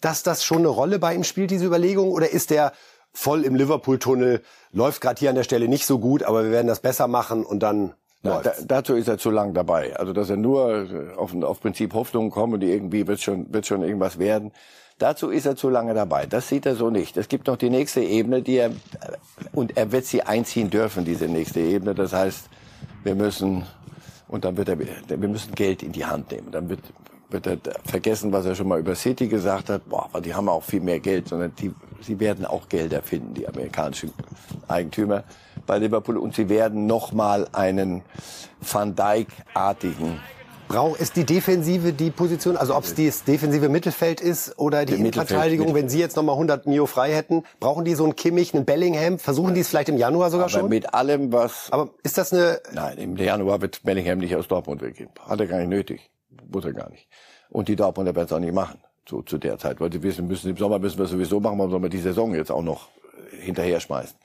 dass 0.00 0.22
das 0.22 0.44
schon 0.44 0.58
eine 0.58 0.68
Rolle 0.68 0.98
bei 0.98 1.14
ihm 1.14 1.24
spielt, 1.24 1.50
diese 1.50 1.66
Überlegung? 1.66 2.10
Oder 2.10 2.30
ist 2.30 2.50
der 2.50 2.72
voll 3.12 3.44
im 3.44 3.54
Liverpool-Tunnel, 3.54 4.42
läuft 4.72 5.00
gerade 5.00 5.18
hier 5.18 5.30
an 5.30 5.36
der 5.36 5.42
Stelle 5.44 5.68
nicht 5.68 5.86
so 5.86 5.98
gut, 5.98 6.22
aber 6.22 6.44
wir 6.44 6.50
werden 6.50 6.68
das 6.68 6.80
besser 6.80 7.08
machen 7.08 7.44
und 7.44 7.60
dann 7.60 7.94
ja, 8.22 8.42
da, 8.42 8.52
dazu 8.66 8.94
ist 8.94 9.08
er 9.08 9.16
zu 9.16 9.30
lang 9.30 9.54
dabei. 9.54 9.96
Also 9.96 10.12
dass 10.12 10.28
er 10.28 10.36
nur 10.36 11.14
auf, 11.16 11.34
auf 11.42 11.60
Prinzip 11.60 11.94
Hoffnungen 11.94 12.30
kommt 12.30 12.54
und 12.54 12.62
irgendwie 12.62 13.06
wird 13.06 13.20
schon, 13.20 13.52
wird 13.52 13.66
schon 13.66 13.82
irgendwas 13.82 14.18
werden. 14.18 14.52
Dazu 14.98 15.30
ist 15.30 15.46
er 15.46 15.56
zu 15.56 15.70
lange 15.70 15.94
dabei. 15.94 16.26
Das 16.26 16.48
sieht 16.48 16.66
er 16.66 16.76
so 16.76 16.90
nicht. 16.90 17.16
Es 17.16 17.28
gibt 17.28 17.46
noch 17.46 17.56
die 17.56 17.70
nächste 17.70 18.02
Ebene, 18.02 18.42
die 18.42 18.56
er 18.56 18.72
und 19.52 19.78
er 19.78 19.90
wird 19.92 20.04
sie 20.04 20.22
einziehen 20.22 20.68
dürfen, 20.68 21.06
diese 21.06 21.26
nächste 21.26 21.60
Ebene. 21.60 21.94
Das 21.94 22.12
heißt, 22.12 22.50
wir 23.04 23.14
müssen 23.14 23.64
und 24.28 24.44
dann 24.44 24.58
wird 24.58 24.68
er, 24.68 24.78
wir 24.78 25.28
müssen 25.28 25.54
Geld 25.54 25.82
in 25.82 25.92
die 25.92 26.04
Hand 26.04 26.30
nehmen. 26.30 26.50
Dann 26.52 26.68
wird 26.68 26.80
wird 27.30 27.46
er 27.46 27.58
vergessen, 27.84 28.32
was 28.32 28.46
er 28.46 28.54
schon 28.54 28.68
mal 28.68 28.78
über 28.78 28.94
City 28.94 29.28
gesagt 29.28 29.68
hat. 29.68 29.88
Boah, 29.88 30.08
die 30.20 30.34
haben 30.34 30.48
auch 30.48 30.62
viel 30.62 30.80
mehr 30.80 31.00
Geld, 31.00 31.28
sondern 31.28 31.54
die, 31.56 31.72
sie 32.00 32.18
werden 32.20 32.44
auch 32.44 32.68
Gelder 32.68 33.02
finden, 33.02 33.34
die 33.34 33.48
amerikanischen 33.48 34.12
Eigentümer 34.68 35.24
bei 35.66 35.78
Liverpool. 35.78 36.16
Und 36.16 36.34
sie 36.34 36.48
werden 36.48 36.86
nochmal 36.86 37.48
einen 37.52 38.02
Van 38.60 38.94
Dijk-artigen 38.94 40.20
Braucht 40.70 41.00
es 41.00 41.10
die 41.10 41.24
Defensive 41.24 41.92
die 41.92 42.12
Position, 42.12 42.56
also 42.56 42.76
ob 42.76 42.84
es 42.84 42.94
das 42.94 43.24
defensive 43.24 43.68
Mittelfeld 43.68 44.20
ist 44.20 44.56
oder 44.56 44.84
die, 44.84 44.94
die 44.94 45.00
Innenverteidigung, 45.00 45.74
wenn 45.74 45.88
Sie 45.88 45.98
jetzt 45.98 46.14
nochmal 46.14 46.34
100 46.34 46.68
Mio 46.68 46.86
frei 46.86 47.12
hätten, 47.12 47.42
brauchen 47.58 47.84
die 47.84 47.96
so 47.96 48.04
einen 48.04 48.14
Kimmich, 48.14 48.54
einen 48.54 48.64
Bellingham? 48.64 49.18
Versuchen 49.18 49.54
die 49.54 49.62
es 49.62 49.68
vielleicht 49.68 49.88
im 49.88 49.96
Januar 49.96 50.30
sogar 50.30 50.44
Aber 50.44 50.60
schon? 50.60 50.68
mit 50.68 50.94
allem, 50.94 51.32
was... 51.32 51.72
Aber 51.72 51.90
ist 52.04 52.18
das 52.18 52.32
eine... 52.32 52.60
Nein, 52.72 52.98
im 52.98 53.16
Januar 53.16 53.60
wird 53.60 53.82
Bellingham 53.82 54.18
nicht 54.18 54.36
aus 54.36 54.46
Dortmund 54.46 54.80
weggehen. 54.80 55.10
Hat 55.26 55.40
er 55.40 55.48
gar 55.48 55.58
nicht 55.58 55.70
nötig 55.70 56.08
muss 56.52 56.64
er 56.64 56.72
gar 56.72 56.90
nicht. 56.90 57.08
Und 57.50 57.68
die 57.68 57.76
Dortmunder 57.76 58.14
werden 58.14 58.26
es 58.26 58.32
auch 58.32 58.38
nicht 58.38 58.54
machen, 58.54 58.80
so 59.08 59.22
zu 59.22 59.38
der 59.38 59.58
Zeit. 59.58 59.80
Weil 59.80 59.92
sie 59.92 60.02
wissen, 60.02 60.26
müssen, 60.26 60.50
im 60.50 60.56
Sommer 60.56 60.78
müssen 60.78 60.98
wir 60.98 61.06
sowieso 61.06 61.40
machen, 61.40 61.58
warum 61.58 61.70
sollen 61.70 61.82
wir 61.82 61.90
die 61.90 61.98
Saison 61.98 62.34
jetzt 62.34 62.50
auch 62.50 62.62
noch 62.62 62.88
äh, 63.32 63.36
hinterher 63.36 63.80
schmeißen. 63.80 64.16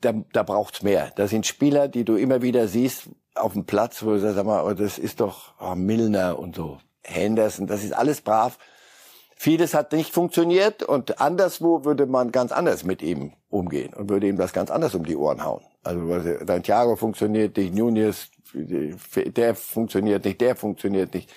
Da, 0.00 0.14
da 0.32 0.42
braucht's 0.42 0.82
mehr. 0.82 1.12
Da 1.16 1.26
sind 1.26 1.46
Spieler, 1.46 1.88
die 1.88 2.04
du 2.04 2.16
immer 2.16 2.42
wieder 2.42 2.68
siehst 2.68 3.08
auf 3.34 3.52
dem 3.52 3.64
Platz, 3.64 4.02
wo 4.02 4.10
du 4.10 4.18
sagst, 4.18 4.36
sag 4.36 4.46
mal, 4.46 4.64
oh, 4.64 4.74
das 4.74 4.98
ist 4.98 5.20
doch 5.20 5.54
oh, 5.60 5.74
Milner 5.74 6.38
und 6.38 6.56
so, 6.56 6.78
Henderson, 7.02 7.66
das 7.66 7.84
ist 7.84 7.92
alles 7.92 8.20
brav. 8.20 8.58
Vieles 9.36 9.72
hat 9.72 9.92
nicht 9.92 10.12
funktioniert 10.12 10.82
und 10.82 11.20
anderswo 11.20 11.84
würde 11.84 12.04
man 12.04 12.30
ganz 12.30 12.52
anders 12.52 12.84
mit 12.84 13.00
ihm 13.00 13.32
umgehen 13.48 13.94
und 13.94 14.10
würde 14.10 14.28
ihm 14.28 14.36
das 14.36 14.52
ganz 14.52 14.70
anders 14.70 14.94
um 14.94 15.04
die 15.04 15.16
Ohren 15.16 15.42
hauen. 15.42 15.62
Also 15.82 16.44
dein 16.44 16.62
Thiago 16.62 16.94
funktioniert 16.96 17.56
nicht, 17.56 17.74
Nunez, 17.74 18.28
der 18.52 19.54
funktioniert 19.54 20.26
nicht, 20.26 20.40
der 20.42 20.56
funktioniert 20.56 21.14
nicht. 21.14 21.32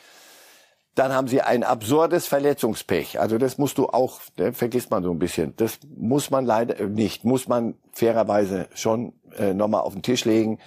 Dann 0.95 1.11
haben 1.11 1.27
sie 1.27 1.41
ein 1.41 1.63
absurdes 1.63 2.27
Verletzungspech. 2.27 3.19
Also 3.19 3.39
das 3.39 3.57
musst 3.57 3.79
du 3.79 3.87
auch, 3.87 4.19
ne, 4.37 4.53
vergisst 4.53 4.91
man 4.91 5.03
so 5.03 5.11
ein 5.11 5.17
bisschen. 5.17 5.55
Das 5.57 5.79
muss 5.95 6.29
man 6.29 6.45
leider 6.45 6.79
äh, 6.79 6.85
nicht, 6.85 7.25
muss 7.25 7.47
man 7.47 7.75
fairerweise 7.91 8.67
schon 8.75 9.13
äh, 9.37 9.53
nochmal 9.53 9.81
auf 9.81 9.93
den 9.93 10.03
Tisch 10.03 10.25
legen. 10.25 10.59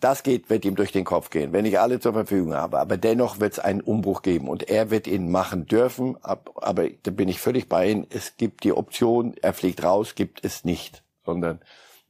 Das 0.00 0.22
geht, 0.22 0.50
wird 0.50 0.66
ihm 0.66 0.74
durch 0.74 0.92
den 0.92 1.04
Kopf 1.04 1.30
gehen, 1.30 1.54
wenn 1.54 1.64
ich 1.64 1.80
alle 1.80 1.98
zur 1.98 2.12
Verfügung 2.12 2.52
habe. 2.52 2.78
Aber 2.78 2.98
dennoch 2.98 3.40
wird 3.40 3.54
es 3.54 3.58
einen 3.58 3.80
Umbruch 3.80 4.20
geben 4.20 4.48
und 4.48 4.68
er 4.68 4.90
wird 4.90 5.06
ihn 5.06 5.30
machen 5.30 5.64
dürfen. 5.64 6.18
Aber 6.22 6.90
da 7.02 7.10
bin 7.10 7.28
ich 7.28 7.40
völlig 7.40 7.70
bei 7.70 7.88
Ihnen. 7.90 8.06
Es 8.10 8.36
gibt 8.36 8.64
die 8.64 8.74
Option, 8.74 9.34
er 9.40 9.54
fliegt 9.54 9.82
raus, 9.82 10.14
gibt 10.14 10.44
es 10.44 10.64
nicht, 10.64 11.02
sondern 11.24 11.60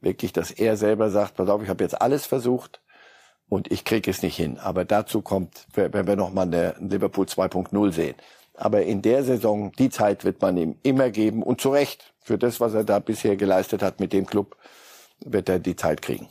wirklich, 0.01 0.33
dass 0.33 0.51
er 0.51 0.75
selber 0.75 1.09
sagt, 1.09 1.35
pass 1.35 1.47
auf, 1.47 1.63
ich 1.63 1.69
habe 1.69 1.85
jetzt 1.85 2.01
alles 2.01 2.25
versucht, 2.25 2.81
und 3.49 3.71
ich 3.71 3.85
kriege 3.85 4.09
es 4.09 4.21
nicht 4.21 4.35
hin. 4.35 4.57
Aber 4.57 4.85
dazu 4.85 5.21
kommt, 5.21 5.67
wenn 5.73 6.07
wir 6.07 6.15
nochmal 6.15 6.47
eine 6.47 6.75
Liverpool 6.79 7.25
2.0 7.25 7.91
sehen, 7.91 8.15
Aber 8.57 8.83
in 8.83 9.01
der 9.01 9.23
Saison, 9.23 9.71
die 9.73 9.89
Zeit 9.89 10.23
wird 10.23 10.41
man 10.41 10.57
ihm 10.57 10.77
immer 10.81 11.09
geben 11.09 11.43
und 11.43 11.59
zu 11.59 11.69
Recht 11.69 12.13
für 12.21 12.37
das, 12.37 12.59
was 12.59 12.73
er 12.73 12.83
da 12.83 12.99
bisher 12.99 13.35
geleistet 13.35 13.81
hat 13.81 13.99
mit 13.99 14.13
dem 14.13 14.25
Club, 14.25 14.55
wird 15.19 15.49
er 15.49 15.59
die 15.59 15.75
Zeit 15.75 16.01
kriegen. 16.01 16.29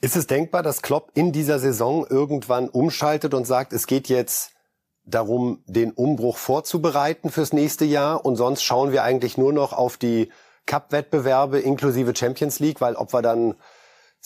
Ist 0.00 0.16
es 0.16 0.26
denkbar, 0.26 0.62
dass 0.62 0.82
Klopp 0.82 1.10
in 1.14 1.32
dieser 1.32 1.58
Saison 1.58 2.06
irgendwann 2.08 2.68
umschaltet 2.68 3.34
und 3.34 3.46
sagt, 3.46 3.72
es 3.72 3.86
geht 3.86 4.08
jetzt 4.08 4.52
darum, 5.04 5.62
den 5.66 5.92
Umbruch 5.92 6.36
vorzubereiten 6.36 7.30
fürs 7.30 7.52
nächste 7.52 7.84
Jahr 7.84 8.24
und 8.24 8.36
sonst 8.36 8.62
schauen 8.62 8.92
wir 8.92 9.04
eigentlich 9.04 9.38
nur 9.38 9.52
noch 9.52 9.72
auf 9.72 9.96
die 9.96 10.30
Cup-Wettbewerbe 10.66 11.60
inklusive 11.60 12.14
Champions 12.14 12.58
League, 12.58 12.80
weil 12.80 12.96
ob 12.96 13.12
wir 13.12 13.22
dann 13.22 13.54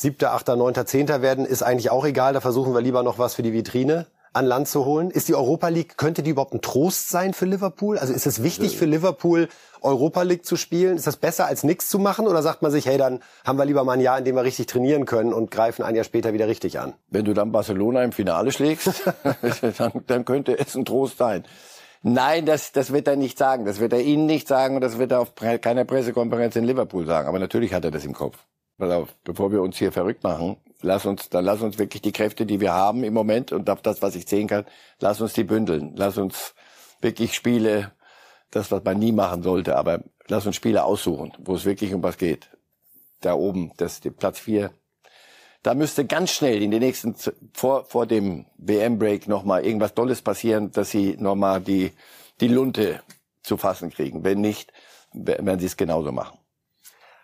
siebter, 0.01 0.33
achter, 0.33 0.57
neunter, 0.57 0.87
zehnter 0.87 1.21
werden, 1.21 1.45
ist 1.45 1.63
eigentlich 1.63 1.91
auch 1.91 2.07
egal. 2.07 2.33
Da 2.33 2.41
versuchen 2.41 2.73
wir 2.73 2.81
lieber 2.81 3.03
noch 3.03 3.19
was 3.19 3.35
für 3.35 3.43
die 3.43 3.53
Vitrine 3.53 4.07
an 4.33 4.47
Land 4.47 4.67
zu 4.67 4.87
holen. 4.87 5.11
Ist 5.11 5.29
die 5.29 5.35
Europa 5.35 5.69
League, 5.69 5.99
könnte 5.99 6.23
die 6.23 6.31
überhaupt 6.31 6.55
ein 6.55 6.63
Trost 6.63 7.11
sein 7.11 7.35
für 7.35 7.45
Liverpool? 7.45 7.99
Also 7.99 8.15
ist 8.15 8.27
es 8.27 8.43
wichtig 8.43 8.79
für 8.79 8.87
Liverpool, 8.87 9.49
Europa 9.83 10.23
League 10.23 10.47
zu 10.47 10.57
spielen? 10.57 10.97
Ist 10.97 11.07
das 11.07 11.17
besser 11.17 11.45
als 11.45 11.65
nichts 11.65 11.91
zu 11.91 11.99
machen? 11.99 12.27
Oder 12.27 12.41
sagt 12.41 12.63
man 12.63 12.71
sich, 12.71 12.87
hey, 12.87 12.97
dann 12.97 13.21
haben 13.45 13.59
wir 13.59 13.67
lieber 13.67 13.85
mal 13.85 13.93
ein 13.93 14.01
Jahr, 14.01 14.17
in 14.17 14.25
dem 14.25 14.37
wir 14.37 14.45
richtig 14.45 14.69
trainieren 14.69 15.05
können 15.05 15.35
und 15.35 15.51
greifen 15.51 15.83
ein 15.83 15.95
Jahr 15.95 16.05
später 16.05 16.33
wieder 16.33 16.49
richtig 16.49 16.79
an? 16.79 16.95
Wenn 17.09 17.27
du 17.27 17.35
dann 17.35 17.53
Barcelona 17.53 18.03
im 18.03 18.13
Finale 18.13 18.53
schlägst, 18.53 19.03
dann, 19.79 19.93
dann 20.07 20.25
könnte 20.25 20.59
es 20.59 20.75
ein 20.77 20.87
Trost 20.87 21.19
sein. 21.19 21.45
Nein, 22.03 22.47
das, 22.47 22.73
das 22.73 22.91
wird 22.91 23.07
er 23.07 23.17
nicht 23.17 23.37
sagen. 23.37 23.67
Das 23.67 23.81
wird 23.81 23.93
er 23.93 24.01
Ihnen 24.01 24.25
nicht 24.25 24.49
sagen 24.49 24.77
und 24.77 24.81
das 24.81 24.97
wird 24.97 25.13
er 25.13 25.21
auf 25.21 25.35
keiner 25.35 25.85
Pressekonferenz 25.85 26.57
in 26.57 26.65
Liverpool 26.65 27.05
sagen. 27.05 27.29
Aber 27.29 27.39
natürlich 27.39 27.75
hat 27.75 27.85
er 27.85 27.91
das 27.91 28.07
im 28.07 28.15
Kopf. 28.15 28.39
Pass 28.81 28.93
auf, 28.93 29.15
bevor 29.25 29.53
wir 29.53 29.61
uns 29.61 29.77
hier 29.77 29.93
verrückt 29.93 30.25
machen, 30.25 30.57
lass 30.81 31.05
uns, 31.05 31.29
dann 31.29 31.45
lass 31.45 31.61
uns 31.61 31.79
wirklich 31.79 32.01
die 32.01 32.13
Kräfte, 32.13 32.47
die 32.47 32.61
wir 32.61 32.73
haben 32.73 33.05
im 33.05 33.13
Moment 33.13 33.53
und 33.53 33.69
auf 33.69 33.83
das, 33.83 34.01
was 34.01 34.17
ich 34.17 34.27
sehen 34.27 34.49
kann, 34.49 34.65
lass 35.01 35.21
uns 35.21 35.35
die 35.35 35.45
bündeln. 35.45 35.93
Lass 35.97 36.17
uns 36.17 36.55
wirklich 37.03 37.35
Spiele, 37.35 37.93
das, 38.51 38.73
was 38.73 38.83
man 38.83 38.99
nie 38.99 39.13
machen 39.13 39.43
sollte, 39.43 39.77
aber 39.77 40.03
lass 40.29 40.47
uns 40.47 40.57
Spiele 40.57 40.83
aussuchen, 40.83 41.35
wo 41.41 41.57
es 41.57 41.67
wirklich 41.67 41.93
um 41.93 42.03
was 42.03 42.17
geht. 42.17 42.49
Da 43.21 43.35
oben, 43.35 43.71
das, 43.77 44.01
die 44.01 44.09
Platz 44.09 44.39
vier. 44.39 44.71
Da 45.63 45.75
müsste 45.75 46.07
ganz 46.07 46.31
schnell 46.31 46.63
in 46.63 46.71
den 46.71 46.81
nächsten, 46.81 47.15
vor, 47.53 47.85
vor 47.85 48.07
dem 48.07 48.47
WM-Break 48.57 49.29
nochmal 49.29 49.67
irgendwas 49.67 49.93
Tolles 49.93 50.23
passieren, 50.23 50.71
dass 50.73 50.91
sie 50.91 51.19
nochmal 51.19 51.61
die, 51.61 51.93
die 52.41 52.49
Lunte 52.49 53.03
zu 53.43 53.59
fassen 53.59 53.91
kriegen. 53.91 54.25
Wenn 54.25 54.41
nicht, 54.41 54.73
werden 55.13 55.61
sie 55.61 55.67
es 55.67 55.77
genauso 55.77 56.13
machen. 56.13 56.40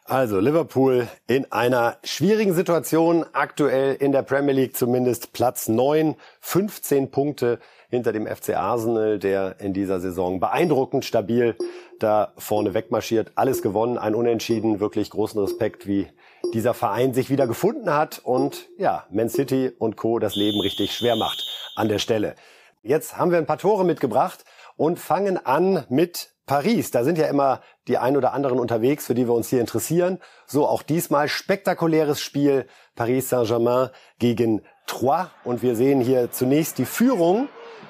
Also 0.08 0.38
Liverpool 0.38 1.08
in 1.26 1.50
einer 1.50 1.96
schwierigen 2.04 2.54
Situation, 2.54 3.26
aktuell 3.32 3.96
in 3.96 4.12
der 4.12 4.22
Premier 4.22 4.54
League 4.54 4.76
zumindest 4.76 5.32
Platz 5.32 5.66
9, 5.66 6.14
15 6.42 7.10
Punkte 7.10 7.58
hinter 7.88 8.12
dem 8.12 8.28
FC 8.28 8.50
Arsenal, 8.50 9.18
der 9.18 9.56
in 9.58 9.72
dieser 9.72 9.98
Saison 9.98 10.38
beeindruckend 10.38 11.04
stabil 11.04 11.56
da 11.98 12.32
vorne 12.38 12.72
wegmarschiert. 12.72 13.32
Alles 13.34 13.62
gewonnen, 13.62 13.98
ein 13.98 14.14
Unentschieden, 14.14 14.78
wirklich 14.78 15.10
großen 15.10 15.40
Respekt, 15.40 15.88
wie 15.88 16.06
dieser 16.54 16.72
Verein 16.72 17.12
sich 17.12 17.28
wieder 17.28 17.48
gefunden 17.48 17.92
hat 17.92 18.20
und 18.20 18.68
ja, 18.78 19.06
Man 19.10 19.28
City 19.28 19.72
und 19.76 19.96
Co. 19.96 20.20
das 20.20 20.36
Leben 20.36 20.60
richtig 20.60 20.92
schwer 20.94 21.16
macht 21.16 21.44
an 21.74 21.88
der 21.88 21.98
Stelle. 21.98 22.36
Jetzt 22.84 23.18
haben 23.18 23.32
wir 23.32 23.38
ein 23.38 23.46
paar 23.46 23.58
Tore 23.58 23.84
mitgebracht 23.84 24.44
und 24.76 25.00
fangen 25.00 25.44
an 25.44 25.84
mit 25.88 26.35
Paris, 26.46 26.92
da 26.92 27.02
sind 27.02 27.18
ja 27.18 27.26
immer 27.26 27.60
die 27.88 27.98
ein 27.98 28.16
oder 28.16 28.32
anderen 28.32 28.60
unterwegs, 28.60 29.06
für 29.06 29.14
die 29.14 29.26
wir 29.26 29.34
uns 29.34 29.48
hier 29.48 29.60
interessieren. 29.60 30.20
So 30.46 30.66
auch 30.66 30.84
diesmal 30.84 31.28
spektakuläres 31.28 32.20
Spiel 32.20 32.68
Paris 32.94 33.28
Saint-Germain 33.28 33.90
gegen 34.20 34.62
Troyes. 34.86 35.26
Und 35.42 35.62
wir 35.62 35.74
sehen 35.74 36.00
hier 36.00 36.30
zunächst 36.30 36.78
die 36.78 36.84
Führung 36.84 37.48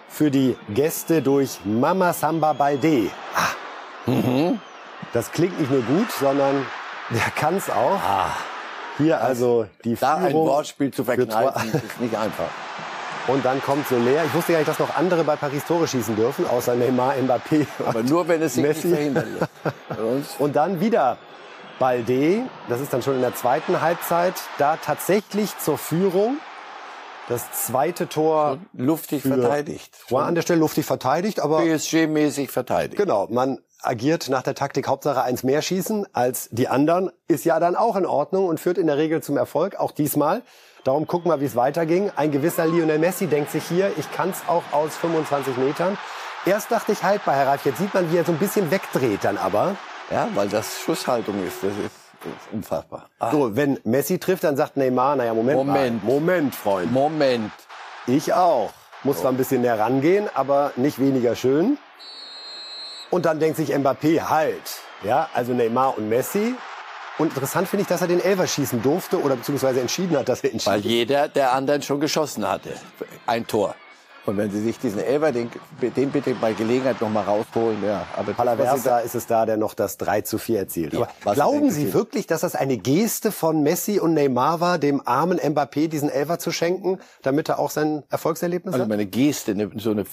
für 0.08 0.30
die 0.30 0.56
Gäste 0.70 1.20
durch 1.20 1.58
Mama 1.64 2.14
Samba 2.14 2.54
Balde. 2.54 3.10
Ah. 3.34 4.10
Mhm. 4.10 4.58
Das 5.12 5.32
klingt 5.32 5.60
nicht 5.60 5.70
nur 5.70 5.82
gut, 5.82 6.10
sondern 6.12 6.66
der 7.10 7.30
kann 7.36 7.56
es 7.56 7.68
auch. 7.68 8.00
Ah. 8.02 8.30
Hier 8.96 9.20
also 9.20 9.66
die 9.84 9.96
da 9.96 10.16
Führung. 10.16 10.22
Da 10.22 10.28
ein 10.28 10.34
Wortspiel 10.34 10.90
zu 10.90 11.04
verkneifen, 11.04 11.72
ist 11.74 12.00
nicht 12.00 12.16
einfach. 12.16 12.48
Und 13.28 13.44
dann 13.44 13.60
kommt 13.60 13.88
Soler. 13.88 14.24
Ich 14.24 14.34
wusste 14.34 14.52
gar 14.52 14.58
nicht, 14.58 14.68
dass 14.68 14.78
noch 14.78 14.96
andere 14.96 15.24
bei 15.24 15.34
Paris 15.34 15.64
Tore 15.64 15.88
schießen 15.88 16.14
dürfen, 16.14 16.46
außer 16.46 16.76
Neymar, 16.76 17.14
Mbappé. 17.14 17.66
Aber 17.84 18.02
nur, 18.04 18.28
wenn 18.28 18.40
es 18.40 18.54
sich 18.54 18.62
Messi. 18.62 18.86
nicht 18.86 18.96
verhindert 18.96 19.26
Und 20.38 20.54
dann 20.54 20.80
wieder 20.80 21.18
Balde. 21.78 22.42
Das 22.68 22.80
ist 22.80 22.92
dann 22.92 23.02
schon 23.02 23.16
in 23.16 23.20
der 23.20 23.34
zweiten 23.34 23.80
Halbzeit. 23.80 24.34
Da 24.58 24.76
tatsächlich 24.76 25.58
zur 25.58 25.76
Führung. 25.76 26.38
Das 27.28 27.50
zweite 27.66 28.08
Tor. 28.08 28.58
Luftig 28.72 29.22
verteidigt. 29.22 29.92
War 30.10 30.26
an 30.26 30.36
der 30.36 30.42
Stelle 30.42 30.60
luftig 30.60 30.86
verteidigt, 30.86 31.40
aber. 31.40 31.60
PSG-mäßig 31.60 32.50
verteidigt. 32.50 32.96
Genau. 32.96 33.26
Man 33.28 33.58
agiert 33.82 34.28
nach 34.28 34.42
der 34.42 34.54
Taktik 34.54 34.86
Hauptsache 34.86 35.22
eins 35.22 35.42
mehr 35.42 35.62
schießen 35.62 36.06
als 36.12 36.48
die 36.52 36.68
anderen. 36.68 37.10
Ist 37.26 37.44
ja 37.44 37.58
dann 37.58 37.74
auch 37.74 37.96
in 37.96 38.06
Ordnung 38.06 38.46
und 38.46 38.60
führt 38.60 38.78
in 38.78 38.86
der 38.86 38.96
Regel 38.96 39.22
zum 39.22 39.36
Erfolg. 39.36 39.76
Auch 39.76 39.90
diesmal. 39.90 40.42
Darum 40.86 41.08
gucken 41.08 41.32
wir, 41.32 41.40
wie 41.40 41.46
es 41.46 41.56
weiterging. 41.56 42.12
Ein 42.14 42.30
gewisser 42.30 42.64
Lionel 42.64 43.00
Messi 43.00 43.26
denkt 43.26 43.50
sich 43.50 43.64
hier, 43.64 43.90
ich 43.96 44.08
kann 44.12 44.30
es 44.30 44.42
auch 44.46 44.62
aus 44.70 44.94
25 44.94 45.56
Metern. 45.56 45.98
Erst 46.44 46.70
dachte 46.70 46.92
ich 46.92 47.02
haltbar, 47.02 47.34
Herr 47.34 47.48
Reif. 47.48 47.64
Jetzt 47.64 47.78
sieht 47.78 47.92
man, 47.92 48.12
wie 48.12 48.16
er 48.18 48.24
so 48.24 48.30
ein 48.30 48.38
bisschen 48.38 48.70
wegdreht 48.70 49.24
dann 49.24 49.36
aber. 49.36 49.74
Ja, 50.12 50.28
weil 50.36 50.48
das 50.48 50.78
Schusshaltung 50.78 51.44
ist. 51.44 51.56
Das 51.64 51.72
ist, 51.72 51.92
unfassbar. 52.52 53.08
Ach. 53.18 53.32
So, 53.32 53.56
wenn 53.56 53.80
Messi 53.82 54.20
trifft, 54.20 54.44
dann 54.44 54.56
sagt 54.56 54.76
Neymar, 54.76 55.16
naja, 55.16 55.34
Moment 55.34 55.58
Moment. 55.58 56.04
Mal. 56.04 56.12
Moment, 56.12 56.54
Freund. 56.54 56.92
Moment. 56.92 57.50
Ich 58.06 58.32
auch. 58.32 58.70
Muss 59.02 59.16
so. 59.16 59.22
zwar 59.22 59.32
ein 59.32 59.36
bisschen 59.36 59.62
näher 59.62 59.80
rangehen, 59.80 60.28
aber 60.34 60.70
nicht 60.76 61.00
weniger 61.00 61.34
schön. 61.34 61.78
Und 63.10 63.26
dann 63.26 63.40
denkt 63.40 63.56
sich 63.56 63.74
Mbappé, 63.74 64.28
halt. 64.28 64.78
Ja, 65.02 65.28
also 65.34 65.52
Neymar 65.52 65.98
und 65.98 66.08
Messi. 66.08 66.54
Und 67.18 67.28
interessant 67.28 67.68
finde 67.68 67.82
ich, 67.82 67.88
dass 67.88 68.02
er 68.02 68.08
den 68.08 68.20
Elfer 68.20 68.46
schießen 68.46 68.82
durfte 68.82 69.20
oder 69.20 69.36
beziehungsweise 69.36 69.80
entschieden 69.80 70.16
hat, 70.18 70.28
dass 70.28 70.42
er 70.44 70.52
entschieden 70.52 70.74
Weil 70.74 70.80
jeder 70.80 71.28
der 71.28 71.52
anderen 71.52 71.80
schon 71.82 72.00
geschossen 72.00 72.46
hatte. 72.46 72.70
Ein 73.26 73.46
Tor. 73.46 73.74
Und 74.26 74.36
wenn 74.36 74.50
Sie 74.50 74.60
sich 74.60 74.78
diesen 74.78 75.00
Elfer, 75.00 75.32
den, 75.32 75.50
den 75.80 76.10
bitte 76.10 76.34
bei 76.34 76.52
Gelegenheit 76.52 77.00
noch 77.00 77.08
mal 77.08 77.22
rausholen, 77.22 77.82
ja. 77.84 78.06
Aber 78.16 78.32
Palaversa 78.32 78.98
ist 78.98 79.14
es 79.14 79.26
da, 79.26 79.46
der 79.46 79.56
noch 79.56 79.74
das 79.74 79.96
3 79.98 80.22
zu 80.22 80.38
4 80.38 80.58
erzielt. 80.58 80.92
Ja, 80.94 81.08
glauben 81.24 81.70
Sie 81.70 81.94
wirklich, 81.94 82.26
dass 82.26 82.40
das 82.40 82.54
eine 82.56 82.76
Geste 82.76 83.30
von 83.30 83.62
Messi 83.62 84.00
und 84.00 84.14
Neymar 84.14 84.60
war, 84.60 84.78
dem 84.78 85.00
armen 85.06 85.38
Mbappé 85.38 85.88
diesen 85.88 86.08
Elfer 86.08 86.38
zu 86.38 86.50
schenken, 86.50 86.98
damit 87.22 87.48
er 87.48 87.58
auch 87.58 87.70
sein 87.70 88.02
Erfolgserlebnis 88.10 88.74
also 88.74 88.84
hat? 88.84 88.90
Also 88.90 88.96
meine 88.96 89.06
Geste, 89.06 89.52
eine, 89.52 89.70
so 89.76 89.92
eine 89.92 90.04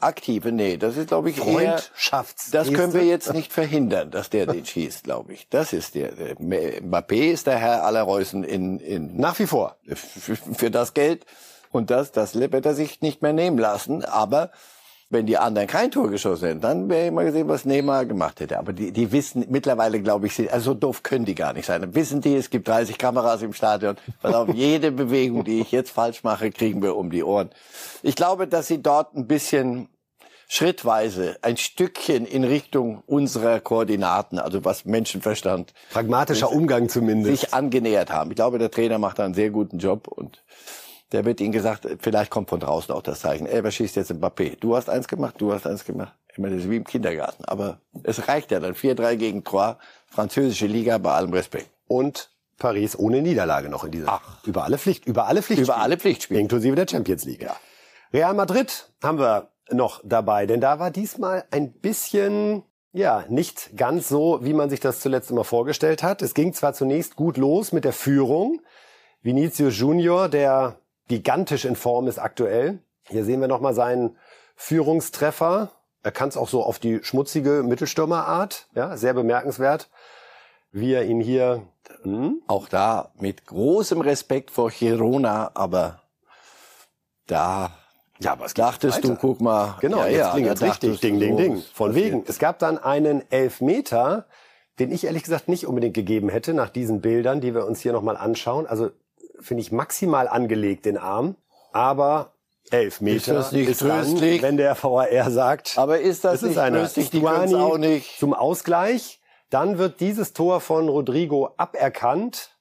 aktive, 0.00 0.52
nee, 0.52 0.76
das 0.76 0.96
ist 0.96 1.08
glaube 1.08 1.30
ich 1.30 1.36
Freundschafts 1.36 2.52
eher, 2.52 2.64
das 2.64 2.72
können 2.72 2.92
wir 2.94 3.04
jetzt 3.04 3.32
nicht 3.32 3.52
verhindern, 3.52 4.10
dass 4.10 4.30
der 4.30 4.46
den 4.46 4.64
schießt, 4.64 5.04
glaube 5.04 5.32
ich. 5.32 5.48
Das 5.50 5.72
ist 5.72 5.94
der, 5.94 6.12
der 6.12 6.36
Mbappé 6.36 7.30
ist 7.32 7.46
der 7.46 7.58
Herr 7.58 7.84
aller 7.84 8.02
Reusen 8.02 8.44
in, 8.44 8.78
in 8.80 9.16
nach 9.16 9.38
wie 9.38 9.46
vor 9.46 9.76
für 9.86 10.70
das 10.70 10.94
Geld 10.94 11.24
und 11.72 11.90
das, 11.90 12.12
das 12.12 12.38
wird 12.38 12.64
er 12.64 12.74
sich 12.74 13.00
nicht 13.00 13.22
mehr 13.22 13.32
nehmen 13.32 13.58
lassen. 13.58 14.04
Aber 14.04 14.50
wenn 15.12 15.26
die 15.26 15.36
anderen 15.36 15.68
kein 15.68 15.90
Tor 15.90 16.10
geschossen 16.10 16.48
hätten, 16.48 16.60
dann 16.60 16.88
wäre 16.88 17.06
ich 17.06 17.12
mal 17.12 17.24
gesehen, 17.24 17.48
was 17.48 17.64
Neymar 17.64 18.06
gemacht 18.06 18.40
hätte. 18.40 18.58
Aber 18.58 18.72
die, 18.72 18.92
die 18.92 19.12
wissen 19.12 19.44
mittlerweile, 19.50 20.00
glaube 20.00 20.26
ich, 20.26 20.52
also 20.52 20.72
so 20.72 20.74
doof 20.74 21.02
können 21.02 21.26
die 21.26 21.34
gar 21.34 21.52
nicht 21.52 21.66
sein. 21.66 21.82
Dann 21.82 21.94
wissen 21.94 22.20
die, 22.22 22.34
es 22.34 22.48
gibt 22.48 22.66
30 22.66 22.96
Kameras 22.96 23.42
im 23.42 23.52
Stadion. 23.52 23.96
Pass 24.22 24.34
auf, 24.34 24.48
jede 24.54 24.90
Bewegung, 24.92 25.44
die 25.44 25.60
ich 25.60 25.70
jetzt 25.70 25.90
falsch 25.90 26.24
mache, 26.24 26.50
kriegen 26.50 26.82
wir 26.82 26.96
um 26.96 27.10
die 27.10 27.22
Ohren. 27.22 27.50
Ich 28.02 28.16
glaube, 28.16 28.48
dass 28.48 28.68
sie 28.68 28.82
dort 28.82 29.14
ein 29.14 29.26
bisschen 29.26 29.88
schrittweise 30.48 31.36
ein 31.40 31.56
Stückchen 31.56 32.26
in 32.26 32.44
Richtung 32.44 33.02
unserer 33.06 33.60
Koordinaten, 33.60 34.38
also 34.38 34.64
was 34.64 34.84
Menschenverstand. 34.84 35.72
Pragmatischer 35.90 36.52
Umgang 36.52 36.88
zumindest. 36.88 37.40
Sich 37.40 37.54
angenähert 37.54 38.10
haben. 38.10 38.30
Ich 38.30 38.36
glaube, 38.36 38.58
der 38.58 38.70
Trainer 38.70 38.98
macht 38.98 39.18
da 39.18 39.24
einen 39.24 39.34
sehr 39.34 39.50
guten 39.50 39.78
Job 39.78 40.08
und 40.08 40.42
der 41.12 41.24
wird 41.24 41.40
ihnen 41.40 41.52
gesagt, 41.52 41.86
vielleicht 42.00 42.30
kommt 42.30 42.48
von 42.48 42.60
draußen 42.60 42.94
auch 42.94 43.02
das 43.02 43.20
Zeichen. 43.20 43.46
Ey, 43.46 43.62
wer 43.62 43.70
schießt 43.70 43.96
jetzt 43.96 44.12
Mbappé? 44.12 44.58
Du 44.58 44.76
hast 44.76 44.88
eins 44.88 45.08
gemacht, 45.08 45.36
du 45.38 45.52
hast 45.52 45.66
eins 45.66 45.84
gemacht. 45.84 46.14
Ich 46.32 46.38
meine, 46.38 46.56
das 46.56 46.64
ist 46.64 46.70
wie 46.70 46.76
im 46.76 46.84
Kindergarten. 46.84 47.44
Aber 47.44 47.80
es 48.02 48.28
reicht 48.28 48.50
ja 48.50 48.60
dann. 48.60 48.74
4-3 48.74 49.16
gegen 49.16 49.44
Troyes, 49.44 49.76
französische 50.06 50.66
Liga, 50.66 50.98
bei 50.98 51.12
allem 51.12 51.32
Respekt. 51.32 51.70
Und 51.86 52.30
Paris 52.58 52.98
ohne 52.98 53.20
Niederlage 53.22 53.68
noch 53.68 53.84
in 53.84 53.90
dieser. 53.90 54.08
Ach. 54.08 54.44
Über 54.44 54.64
alle 54.64 54.78
Pflicht, 54.78 55.06
über 55.06 55.26
alle 55.26 55.42
Pflichtspiele. 55.42 55.74
Über 55.74 55.82
alle 55.82 55.98
Pflichtspiele. 55.98 56.40
Inklusive 56.40 56.74
der 56.74 56.86
Champions 56.88 57.24
League. 57.24 57.42
Ja. 57.42 57.56
Real 58.12 58.34
Madrid 58.34 58.90
haben 59.02 59.18
wir 59.18 59.48
noch 59.70 60.00
dabei, 60.04 60.46
denn 60.46 60.60
da 60.60 60.78
war 60.78 60.90
diesmal 60.90 61.44
ein 61.50 61.72
bisschen 61.72 62.62
ja, 62.92 63.24
nicht 63.28 63.76
ganz 63.76 64.08
so, 64.08 64.40
wie 64.42 64.52
man 64.52 64.68
sich 64.68 64.80
das 64.80 65.00
zuletzt 65.00 65.30
immer 65.30 65.44
vorgestellt 65.44 66.02
hat. 66.02 66.20
Es 66.20 66.34
ging 66.34 66.52
zwar 66.52 66.74
zunächst 66.74 67.16
gut 67.16 67.38
los 67.38 67.72
mit 67.72 67.84
der 67.84 67.94
Führung. 67.94 68.60
Vinicius 69.22 69.78
Junior, 69.78 70.28
der 70.28 70.78
gigantisch 71.08 71.64
in 71.64 71.76
Form 71.76 72.08
ist 72.08 72.18
aktuell. 72.18 72.78
Hier 73.08 73.24
sehen 73.24 73.40
wir 73.40 73.48
nochmal 73.48 73.74
seinen 73.74 74.16
Führungstreffer. 74.56 75.70
Er 76.02 76.12
kann 76.12 76.28
es 76.28 76.36
auch 76.36 76.48
so 76.48 76.62
auf 76.62 76.78
die 76.78 77.02
schmutzige 77.02 77.62
Mittelstürmerart. 77.62 78.68
Ja, 78.74 78.96
sehr 78.96 79.14
bemerkenswert, 79.14 79.90
wie 80.70 80.92
er 80.92 81.04
ihn 81.04 81.20
hier. 81.20 81.62
Hm? 82.02 82.42
Auch 82.46 82.68
da 82.68 83.12
mit 83.18 83.46
großem 83.46 84.00
Respekt 84.00 84.50
vor 84.50 84.70
Girona, 84.70 85.50
aber 85.54 86.00
da 87.26 87.72
Ja, 88.20 88.32
aber 88.32 88.46
es 88.46 88.54
dachtest 88.54 89.04
du, 89.04 89.16
guck 89.16 89.40
mal. 89.40 89.76
Genau, 89.80 89.98
ja, 89.98 90.06
jetzt 90.06 90.18
ja, 90.18 90.30
klingelt's 90.32 90.60
da 90.60 90.66
richtig. 90.66 91.00
Ding, 91.00 91.18
ding, 91.18 91.36
ding. 91.36 91.62
Von 91.74 91.94
wegen. 91.94 92.24
Es 92.26 92.38
gab 92.38 92.58
dann 92.58 92.78
einen 92.78 93.22
Elfmeter, 93.30 94.26
den 94.78 94.92
ich 94.92 95.04
ehrlich 95.04 95.24
gesagt 95.24 95.48
nicht 95.48 95.66
unbedingt 95.66 95.94
gegeben 95.94 96.28
hätte 96.28 96.54
nach 96.54 96.70
diesen 96.70 97.00
Bildern, 97.00 97.40
die 97.40 97.54
wir 97.54 97.66
uns 97.66 97.80
hier 97.80 97.92
nochmal 97.92 98.16
anschauen. 98.16 98.66
Also 98.66 98.90
finde 99.42 99.60
ich 99.62 99.72
maximal 99.72 100.28
angelegt 100.28 100.84
den 100.86 100.96
Arm, 100.98 101.36
aber 101.72 102.32
Elfmeter 102.70 103.16
Ist 103.16 103.28
das 103.28 103.52
nicht 103.52 103.80
dran, 103.80 104.04
tröstlich? 104.04 104.40
wenn 104.40 104.56
der 104.56 104.80
VAR 104.82 105.30
sagt. 105.30 105.76
Aber 105.76 105.98
ist 105.98 106.24
das 106.24 106.42
ist 106.42 106.50
nicht 106.50 106.58
einer. 106.58 106.78
tröstlich? 106.78 107.10
Die 107.10 107.26
auch 107.26 107.76
nicht. 107.76 108.18
zum 108.18 108.32
Ausgleich. 108.34 109.20
Dann 109.50 109.76
wird 109.78 110.00
dieses 110.00 110.32
Tor 110.32 110.60
von 110.62 110.88
Rodrigo 110.88 111.50
aberkannt, 111.58 112.56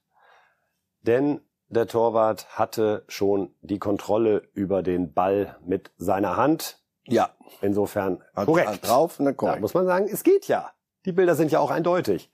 denn 1.01 1.39
der 1.69 1.88
Torwart 1.88 2.47
hatte 2.57 3.05
schon 3.07 3.55
die 3.61 3.79
Kontrolle 3.79 4.49
über 4.53 4.84
den 4.84 5.13
Ball 5.13 5.55
mit 5.65 5.91
seiner 5.97 6.36
Hand. 6.36 6.79
Ja. 7.05 7.29
Insofern 7.61 8.21
Hat- 8.36 8.47
korrekt. 8.47 8.67
hat 8.67 8.88
drauf 8.88 9.19
und 9.19 9.25
dann 9.25 9.34
Ja, 9.36 9.38
korrekt. 9.38 9.61
muss 9.61 9.73
man 9.73 9.86
sagen, 9.86 10.09
es 10.11 10.23
geht 10.23 10.47
ja. 10.49 10.71
Die 11.05 11.13
Bilder 11.13 11.36
sind 11.36 11.51
ja 11.51 11.59
auch 11.59 11.71
eindeutig. 11.71 12.29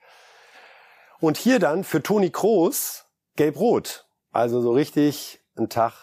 Und 1.19 1.37
hier 1.37 1.59
dann 1.59 1.83
für 1.83 2.01
Toni 2.01 2.31
Kroos 2.31 3.05
gelb-rot. 3.35 4.06
Also 4.31 4.61
so 4.61 4.71
richtig 4.71 5.39
ein 5.57 5.69
Tag 5.69 5.93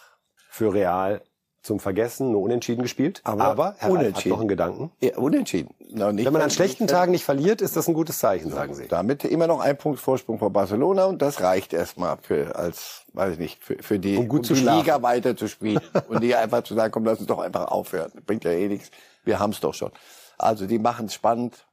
für 0.50 0.72
Real 0.72 1.22
zum 1.62 1.80
Vergessen, 1.80 2.30
nur 2.30 2.42
unentschieden 2.42 2.82
gespielt. 2.82 3.22
Aber 3.24 3.44
Herr 3.44 3.58
Reif 3.58 3.80
hat 3.80 3.90
unentschieden. 3.90 4.28
noch 4.30 4.40
einen 4.40 4.48
Gedanken. 4.48 4.92
Ja, 5.00 5.16
unentschieden. 5.16 5.74
Nicht, 5.78 6.26
Wenn 6.26 6.32
man 6.32 6.42
an 6.42 6.50
schlechten 6.50 6.86
Tagen 6.86 7.12
nicht 7.12 7.24
verliert, 7.24 7.62
ist 7.62 7.74
das 7.76 7.88
ein 7.88 7.94
gutes 7.94 8.18
Zeichen, 8.18 8.50
sagen 8.50 8.74
Sie. 8.74 8.86
Damit 8.86 9.24
immer 9.24 9.46
noch 9.46 9.60
ein 9.60 9.78
Punkt 9.78 9.98
Vorsprung 9.98 10.38
vor 10.38 10.50
Barcelona 10.50 11.06
und 11.06 11.22
das 11.22 11.40
reicht 11.40 11.72
erstmal 11.72 12.18
für 12.20 12.54
als 12.56 13.04
weiß 13.14 13.34
ich 13.34 13.38
nicht 13.38 13.64
für, 13.64 13.82
für 13.82 13.98
die 13.98 14.16
Um 14.18 14.28
gut 14.28 14.44
zu 14.44 14.52
die 14.54 14.60
schlafen. 14.60 14.80
Liga 14.80 15.00
weiter 15.02 15.36
zu 15.36 15.48
spielen 15.48 15.80
und 16.08 16.20
nicht 16.20 16.36
einfach 16.36 16.62
zu 16.64 16.74
sagen, 16.74 16.92
komm, 16.92 17.04
lass 17.06 17.18
uns 17.18 17.28
doch 17.28 17.38
einfach 17.38 17.68
aufhören. 17.68 18.12
Bringt 18.26 18.44
ja 18.44 18.50
eh 18.50 18.68
nichts. 18.68 18.90
Wir 19.24 19.38
haben's 19.38 19.60
doch 19.60 19.72
schon. 19.72 19.90
Also 20.36 20.66
die 20.66 20.78
machen 20.78 21.06
es 21.06 21.14
spannend. 21.14 21.64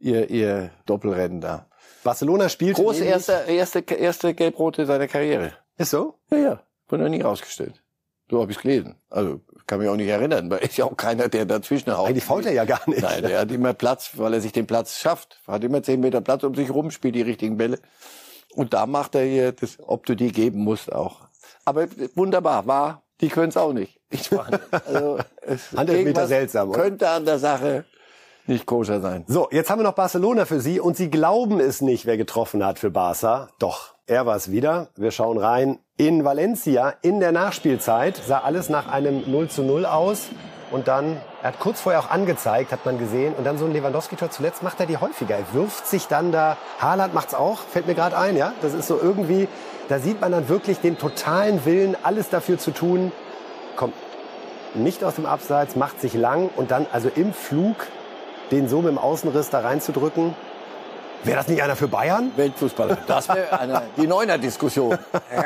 Ihr 0.00 0.28
ihr 0.28 0.70
Doppelrennen 0.86 1.40
da. 1.40 1.66
Barcelona 2.02 2.48
spielt 2.48 2.76
Groß 2.76 2.94
nämlich- 2.94 3.10
erste 3.10 3.32
erste 3.46 3.78
erste 3.94 4.34
gelb-rote 4.34 4.86
seiner 4.86 5.06
Karriere. 5.06 5.52
Ist 5.76 5.90
so? 5.90 6.18
Ja, 6.30 6.38
ja. 6.38 6.60
Wurde 6.88 7.04
noch 7.04 7.10
nie 7.10 7.20
rausgestellt. 7.20 7.82
So 8.30 8.40
habe 8.40 8.52
ich 8.52 8.58
gelesen. 8.58 8.96
Also 9.10 9.40
kann 9.66 9.80
mich 9.80 9.88
auch 9.88 9.96
nicht 9.96 10.08
erinnern, 10.08 10.50
weil 10.50 10.58
ist 10.60 10.76
ja 10.76 10.84
auch 10.84 10.96
keiner, 10.96 11.28
der 11.28 11.44
dazwischen 11.44 11.96
haut. 11.96 12.08
Eigentlich 12.08 12.24
fault 12.24 12.46
er 12.46 12.52
ja 12.52 12.64
gar 12.64 12.88
nicht. 12.88 13.02
Nein, 13.02 13.22
der 13.22 13.40
hat 13.40 13.50
immer 13.50 13.74
Platz, 13.74 14.12
weil 14.14 14.34
er 14.34 14.40
sich 14.40 14.52
den 14.52 14.66
Platz 14.66 14.98
schafft. 14.98 15.40
Hat 15.46 15.64
immer 15.64 15.82
zehn 15.82 16.00
Meter 16.00 16.20
Platz 16.20 16.42
um 16.42 16.54
sich 16.54 16.70
rum, 16.70 16.90
spielt 16.90 17.14
die 17.14 17.22
richtigen 17.22 17.56
Bälle. 17.56 17.78
Und 18.54 18.72
da 18.72 18.86
macht 18.86 19.14
er 19.14 19.24
hier 19.24 19.52
das, 19.52 19.78
ob 19.80 20.06
du 20.06 20.14
die 20.14 20.32
geben 20.32 20.60
musst 20.60 20.92
auch. 20.92 21.22
Aber 21.64 21.86
wunderbar, 22.14 22.66
war, 22.66 23.02
die 23.20 23.28
können 23.28 23.48
es 23.48 23.56
auch 23.56 23.72
nicht. 23.72 24.00
Ich 24.10 24.30
meine, 24.30 24.60
also, 24.86 25.18
es, 25.42 25.72
Handelfmeter 25.76 26.26
seltsam, 26.26 26.70
oder? 26.70 26.80
Könnte 26.80 27.08
an 27.08 27.24
der 27.24 27.38
Sache 27.38 27.84
nicht 28.46 28.66
koscher 28.66 29.00
sein. 29.00 29.24
So, 29.26 29.48
jetzt 29.50 29.70
haben 29.70 29.78
wir 29.78 29.84
noch 29.84 29.94
Barcelona 29.94 30.44
für 30.44 30.60
Sie 30.60 30.78
und 30.78 30.96
Sie 30.96 31.10
glauben 31.10 31.60
es 31.60 31.80
nicht, 31.80 32.04
wer 32.06 32.16
getroffen 32.16 32.64
hat 32.64 32.78
für 32.78 32.90
Barca. 32.90 33.48
Doch, 33.58 33.93
er 34.06 34.26
war 34.26 34.36
es 34.36 34.50
wieder. 34.50 34.88
Wir 34.96 35.10
schauen 35.10 35.38
rein. 35.38 35.78
In 35.96 36.24
Valencia 36.24 36.94
in 37.02 37.20
der 37.20 37.32
Nachspielzeit 37.32 38.16
sah 38.16 38.40
alles 38.40 38.68
nach 38.68 38.88
einem 38.88 39.30
0 39.30 39.48
zu 39.48 39.62
0 39.62 39.86
aus. 39.86 40.28
Und 40.70 40.88
dann, 40.88 41.18
er 41.42 41.48
hat 41.48 41.60
kurz 41.60 41.80
vorher 41.80 42.00
auch 42.00 42.10
angezeigt, 42.10 42.72
hat 42.72 42.84
man 42.84 42.98
gesehen. 42.98 43.34
Und 43.34 43.44
dann 43.44 43.58
so 43.58 43.64
ein 43.64 43.72
Lewandowski-Tor. 43.72 44.30
Zuletzt 44.30 44.62
macht 44.62 44.80
er 44.80 44.86
die 44.86 44.96
häufiger. 44.96 45.36
Er 45.36 45.54
wirft 45.54 45.86
sich 45.86 46.06
dann 46.06 46.32
da. 46.32 46.56
Haaland 46.80 47.14
macht's 47.14 47.34
auch, 47.34 47.60
fällt 47.60 47.86
mir 47.86 47.94
gerade 47.94 48.18
ein, 48.18 48.36
ja. 48.36 48.52
Das 48.60 48.74
ist 48.74 48.88
so 48.88 48.98
irgendwie, 49.00 49.48
da 49.88 49.98
sieht 49.98 50.20
man 50.20 50.32
dann 50.32 50.48
wirklich 50.48 50.80
den 50.80 50.98
totalen 50.98 51.64
Willen, 51.64 51.96
alles 52.02 52.28
dafür 52.28 52.58
zu 52.58 52.72
tun. 52.72 53.12
Kommt 53.76 53.94
nicht 54.74 55.04
aus 55.04 55.14
dem 55.14 55.26
Abseits, 55.26 55.76
macht 55.76 56.00
sich 56.00 56.14
lang 56.14 56.50
und 56.56 56.70
dann 56.72 56.86
also 56.92 57.08
im 57.14 57.32
Flug 57.32 57.76
den 58.50 58.68
so 58.68 58.78
mit 58.78 58.90
dem 58.90 58.98
Außenriss 58.98 59.50
da 59.50 59.60
reinzudrücken. 59.60 60.34
Wäre 61.24 61.36
das 61.38 61.48
nicht 61.48 61.62
einer 61.62 61.74
für 61.74 61.88
Bayern? 61.88 62.30
Weltfußballer. 62.36 62.98
Das 63.06 63.28
wäre 63.28 63.58
eine, 63.58 63.82
die 63.96 64.06
Neuner-Diskussion. 64.06 64.98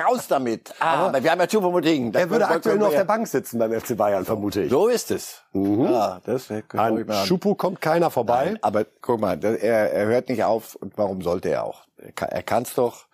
Raus 0.07 0.27
damit. 0.29 0.75
Ah, 0.81 1.07
aber 1.07 1.23
wir 1.23 1.31
haben 1.31 1.39
ja 1.41 1.47
Choupo-Moting. 1.47 2.13
Er 2.15 2.29
würde 2.31 2.49
aktuell 2.49 2.79
nur 2.79 2.89
auf 2.89 2.95
der 2.95 3.05
Bank 3.05 3.29
sitzen 3.29 3.59
beim 3.59 3.73
FC 3.73 3.97
Bayern, 3.97 4.25
vermute 4.25 4.63
ich. 4.63 4.71
So 4.71 4.89
ist 4.89 5.11
es. 5.13 5.43
Ja, 5.53 6.21
das 6.25 6.49
könnte 6.49 7.03
ich 7.03 7.09
An. 7.09 7.27
Schupo 7.27 7.55
kommt 7.55 7.81
keiner 7.81 8.11
vorbei. 8.11 8.45
Nein, 8.47 8.59
aber 8.63 8.85
guck 9.01 9.21
mal, 9.21 9.37
das- 9.39 9.57
er, 9.59 9.93
er 9.93 10.07
hört 10.07 10.29
nicht 10.29 10.43
auf 10.45 10.75
und 10.75 10.99
warum 10.99 11.23
sollte 11.23 11.49
er 11.51 11.65
auch? 11.65 11.83
Er 11.97 12.13
kann- 12.13 12.43
kann's 12.45 12.75
doch. 12.75 13.07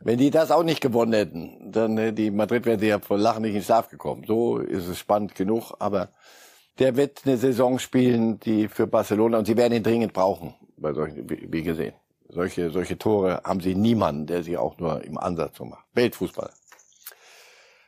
Wenn 0.00 0.18
die 0.18 0.30
das 0.30 0.50
auch 0.50 0.62
nicht 0.62 0.80
gewonnen 0.80 1.12
hätten, 1.12 1.72
dann 1.72 1.98
äh, 1.98 2.12
die 2.12 2.30
Madrid 2.30 2.66
wären 2.66 2.78
sie 2.78 2.86
ja 2.88 2.98
vor 3.00 3.18
Lachen 3.18 3.42
nicht 3.42 3.54
ins 3.54 3.64
Schlaf 3.64 3.88
gekommen. 3.90 4.24
So 4.26 4.58
ist 4.58 4.86
es 4.86 4.98
spannend 4.98 5.34
genug, 5.34 5.72
aber 5.80 6.08
der 6.78 6.94
wird 6.96 7.22
eine 7.24 7.36
Saison 7.36 7.78
spielen, 7.80 8.38
die 8.40 8.68
für 8.68 8.86
Barcelona 8.86 9.38
und 9.38 9.46
sie 9.46 9.56
werden 9.56 9.72
ihn 9.74 9.82
dringend 9.82 10.12
brauchen, 10.12 10.54
bei 10.76 10.92
solchen, 10.92 11.28
wie 11.28 11.62
gesehen. 11.64 11.94
Solche, 12.28 12.70
solche 12.70 12.98
Tore 12.98 13.40
haben 13.44 13.60
sie 13.60 13.74
niemanden, 13.74 14.26
der 14.26 14.42
sie 14.42 14.58
auch 14.58 14.78
nur 14.78 15.02
im 15.02 15.18
Ansatz 15.18 15.56
so 15.56 15.64
macht. 15.64 15.84
Weltfußball. 15.94 16.50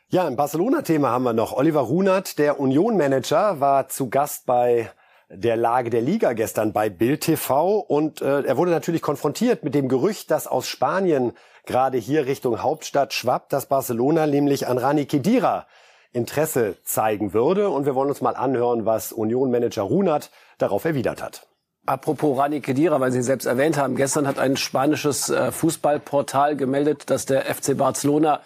Ja, 0.08 0.26
ein 0.26 0.36
Barcelona-Thema 0.36 1.10
haben 1.10 1.22
wir 1.24 1.34
noch. 1.34 1.52
Oliver 1.52 1.82
Runert, 1.82 2.38
der 2.38 2.58
Union-Manager, 2.58 3.60
war 3.60 3.88
zu 3.88 4.08
Gast 4.08 4.46
bei 4.46 4.90
der 5.28 5.56
Lage 5.56 5.90
der 5.90 6.00
Liga 6.00 6.32
gestern 6.32 6.72
bei 6.72 6.90
Bild 6.90 7.20
TV 7.20 7.78
und 7.78 8.20
äh, 8.20 8.42
er 8.42 8.56
wurde 8.56 8.72
natürlich 8.72 9.02
konfrontiert 9.02 9.62
mit 9.62 9.74
dem 9.74 9.88
Gerücht, 9.88 10.30
dass 10.32 10.48
aus 10.48 10.66
Spanien 10.66 11.32
gerade 11.66 11.98
hier 11.98 12.26
Richtung 12.26 12.60
Hauptstadt 12.62 13.12
schwappt, 13.12 13.52
dass 13.52 13.66
Barcelona 13.66 14.26
nämlich 14.26 14.66
an 14.66 14.78
Rani 14.78 15.06
Kedira 15.06 15.66
Interesse 16.12 16.76
zeigen 16.82 17.32
würde 17.32 17.70
und 17.70 17.86
wir 17.86 17.94
wollen 17.94 18.08
uns 18.08 18.20
mal 18.20 18.34
anhören, 18.34 18.86
was 18.86 19.12
Union-Manager 19.12 19.82
Runert 19.82 20.32
darauf 20.58 20.84
erwidert 20.84 21.22
hat. 21.22 21.46
Apropos 21.90 22.38
Rani 22.38 22.60
Kedira, 22.60 23.00
weil 23.00 23.10
Sie 23.10 23.20
selbst 23.20 23.46
erwähnt 23.46 23.76
haben, 23.76 23.96
gestern 23.96 24.28
hat 24.28 24.38
ein 24.38 24.56
spanisches 24.56 25.28
äh, 25.28 25.50
Fußballportal 25.50 26.54
gemeldet, 26.54 27.10
dass 27.10 27.26
der 27.26 27.52
FC 27.52 27.76
Barcelona 27.76 28.42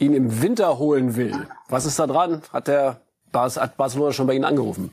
ihn 0.00 0.12
im 0.12 0.42
Winter 0.42 0.76
holen 0.76 1.14
will. 1.14 1.46
Was 1.68 1.86
ist 1.86 2.00
da 2.00 2.08
dran? 2.08 2.42
Hat 2.52 2.66
der 2.66 3.00
Bar 3.30 3.48
hat 3.54 3.76
Barcelona 3.76 4.12
schon 4.12 4.26
bei 4.26 4.34
Ihnen 4.34 4.44
angerufen? 4.44 4.90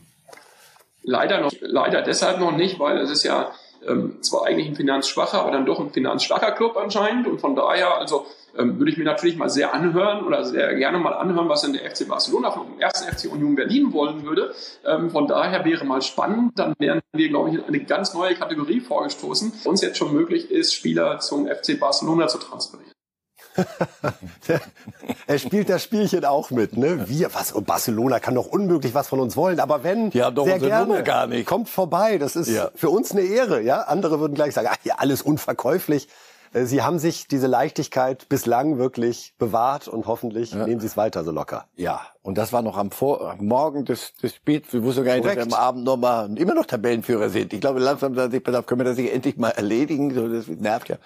Leider 1.02 1.42
noch, 1.42 1.52
leider 1.60 2.04
deshalb 2.04 2.40
noch 2.40 2.52
nicht, 2.52 2.80
weil 2.80 3.00
es 3.00 3.10
ist 3.10 3.24
ja 3.24 3.50
ähm, 3.88 4.22
zwar 4.22 4.46
eigentlich 4.46 4.68
ein 4.68 4.76
finanzschwacher, 4.76 5.40
aber 5.40 5.50
dann 5.50 5.66
doch 5.66 5.80
ein 5.80 5.90
finanzstarker 5.90 6.52
Club 6.52 6.78
anscheinend 6.78 7.26
und 7.26 7.42
von 7.42 7.56
daher, 7.56 7.98
also 7.98 8.28
ähm, 8.58 8.78
würde 8.80 8.92
ich 8.92 8.98
mir 8.98 9.06
natürlich 9.06 9.38
mal 9.38 9.50
sehr 9.50 9.74
anhören 9.74 10.24
oder 10.26 10.44
sehr 10.46 10.76
gerne 10.76 11.00
mal 11.00 11.14
anhören, 11.14 11.50
was 11.50 11.62
denn 11.62 11.74
der 11.74 11.90
FC 11.90 12.08
Barcelona 12.08 12.52
vom 12.52 12.80
ersten 12.80 13.12
FC 13.12 13.32
Union 13.32 13.56
Berlin 13.56 13.94
wollen 13.94 14.24
würde. 14.24 14.54
Ähm, 14.86 15.10
von 15.10 15.28
daher 15.28 15.64
wäre 15.66 15.86
mal 15.86 16.02
spannend, 16.02 16.58
dann 16.58 16.74
wären 16.80 17.02
wir, 17.14 17.30
glaube 17.30 17.50
ich, 17.50 17.56
in 17.56 17.64
eine 17.64 17.80
ganz 17.84 18.14
neue 18.14 18.36
Kategorie 18.36 18.80
vorgestoßen, 18.82 19.54
uns 19.66 19.82
jetzt 19.82 19.98
schon 19.98 20.14
möglich 20.14 20.52
ist, 20.52 20.74
Spieler 20.74 21.20
zum 21.20 21.48
FC 21.48 21.80
Barcelona 21.80 22.28
zu 22.28 22.38
transferieren. 22.38 22.92
er 25.28 25.38
spielt 25.38 25.70
das 25.70 25.84
Spielchen 25.84 26.24
auch 26.26 26.52
mit, 26.52 26.78
ne? 26.78 27.10
Wir, 27.10 27.34
was, 27.34 27.52
und 27.52 27.66
Barcelona 27.66 28.20
kann 28.20 28.36
doch 28.36 28.48
unmöglich 28.48 28.94
was 28.94 29.08
von 29.10 29.20
uns 29.20 29.36
wollen, 29.36 29.60
aber 29.60 29.84
wenn, 29.84 30.12
haben 30.12 30.36
doch 30.36 30.46
sehr 30.46 30.60
gerne, 30.60 30.88
Nummer 30.88 31.02
gar 31.02 31.28
nicht. 31.28 31.46
kommt 31.46 31.70
vorbei, 31.70 32.18
das 32.18 32.36
ist 32.36 32.50
Ja. 32.50 32.72
für 32.76 32.90
uns 32.90 33.12
eine 33.12 33.22
Ehre, 33.22 33.62
ja? 33.62 33.82
Andere 33.82 34.20
würden 34.20 34.36
gleich 34.36 34.54
sagen, 34.54 34.70
ach, 34.72 34.78
ja, 34.84 34.96
alles 34.98 35.22
unverkäuflich. 35.22 36.08
Äh, 36.54 36.66
Sie 36.66 36.82
haben 36.82 37.00
sich 37.00 37.28
diese 37.28 37.48
Leichtigkeit 37.48 38.28
bislang 38.30 38.78
wirklich 38.78 39.34
bewahrt 39.38 39.88
und 39.88 40.08
hoffentlich 40.08 40.54
nehmen 40.54 40.80
Sie 40.80 40.88
es 40.88 40.98
weiter 40.98 41.24
so 41.24 41.32
locker. 41.32 41.66
Ja, 41.76 42.02
und 42.22 42.38
das 42.38 42.54
war 42.54 42.62
noch 42.62 42.78
am, 42.78 42.92
Vor 42.92 43.32
am 43.32 43.46
Morgen 43.46 43.86
des, 43.86 44.14
des 44.14 44.36
Spiels. 44.36 44.72
Wir 44.72 44.84
wussten 44.84 45.04
gar 45.04 45.16
nicht, 45.16 45.26
dass 45.26 45.36
wir 45.36 45.42
Korrekt. 45.44 45.54
am 45.54 45.60
Abend 45.60 45.84
noch 45.84 45.98
mal 45.98 46.38
immer 46.38 46.54
noch 46.54 46.66
Tabellenführer 46.66 47.30
sind. 47.30 47.54
Ich 47.54 47.62
glaube, 47.62 47.80
langsam 47.80 48.16
sagen 48.16 48.32
sich, 48.32 48.44
pass 48.44 48.56
auf, 48.56 48.66
können 48.66 48.82
wir 48.82 48.86
das 48.86 48.98
nicht 48.98 49.14
endlich 49.14 49.38
mal 49.38 49.50
erledigen? 49.50 50.14
So, 50.14 50.28
das 50.28 50.48
nervt 50.48 50.90
ja. 50.90 50.98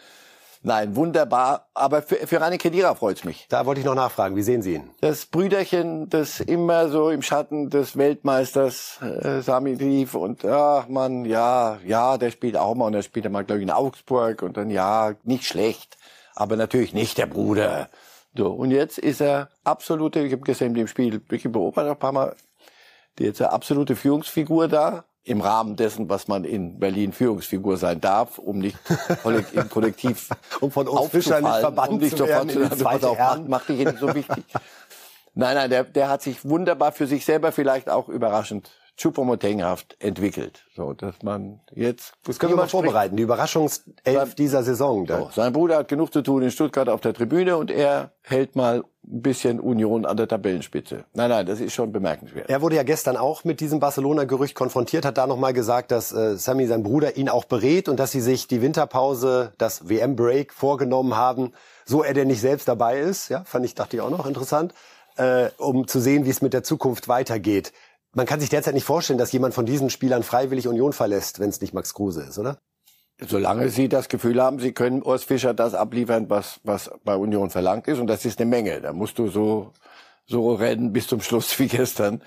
Nein, 0.66 0.96
wunderbar. 0.96 1.68
Aber 1.76 2.02
für, 2.02 2.16
für 2.16 2.42
Rani 2.42 2.58
Kedira 2.58 2.96
freut's 2.96 3.24
mich. 3.24 3.46
Da 3.50 3.68
wollte 3.68 3.82
ich 3.82 3.86
noch 3.86 3.94
nachfragen, 3.94 4.36
wie 4.36 4.42
sehen 4.42 4.64
Sie 4.64 4.74
ihn? 4.74 4.90
Das 5.00 5.28
Brüderchen, 5.28 6.10
das 6.10 6.40
immer 6.40 6.90
so 6.90 7.12
im 7.12 7.22
Schatten 7.22 7.70
des 7.70 7.98
Weltmeisters 7.98 9.00
äh, 9.02 9.42
Sami 9.42 9.76
lief 9.76 10.16
und 10.16 10.44
ach 10.44 10.88
man, 10.88 11.26
ja, 11.26 11.78
ja, 11.86 12.18
der 12.18 12.32
spielt 12.32 12.58
auch 12.58 12.74
mal 12.74 12.88
und 12.88 12.94
der 12.94 13.04
spielt 13.04 13.30
mal, 13.32 13.44
glaube 13.44 13.60
ich, 13.60 13.64
in 13.64 13.72
Augsburg 13.72 14.42
und 14.42 14.58
dann 14.58 14.72
ja, 14.72 15.14
nicht 15.24 15.46
schlecht, 15.46 15.98
aber 16.34 16.56
natürlich 16.56 16.96
nicht 16.96 17.20
der 17.20 17.28
Bruder. 17.28 17.90
So, 18.36 18.52
und 18.52 18.72
jetzt 18.72 18.98
ist 18.98 19.22
er 19.22 19.50
absolute, 19.64 20.22
ich 20.22 20.34
habe 20.34 20.42
gestern 20.42 20.70
in 20.70 20.74
dem 20.74 20.88
Spiel 20.88 21.14
wirklich 21.14 21.52
beobachtet 21.52 21.92
ein 21.92 22.00
paar 22.00 22.12
Mal, 22.12 22.36
die 23.20 23.26
jetzt 23.26 23.40
eine 23.40 23.52
absolute 23.52 23.96
Führungsfigur 23.96 24.68
da, 24.68 25.06
im 25.26 25.42
Rahmen 25.42 25.76
dessen, 25.76 26.08
was 26.08 26.28
man 26.28 26.44
in 26.44 26.80
Berlin 26.80 27.12
Führungsfigur 27.12 27.78
sein 27.78 28.00
darf, 28.00 28.38
um 28.38 28.60
nicht 28.60 28.78
im 29.54 29.70
Kollektiv 29.70 30.30
Um 30.62 30.72
von 30.72 30.88
uns 30.88 31.10
Fischern 31.10 31.44
nicht 31.44 31.60
verbannt 31.60 31.94
um 31.94 31.98
nicht 31.98 32.16
zu 32.18 32.28
werden 32.28 32.70
pass 32.84 33.04
auf, 33.04 33.18
Herren. 33.18 33.42
mach, 33.48 33.60
mach 33.62 33.66
dich 33.66 33.84
nicht 33.86 34.00
so 34.00 34.14
wichtig. 34.14 34.46
Nein, 35.34 35.56
nein, 35.56 35.70
der, 35.70 35.84
der 35.84 36.10
hat 36.10 36.22
sich 36.22 36.46
wunderbar 36.46 36.92
für 36.92 37.08
sich 37.08 37.26
selber 37.26 37.52
vielleicht 37.52 37.90
auch 37.90 38.08
überraschend 38.08 38.72
Choupo-Moteng-haft 38.98 39.98
entwickelt. 40.00 40.66
So, 40.76 40.94
dass 40.94 41.22
man 41.22 41.60
jetzt... 41.74 42.14
Das 42.24 42.40
können 42.40 42.54
wir 42.54 42.58
mal 42.58 42.68
vorbereiten, 42.68 43.18
die 43.18 43.24
Überraschungself 43.24 44.36
dieser 44.36 44.64
Saison. 44.64 45.06
So, 45.08 45.30
sein 45.34 45.52
Bruder 45.54 45.78
hat 45.78 45.88
genug 45.88 46.14
zu 46.14 46.22
tun 46.22 46.44
in 46.44 46.52
Stuttgart 46.52 46.88
auf 46.88 47.02
der 47.02 47.14
Tribüne 47.14 47.58
und 47.58 47.72
er 47.72 48.12
hält 48.22 48.56
mal 48.56 48.84
ein 49.08 49.22
bisschen 49.22 49.60
Union 49.60 50.06
an 50.06 50.18
der 50.18 50.28
Tabellenspitze. 50.28 51.06
Nein, 51.14 51.30
nein, 51.30 51.46
das 51.46 51.60
ist 51.60 51.74
schon 51.74 51.92
bemerkenswert. 51.92 52.50
Er 52.50 52.62
wurde 52.62 52.78
ja 52.78 52.84
gestern 52.84 53.18
auch 53.18 53.44
mit 53.44 53.60
diesem 53.60 53.80
Barcelona-Gerücht 53.80 54.56
konfrontiert, 54.56 55.06
hat 55.06 55.18
da 55.18 55.28
nochmal 55.28 55.54
gesagt, 55.54 55.92
dass 55.92 56.12
äh, 56.12 56.38
Sammy, 56.38 56.66
sein 56.66 56.84
Bruder, 56.84 57.18
ihn 57.18 57.30
auch 57.30 57.46
berät 57.46 57.88
und 57.90 58.00
dass 58.00 58.12
sie 58.12 58.22
sich 58.22 58.48
die 58.48 58.62
Winterpause, 58.62 59.54
das 59.58 59.90
WM-Break 59.90 60.54
vorgenommen 60.54 61.16
haben, 61.16 61.52
so 61.86 62.04
er 62.04 62.14
denn 62.14 62.28
nicht 62.28 62.42
selbst 62.42 62.68
dabei 62.68 63.00
ist. 63.00 63.30
Ja, 63.30 63.44
fand 63.46 63.66
ich, 63.66 63.76
dachte 63.76 63.98
ich 63.98 64.02
auch 64.02 64.10
noch 64.10 64.26
interessant, 64.26 64.74
äh, 65.18 65.50
um 65.58 65.88
zu 65.88 66.00
sehen, 66.00 66.26
wie 66.26 66.30
es 66.30 66.42
mit 66.42 66.54
der 66.54 66.64
Zukunft 66.64 67.08
weitergeht. 67.08 67.74
Man 68.16 68.26
kann 68.26 68.40
sich 68.40 68.50
derzeit 68.50 68.74
nicht 68.74 68.86
vorstellen, 68.86 69.20
dass 69.20 69.34
jemand 69.34 69.54
von 69.54 69.66
diesen 69.66 69.90
Spielern 69.90 70.24
freiwillig 70.24 70.70
Union 70.70 70.94
verlässt, 70.94 71.42
wenn 71.42 71.50
es 71.50 71.60
nicht 71.60 71.74
Max 71.74 71.94
Kruse 71.94 72.24
ist, 72.24 72.40
oder? 72.40 72.58
Solange 73.20 73.68
Sie 73.70 73.90
das 73.90 74.08
Gefühl 74.08 74.42
haben, 74.42 74.60
Sie 74.60 74.72
können 74.72 75.04
Urs 75.04 75.26
Fischer 75.26 75.54
das 75.54 75.74
abliefern, 75.74 76.30
was, 76.30 76.62
was 76.64 76.90
bei 77.04 77.16
Union 77.16 77.50
verlangt 77.50 77.90
ist, 77.90 78.00
und 78.00 78.08
das 78.08 78.24
ist 78.24 78.40
eine 78.40 78.50
Menge. 78.50 78.80
Da 78.80 78.94
musst 78.94 79.20
du 79.20 79.28
so, 79.28 79.74
so 80.26 80.54
rennen 80.54 80.94
bis 80.94 81.08
zum 81.08 81.20
Schluss 81.20 81.60
wie 81.60 81.68
gestern. 81.68 82.22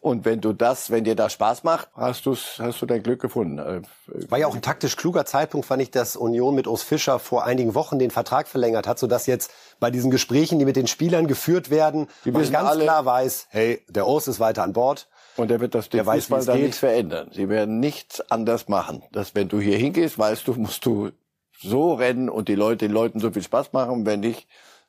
Und 0.00 0.24
wenn 0.24 0.40
du 0.40 0.52
das, 0.52 0.90
wenn 0.90 1.04
dir 1.04 1.14
das 1.14 1.32
Spaß 1.32 1.62
macht, 1.62 1.88
hast, 1.94 2.26
du's, 2.26 2.58
hast 2.58 2.82
du 2.82 2.86
dein 2.86 3.04
Glück 3.04 3.20
gefunden. 3.20 3.58
Äh, 3.58 3.82
War 4.30 4.38
ja 4.38 4.46
auch 4.48 4.54
ein 4.54 4.62
taktisch 4.62 4.96
kluger 4.96 5.24
Zeitpunkt, 5.24 5.66
fand 5.66 5.82
ich, 5.82 5.92
dass 5.92 6.16
Union 6.16 6.56
mit 6.56 6.66
Urs 6.68 6.82
Fischer 6.82 7.20
vor 7.20 7.44
einigen 7.44 7.76
Wochen 7.76 8.00
den 8.00 8.10
Vertrag 8.10 8.48
verlängert 8.48 8.88
hat, 8.88 8.98
sodass 8.98 9.26
jetzt 9.26 9.52
bei 9.78 9.90
diesen 9.92 10.10
Gesprächen, 10.10 10.60
die 10.60 10.64
mit 10.64 10.74
den 10.74 10.88
Spielern 10.88 11.28
geführt 11.28 11.70
werden, 11.70 12.08
man 12.24 12.50
ganz 12.50 12.68
alle, 12.68 12.82
klar 12.82 13.04
weiß, 13.04 13.46
hey, 13.50 13.80
der 13.88 14.08
Urs 14.08 14.26
ist 14.26 14.40
weiter 14.40 14.62
an 14.62 14.72
Bord. 14.72 15.08
Und 15.36 15.50
er 15.50 15.60
wird 15.60 15.74
das 15.74 15.88
der 15.88 16.04
Fußball 16.04 16.40
weiß, 16.40 16.46
dann 16.46 16.56
geht. 16.56 16.66
nicht 16.66 16.78
verändern. 16.78 17.30
Sie 17.32 17.48
werden 17.48 17.80
nichts 17.80 18.20
anders 18.30 18.68
machen. 18.68 19.02
Dass 19.12 19.34
wenn 19.34 19.48
du 19.48 19.60
hier 19.60 19.78
hingehst, 19.78 20.18
weißt 20.18 20.46
du, 20.46 20.54
musst 20.54 20.84
du 20.84 21.10
so 21.58 21.94
rennen 21.94 22.28
und 22.28 22.48
die 22.48 22.54
Leute, 22.54 22.86
den 22.86 22.92
Leuten 22.92 23.20
so 23.20 23.30
viel 23.30 23.42
Spaß 23.42 23.72
machen. 23.72 24.04
Wenn 24.04 24.20
nicht, 24.20 24.46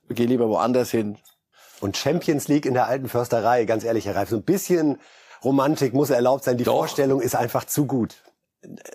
geh 0.09 0.25
lieber 0.25 0.49
woanders 0.49 0.91
hin. 0.91 1.17
Und 1.79 1.97
Champions 1.97 2.47
League 2.47 2.65
in 2.65 2.73
der 2.73 2.87
alten 2.87 3.09
Försterei, 3.09 3.65
ganz 3.65 3.83
ehrlich, 3.83 4.05
Herr 4.05 4.15
Reif, 4.15 4.29
so 4.29 4.37
ein 4.37 4.43
bisschen 4.43 4.99
Romantik 5.43 5.93
muss 5.93 6.09
erlaubt 6.09 6.43
sein. 6.43 6.57
Die 6.57 6.63
Doch. 6.63 6.77
Vorstellung 6.77 7.21
ist 7.21 7.35
einfach 7.35 7.65
zu 7.65 7.85
gut. 7.85 8.15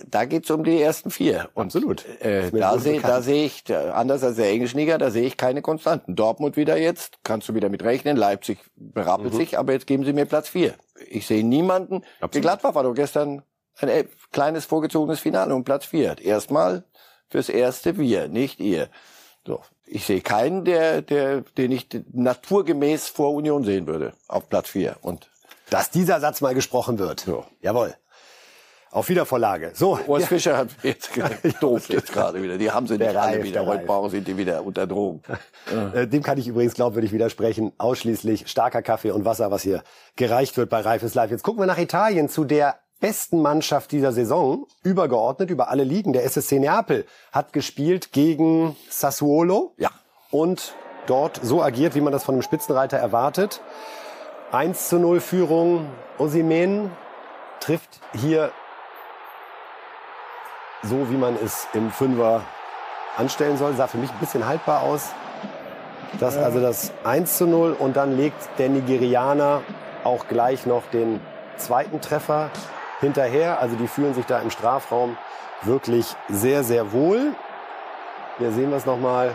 Da 0.06 0.24
geht's 0.24 0.50
um 0.50 0.64
die 0.64 0.80
ersten 0.80 1.10
vier. 1.10 1.50
Und, 1.54 1.66
Absolut. 1.66 2.04
Äh, 2.20 2.50
da 2.50 2.78
sehe 2.78 3.00
da 3.00 3.20
seh 3.20 3.44
ich, 3.44 3.64
anders 3.74 4.22
als 4.22 4.36
der 4.36 4.50
englischen 4.50 4.78
Liga, 4.78 4.96
da 4.98 5.10
sehe 5.10 5.26
ich 5.26 5.36
keine 5.36 5.62
Konstanten. 5.62 6.16
Dortmund 6.16 6.56
wieder 6.56 6.78
jetzt, 6.78 7.18
kannst 7.22 7.48
du 7.48 7.54
wieder 7.54 7.68
mit 7.68 7.82
rechnen. 7.82 8.16
Leipzig 8.16 8.58
berappelt 8.76 9.34
mhm. 9.34 9.38
sich, 9.38 9.58
aber 9.58 9.72
jetzt 9.72 9.86
geben 9.86 10.04
sie 10.04 10.12
mir 10.12 10.24
Platz 10.24 10.48
vier. 10.48 10.74
Ich 11.08 11.26
sehe 11.26 11.44
niemanden. 11.44 12.02
Absolut. 12.20 12.34
Die 12.34 12.40
Gladbach 12.40 12.74
war 12.74 12.82
doch 12.82 12.94
gestern 12.94 13.42
ein 13.80 13.88
äh, 13.88 14.04
kleines 14.32 14.64
vorgezogenes 14.64 15.20
Finale 15.20 15.54
um 15.54 15.64
Platz 15.64 15.86
vier. 15.86 16.16
Erstmal 16.18 16.84
fürs 17.28 17.48
erste 17.48 17.98
wir, 17.98 18.28
nicht 18.28 18.60
ihr. 18.60 18.88
So. 19.46 19.60
Ich 19.90 20.04
sehe 20.04 20.20
keinen, 20.20 20.64
der, 20.64 21.00
der, 21.00 21.40
den 21.40 21.72
ich 21.72 21.88
naturgemäß 22.12 23.08
vor 23.08 23.32
Union 23.32 23.64
sehen 23.64 23.86
würde, 23.86 24.12
auf 24.28 24.48
Platz 24.48 24.68
vier. 24.70 24.96
Und 25.00 25.30
dass 25.70 25.90
dieser 25.90 26.20
Satz 26.20 26.40
mal 26.40 26.54
gesprochen 26.54 26.98
wird. 26.98 27.20
So. 27.20 27.44
Jawohl. 27.62 27.94
Auf 28.90 29.08
Wiedervorlage. 29.08 29.72
So. 29.74 29.98
Urs 30.06 30.22
ja. 30.22 30.28
Fischer 30.28 30.56
hat 30.56 30.68
jetzt 30.82 31.10
doof 31.60 31.88
jetzt 31.88 32.12
gerade 32.12 32.42
wieder. 32.42 32.56
Die 32.56 32.70
haben 32.70 32.86
sie 32.86 32.96
nicht 32.96 33.14
alle 33.14 33.42
wieder. 33.42 33.66
Heute 33.66 33.84
brauchen 33.84 34.10
sie 34.10 34.22
die 34.22 34.36
wieder 34.36 34.64
unter 34.64 34.86
Drogen. 34.86 35.22
Äh, 35.94 36.06
dem 36.06 36.22
kann 36.22 36.38
ich 36.38 36.48
übrigens 36.48 36.72
glaubwürdig 36.72 37.12
widersprechen. 37.12 37.72
Ausschließlich 37.76 38.48
starker 38.48 38.80
Kaffee 38.80 39.10
und 39.10 39.26
Wasser, 39.26 39.50
was 39.50 39.62
hier 39.62 39.82
gereicht 40.16 40.56
wird 40.56 40.70
bei 40.70 40.80
Reifes 40.80 41.14
Live. 41.14 41.30
Jetzt 41.30 41.42
gucken 41.42 41.60
wir 41.60 41.66
nach 41.66 41.78
Italien 41.78 42.30
zu 42.30 42.44
der 42.44 42.76
besten 43.00 43.42
Mannschaft 43.42 43.92
dieser 43.92 44.12
Saison, 44.12 44.66
übergeordnet 44.82 45.50
über 45.50 45.68
alle 45.68 45.84
Ligen. 45.84 46.14
Der 46.14 46.24
SSC 46.24 46.58
Neapel 46.58 47.04
hat 47.32 47.52
gespielt 47.52 48.12
gegen 48.12 48.76
Sassuolo. 48.88 49.74
Ja. 49.76 49.90
Und 50.30 50.74
dort 51.06 51.40
so 51.42 51.62
agiert, 51.62 51.94
wie 51.94 52.00
man 52.00 52.12
das 52.12 52.24
von 52.24 52.34
einem 52.34 52.42
Spitzenreiter 52.42 52.96
erwartet. 52.96 53.60
1 54.52 54.88
zu 54.88 54.98
0 54.98 55.20
Führung. 55.20 55.86
Osimen 56.18 56.90
trifft 57.60 58.00
hier 58.14 58.50
so, 60.82 61.10
wie 61.10 61.16
man 61.16 61.36
es 61.42 61.66
im 61.74 61.90
Fünfer 61.90 62.42
anstellen 63.16 63.56
soll. 63.56 63.74
Sah 63.74 63.86
für 63.86 63.98
mich 63.98 64.10
ein 64.10 64.18
bisschen 64.18 64.46
haltbar 64.46 64.82
aus. 64.82 65.10
Das 66.20 66.36
also 66.36 66.60
das 66.60 66.92
1 67.04 67.36
zu 67.36 67.46
0 67.46 67.72
und 67.72 67.96
dann 67.96 68.16
legt 68.16 68.48
der 68.58 68.70
Nigerianer 68.70 69.62
auch 70.04 70.26
gleich 70.26 70.64
noch 70.64 70.86
den 70.86 71.20
zweiten 71.56 72.00
Treffer 72.00 72.50
hinterher. 73.00 73.60
Also 73.60 73.76
die 73.76 73.88
fühlen 73.88 74.14
sich 74.14 74.24
da 74.24 74.38
im 74.38 74.50
Strafraum 74.50 75.16
wirklich 75.62 76.16
sehr, 76.28 76.64
sehr 76.64 76.92
wohl. 76.92 77.34
Hier 78.38 78.52
sehen 78.52 78.70
wir 78.70 78.76
es 78.76 78.86
nochmal. 78.86 79.32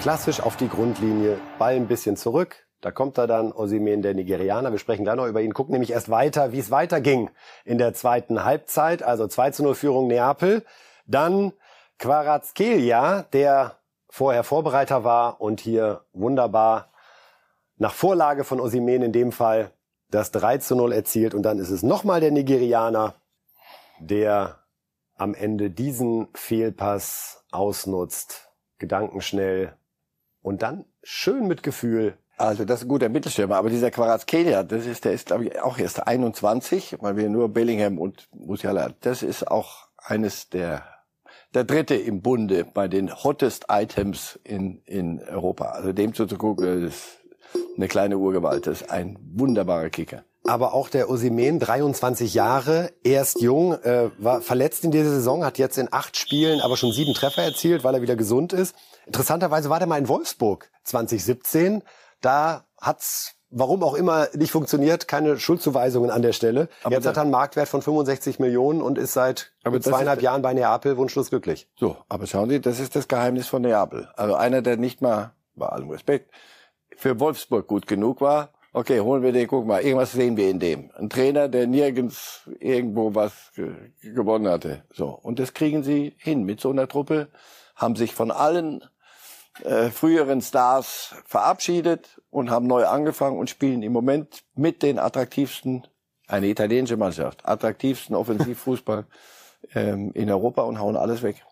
Klassisch 0.00 0.40
auf 0.40 0.56
die 0.56 0.68
Grundlinie, 0.68 1.38
Ball 1.58 1.74
ein 1.74 1.88
bisschen 1.88 2.16
zurück, 2.16 2.67
da 2.80 2.92
kommt 2.92 3.18
er 3.18 3.26
dann, 3.26 3.52
Osimen, 3.52 4.02
der 4.02 4.14
Nigerianer. 4.14 4.70
Wir 4.70 4.78
sprechen 4.78 5.02
gleich 5.02 5.16
noch 5.16 5.26
über 5.26 5.40
ihn. 5.40 5.52
Gucken 5.52 5.72
nämlich 5.72 5.90
erst 5.90 6.10
weiter, 6.10 6.52
wie 6.52 6.60
es 6.60 6.70
weiterging 6.70 7.30
in 7.64 7.78
der 7.78 7.92
zweiten 7.92 8.44
Halbzeit. 8.44 9.02
Also 9.02 9.26
2 9.26 9.50
zu 9.50 9.62
0 9.64 9.74
Führung 9.74 10.06
Neapel. 10.06 10.64
Dann 11.06 11.52
Quarazkelia, 11.98 13.22
der 13.32 13.78
vorher 14.08 14.44
Vorbereiter 14.44 15.02
war 15.02 15.40
und 15.40 15.60
hier 15.60 16.04
wunderbar 16.12 16.90
nach 17.76 17.94
Vorlage 17.94 18.44
von 18.44 18.60
Osimen 18.60 19.02
in 19.02 19.12
dem 19.12 19.32
Fall 19.32 19.72
das 20.10 20.30
3 20.30 20.58
zu 20.58 20.76
0 20.76 20.92
erzielt. 20.92 21.34
Und 21.34 21.42
dann 21.42 21.58
ist 21.58 21.70
es 21.70 21.82
nochmal 21.82 22.20
der 22.20 22.30
Nigerianer, 22.30 23.14
der 23.98 24.60
am 25.16 25.34
Ende 25.34 25.70
diesen 25.70 26.28
Fehlpass 26.34 27.44
ausnutzt. 27.50 28.52
Gedankenschnell. 28.78 29.76
Und 30.42 30.62
dann 30.62 30.84
schön 31.02 31.48
mit 31.48 31.64
Gefühl 31.64 32.16
also 32.38 32.64
das 32.64 32.80
ist 32.80 32.86
ein 32.86 32.88
guter 32.88 33.08
Mittelstürmer, 33.08 33.56
aber 33.56 33.70
dieser 33.70 33.90
Quarazkelia, 33.90 34.62
das 34.62 34.86
ist, 34.86 35.04
der 35.04 35.12
ist 35.12 35.26
glaube 35.26 35.46
ich 35.46 35.60
auch 35.60 35.78
erst 35.78 36.06
21, 36.06 36.96
weil 37.00 37.16
wir 37.16 37.28
nur 37.28 37.48
Bellingham 37.48 37.98
und 37.98 38.28
Musiala, 38.32 38.90
das 39.00 39.22
ist 39.22 39.50
auch 39.50 39.88
eines 39.96 40.48
der 40.48 40.84
der 41.54 41.64
dritte 41.64 41.94
im 41.94 42.20
Bunde 42.20 42.64
bei 42.64 42.88
den 42.88 43.12
hottest 43.12 43.66
Items 43.68 44.38
in 44.44 44.82
in 44.84 45.20
Europa. 45.22 45.66
Also 45.66 45.92
dem 45.92 46.14
zuzugucken, 46.14 46.82
das 46.84 46.94
ist 46.94 47.18
eine 47.76 47.88
kleine 47.88 48.18
Urgewalt, 48.18 48.66
das 48.66 48.82
ist 48.82 48.90
ein 48.90 49.18
wunderbarer 49.34 49.90
Kicker. 49.90 50.24
Aber 50.46 50.72
auch 50.72 50.88
der 50.88 51.10
Osimen, 51.10 51.58
23 51.58 52.32
Jahre, 52.32 52.90
erst 53.02 53.40
jung, 53.42 53.74
äh, 53.82 54.10
war 54.18 54.40
verletzt 54.40 54.84
in 54.84 54.90
dieser 54.90 55.10
Saison, 55.10 55.44
hat 55.44 55.58
jetzt 55.58 55.76
in 55.76 55.92
acht 55.92 56.16
Spielen 56.16 56.60
aber 56.60 56.76
schon 56.76 56.92
sieben 56.92 57.12
Treffer 57.12 57.42
erzielt, 57.42 57.84
weil 57.84 57.94
er 57.94 58.02
wieder 58.02 58.16
gesund 58.16 58.52
ist. 58.52 58.74
Interessanterweise 59.04 59.68
war 59.68 59.78
der 59.78 59.88
mal 59.88 59.98
in 59.98 60.08
Wolfsburg 60.08 60.70
2017 60.84 61.82
da 62.20 62.66
hat's 62.80 63.38
warum 63.50 63.82
auch 63.82 63.94
immer 63.94 64.28
nicht 64.34 64.50
funktioniert, 64.50 65.08
keine 65.08 65.38
Schuldzuweisungen 65.38 66.10
an 66.10 66.22
der 66.22 66.32
Stelle. 66.32 66.68
Aber 66.82 66.94
Jetzt 66.94 67.06
hat 67.06 67.16
er 67.16 67.22
einen 67.22 67.30
Marktwert 67.30 67.68
von 67.68 67.82
65 67.82 68.38
Millionen 68.38 68.82
und 68.82 68.98
ist 68.98 69.12
seit 69.12 69.52
zweieinhalb 69.80 70.22
Jahren 70.22 70.42
bei 70.42 70.52
Neapel 70.52 70.96
wunschlos 70.96 71.30
glücklich. 71.30 71.68
So, 71.76 71.96
aber 72.08 72.26
schauen 72.26 72.50
Sie, 72.50 72.60
das 72.60 72.80
ist 72.80 72.96
das 72.96 73.08
Geheimnis 73.08 73.48
von 73.48 73.62
Neapel. 73.62 74.08
Also 74.16 74.34
einer, 74.34 74.62
der 74.62 74.76
nicht 74.76 75.00
mal, 75.00 75.32
bei 75.54 75.66
allem 75.66 75.90
Respekt, 75.90 76.30
für 76.96 77.18
Wolfsburg 77.20 77.66
gut 77.66 77.86
genug 77.86 78.20
war. 78.20 78.50
Okay, 78.72 79.00
holen 79.00 79.22
wir 79.22 79.32
den, 79.32 79.48
guck 79.48 79.66
mal, 79.66 79.80
irgendwas 79.80 80.12
sehen 80.12 80.36
wir 80.36 80.50
in 80.50 80.60
dem. 80.60 80.90
Ein 80.94 81.08
Trainer, 81.08 81.48
der 81.48 81.66
nirgends 81.66 82.42
irgendwo 82.60 83.14
was 83.14 83.50
gewonnen 84.02 84.46
hatte. 84.46 84.84
So. 84.92 85.08
Und 85.08 85.38
das 85.38 85.54
kriegen 85.54 85.82
sie 85.82 86.14
hin 86.18 86.44
mit 86.44 86.60
so 86.60 86.70
einer 86.70 86.86
Truppe, 86.86 87.28
haben 87.74 87.96
sich 87.96 88.14
von 88.14 88.30
allen 88.30 88.84
äh, 89.64 89.90
früheren 89.90 90.40
Stars 90.40 91.14
verabschiedet 91.26 92.20
und 92.30 92.50
haben 92.50 92.66
neu 92.66 92.86
angefangen 92.86 93.38
und 93.38 93.50
spielen 93.50 93.82
im 93.82 93.92
Moment 93.92 94.44
mit 94.54 94.82
den 94.82 94.98
attraktivsten, 94.98 95.86
eine 96.26 96.48
italienische 96.48 96.96
Mannschaft, 96.96 97.46
attraktivsten 97.46 98.14
Offensivfußball 98.14 99.06
ähm, 99.74 100.12
in 100.14 100.30
Europa 100.30 100.62
und 100.62 100.78
hauen 100.78 100.96
alles 100.96 101.22
weg. 101.22 101.44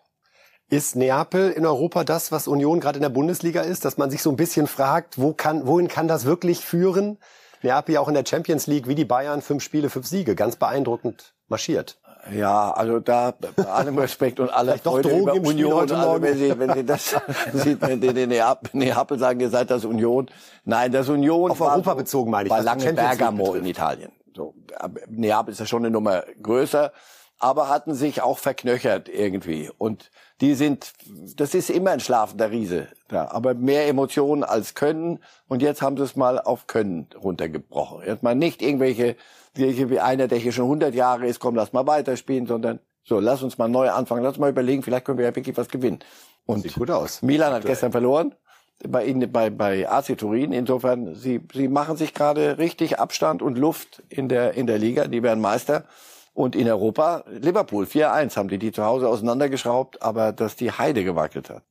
Ist 0.69 0.97
Neapel 0.97 1.51
in 1.51 1.65
Europa 1.65 2.03
das, 2.03 2.31
was 2.31 2.47
Union 2.47 2.81
gerade 2.81 2.97
in 2.97 3.03
der 3.03 3.09
Bundesliga 3.09 3.61
ist, 3.61 3.85
dass 3.85 3.97
man 3.97 4.11
sich 4.11 4.21
so 4.21 4.29
ein 4.29 4.35
bisschen 4.35 4.67
fragt, 4.67 5.17
wo 5.17 5.33
kann, 5.33 5.65
wohin 5.65 5.87
kann 5.87 6.09
das 6.09 6.25
wirklich 6.25 6.59
führen? 6.59 7.19
Neapel 7.67 7.97
auch 7.97 8.07
in 8.07 8.13
der 8.13 8.25
Champions 8.25 8.67
League 8.67 8.87
wie 8.87 8.95
die 8.95 9.05
Bayern 9.05 9.41
fünf 9.41 9.63
Spiele, 9.63 9.89
fünf 9.89 10.07
Siege, 10.07 10.35
ganz 10.35 10.55
beeindruckend 10.55 11.33
marschiert. 11.47 11.97
Ja, 12.33 12.71
also 12.71 12.99
da 12.99 13.31
bei 13.31 13.65
allem 13.65 13.97
Respekt 13.99 14.39
und 14.39 14.49
aller 14.49 14.77
Freude 14.77 15.17
über 15.17 15.33
Union. 15.33 15.73
Heute 15.73 15.97
also, 15.97 16.21
wenn, 16.21 16.37
Sie, 16.37 16.59
wenn 16.59 16.73
Sie 16.73 16.85
das 16.85 17.15
sieht, 17.53 17.81
wenn 17.81 18.01
Sie 18.01 18.13
den 18.13 18.29
Neapel 18.29 19.19
sagen, 19.19 19.39
ihr 19.39 19.49
seid 19.49 19.69
das 19.69 19.85
Union. 19.85 20.29
Nein, 20.65 20.91
das 20.91 21.09
Union 21.09 21.51
auf 21.51 21.61
Europa 21.61 21.91
so, 21.91 21.97
bezogen 21.97 22.31
meine 22.31 22.47
ich. 22.47 22.51
War 22.51 22.61
lange 22.61 22.93
Bergamo 22.93 23.53
in 23.53 23.65
Italien. 23.65 24.11
So, 24.35 24.53
Neapel 25.07 25.51
ist 25.53 25.59
ja 25.59 25.65
schon 25.65 25.83
eine 25.83 25.91
Nummer 25.91 26.23
größer. 26.41 26.91
aber 27.39 27.69
hatten 27.69 27.93
sich 27.93 28.21
auch 28.21 28.39
verknöchert 28.39 29.09
irgendwie. 29.09 29.69
Und 29.77 30.09
die 30.41 30.53
sind, 30.53 30.93
das 31.35 31.53
ist 31.55 31.69
immer 31.69 31.91
ein 31.91 31.99
schlafender 31.99 32.51
Riese, 32.51 32.87
ja, 33.11 33.31
aber 33.31 33.55
mehr 33.55 33.87
Emotionen 33.87 34.43
als 34.43 34.75
Können. 34.75 35.19
Und 35.47 35.61
jetzt 35.61 35.81
haben 35.81 35.97
sie 35.97 36.03
es 36.03 36.15
mal 36.15 36.39
auf 36.39 36.67
Können 36.67 37.07
runtergebrochen. 37.21 38.05
Jetzt 38.05 38.23
mal 38.23 38.35
nicht 38.35 38.61
irgendwelche, 38.61 39.15
wie 39.55 39.99
einer, 39.99 40.27
der 40.27 40.37
hier 40.37 40.51
schon 40.51 40.65
100 40.65 40.93
Jahre 40.93 41.25
ist, 41.25 41.39
komm, 41.39 41.55
lass 41.55 41.73
mal 41.73 41.87
weiterspielen, 41.87 42.45
sondern 42.45 42.79
so, 43.03 43.19
lass 43.19 43.41
uns 43.41 43.57
mal 43.57 43.69
neu 43.69 43.89
anfangen, 43.89 44.23
lass 44.23 44.37
mal 44.37 44.49
überlegen, 44.49 44.83
vielleicht 44.83 45.05
können 45.05 45.17
wir 45.17 45.25
ja 45.25 45.35
wirklich 45.35 45.57
was 45.57 45.69
gewinnen. 45.69 45.99
Und 46.45 46.63
Sieht 46.63 46.75
gut 46.75 46.91
aus. 46.91 47.21
Milan 47.21 47.53
hat 47.53 47.65
gestern 47.65 47.91
verloren 47.91 48.35
bei 48.87 49.05
Ihnen 49.05 49.31
bei 49.31 49.49
bei 49.49 49.89
AC 49.89 50.17
Turin. 50.17 50.51
Insofern 50.51 51.15
sie 51.15 51.41
sie 51.53 51.67
machen 51.67 51.97
sich 51.97 52.13
gerade 52.13 52.57
richtig 52.57 52.99
Abstand 52.99 53.41
und 53.41 53.57
Luft 53.57 54.03
in 54.09 54.29
der 54.29 54.53
in 54.53 54.67
der 54.67 54.77
Liga. 54.77 55.07
Die 55.07 55.23
werden 55.23 55.41
Meister. 55.41 55.85
Und 56.37 56.55
in 56.55 56.69
Europa, 56.69 57.23
Liverpool 57.31 57.85
4-1 57.85 58.37
haben 58.37 58.47
die 58.47 58.59
die 58.59 58.71
zu 58.71 58.85
Hause 58.85 59.09
auseinandergeschraubt, 59.09 60.03
aber 60.03 60.31
dass 60.31 60.55
die 60.55 60.71
Heide 60.71 61.03
gewackelt 61.03 61.49
hat. 61.49 61.63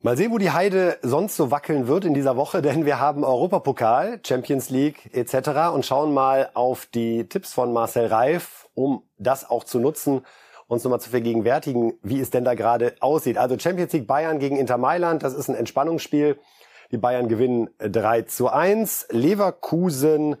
Mal 0.00 0.16
sehen, 0.16 0.32
wo 0.32 0.38
die 0.38 0.50
Heide 0.50 0.96
sonst 1.02 1.36
so 1.36 1.50
wackeln 1.50 1.86
wird 1.86 2.06
in 2.06 2.14
dieser 2.14 2.38
Woche, 2.38 2.62
denn 2.62 2.86
wir 2.86 3.00
haben 3.00 3.22
Europapokal, 3.22 4.18
Champions 4.26 4.70
League 4.70 5.14
etc. 5.14 5.74
und 5.74 5.84
schauen 5.84 6.14
mal 6.14 6.48
auf 6.54 6.86
die 6.86 7.28
Tipps 7.28 7.52
von 7.52 7.74
Marcel 7.74 8.06
Reif, 8.06 8.66
um 8.72 9.02
das 9.18 9.50
auch 9.50 9.64
zu 9.64 9.78
nutzen, 9.78 10.22
uns 10.66 10.82
nochmal 10.82 11.00
zu 11.00 11.10
vergegenwärtigen, 11.10 11.98
wie 12.02 12.18
es 12.18 12.30
denn 12.30 12.46
da 12.46 12.54
gerade 12.54 12.94
aussieht. 13.00 13.36
Also 13.36 13.58
Champions 13.58 13.92
League 13.92 14.06
Bayern 14.06 14.38
gegen 14.38 14.56
Inter 14.56 14.78
Mailand, 14.78 15.22
das 15.22 15.34
ist 15.34 15.50
ein 15.50 15.54
Entspannungsspiel. 15.54 16.38
Die 16.92 16.96
Bayern 16.96 17.28
gewinnen 17.28 17.68
3 17.78 18.22
zu 18.22 18.48
1. 18.48 19.08
Leverkusen 19.10 20.36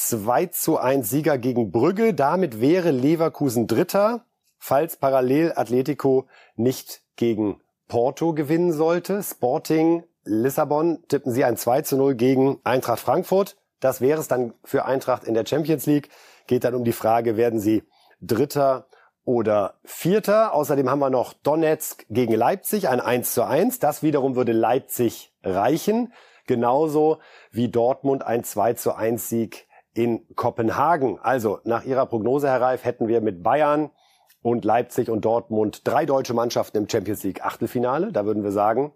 2 0.00 0.46
zu 0.46 0.78
1 0.78 1.10
Sieger 1.10 1.38
gegen 1.38 1.72
Brügge. 1.72 2.14
Damit 2.14 2.60
wäre 2.60 2.92
Leverkusen 2.92 3.66
Dritter, 3.66 4.24
falls 4.56 4.96
parallel 4.96 5.52
Atletico 5.56 6.28
nicht 6.54 7.02
gegen 7.16 7.60
Porto 7.88 8.32
gewinnen 8.32 8.72
sollte. 8.72 9.24
Sporting 9.24 10.04
Lissabon 10.22 11.02
tippen 11.08 11.32
sie 11.32 11.44
ein 11.44 11.56
2 11.56 11.82
zu 11.82 11.96
0 11.96 12.14
gegen 12.14 12.60
Eintracht 12.62 13.00
Frankfurt. 13.00 13.56
Das 13.80 14.00
wäre 14.00 14.20
es 14.20 14.28
dann 14.28 14.54
für 14.62 14.84
Eintracht 14.84 15.24
in 15.24 15.34
der 15.34 15.44
Champions 15.44 15.86
League. 15.86 16.10
Geht 16.46 16.62
dann 16.62 16.76
um 16.76 16.84
die 16.84 16.92
Frage, 16.92 17.36
werden 17.36 17.58
sie 17.58 17.82
Dritter 18.20 18.86
oder 19.24 19.80
Vierter. 19.82 20.54
Außerdem 20.54 20.88
haben 20.88 21.00
wir 21.00 21.10
noch 21.10 21.32
Donetsk 21.32 22.06
gegen 22.08 22.34
Leipzig, 22.34 22.88
ein 22.88 23.00
1 23.00 23.34
zu 23.34 23.44
1. 23.44 23.80
Das 23.80 24.04
wiederum 24.04 24.36
würde 24.36 24.52
Leipzig 24.52 25.34
reichen. 25.42 26.12
Genauso 26.46 27.18
wie 27.50 27.68
Dortmund 27.68 28.24
ein 28.24 28.44
2 28.44 28.74
zu 28.74 28.94
1 28.94 29.28
Sieg 29.28 29.67
in 29.98 30.24
Kopenhagen. 30.36 31.18
Also 31.18 31.58
nach 31.64 31.84
Ihrer 31.84 32.06
Prognose, 32.06 32.46
Herr 32.46 32.60
Reif, 32.60 32.84
hätten 32.84 33.08
wir 33.08 33.20
mit 33.20 33.42
Bayern 33.42 33.90
und 34.42 34.64
Leipzig 34.64 35.10
und 35.10 35.24
Dortmund 35.24 35.80
drei 35.82 36.06
deutsche 36.06 36.34
Mannschaften 36.34 36.76
im 36.76 36.88
Champions 36.88 37.24
League 37.24 37.44
Achtelfinale. 37.44 38.12
Da 38.12 38.24
würden 38.24 38.44
wir 38.44 38.52
sagen, 38.52 38.92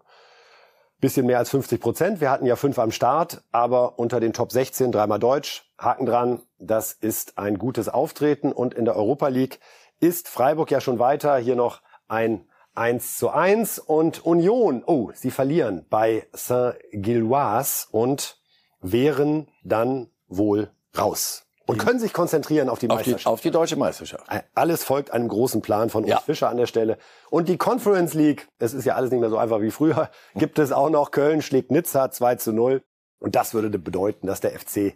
bisschen 1.01 1.25
mehr 1.25 1.39
als 1.39 1.49
50 1.49 1.81
Prozent. 1.81 2.21
Wir 2.21 2.31
hatten 2.31 2.45
ja 2.45 2.55
fünf 2.55 2.79
am 2.79 2.91
Start, 2.91 3.43
aber 3.51 3.99
unter 3.99 4.21
den 4.21 4.31
Top 4.31 4.53
16 4.53 4.93
dreimal 4.93 5.19
Deutsch. 5.19 5.69
Haken 5.77 6.05
dran, 6.05 6.41
das 6.57 6.93
ist 6.93 7.37
ein 7.37 7.57
gutes 7.57 7.89
Auftreten. 7.89 8.53
Und 8.53 8.73
in 8.73 8.85
der 8.85 8.95
Europa 8.95 9.27
League 9.27 9.59
ist 9.99 10.29
Freiburg 10.29 10.71
ja 10.71 10.79
schon 10.79 10.99
weiter. 10.99 11.35
Hier 11.35 11.57
noch 11.57 11.81
ein 12.07 12.47
1 12.75 13.17
zu 13.17 13.29
1 13.29 13.77
und 13.77 14.25
Union, 14.25 14.83
oh, 14.87 15.11
sie 15.13 15.31
verlieren 15.31 15.85
bei 15.89 16.27
Saint-Gilloise 16.31 17.87
und 17.91 18.37
wären 18.79 19.49
dann 19.65 20.09
wohl 20.27 20.71
raus. 20.97 21.43
Und 21.65 21.77
können 21.77 21.97
sich 21.97 22.11
konzentrieren 22.11 22.67
auf 22.67 22.79
die 22.79 22.89
Auf 22.89 22.97
Meisterschaft. 22.97 23.23
die, 23.25 23.29
auf 23.29 23.41
die 23.41 23.51
deutsche 23.51 23.75
Meisterschaft. 23.77 24.25
Alles 24.53 24.83
folgt 24.83 25.11
einem 25.11 25.29
großen 25.29 25.61
Plan 25.61 25.89
von 25.89 26.03
Urs 26.03 26.09
Ja. 26.11 26.19
Fischer 26.19 26.49
an 26.49 26.57
der 26.57 26.67
Stelle. 26.67 26.97
Und 27.29 27.47
die 27.47 27.57
Conference 27.57 28.13
League, 28.13 28.49
es 28.59 28.73
ist 28.73 28.83
ja 28.83 28.95
alles 28.95 29.11
nicht 29.11 29.21
mehr 29.21 29.29
so 29.29 29.37
einfach 29.37 29.61
wie 29.61 29.71
früher, 29.71 30.09
gibt 30.35 30.59
es 30.59 30.73
auch 30.73 30.89
noch. 30.89 31.11
Köln 31.11 31.41
schlägt 31.41 31.71
Nizza 31.71 32.11
2 32.11 32.35
zu 32.35 32.51
0. 32.51 32.83
Und 33.19 33.35
das 33.35 33.53
würde 33.53 33.69
bedeuten, 33.79 34.27
dass 34.27 34.41
der 34.41 34.51
FC 34.59 34.95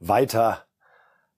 weiter 0.00 0.64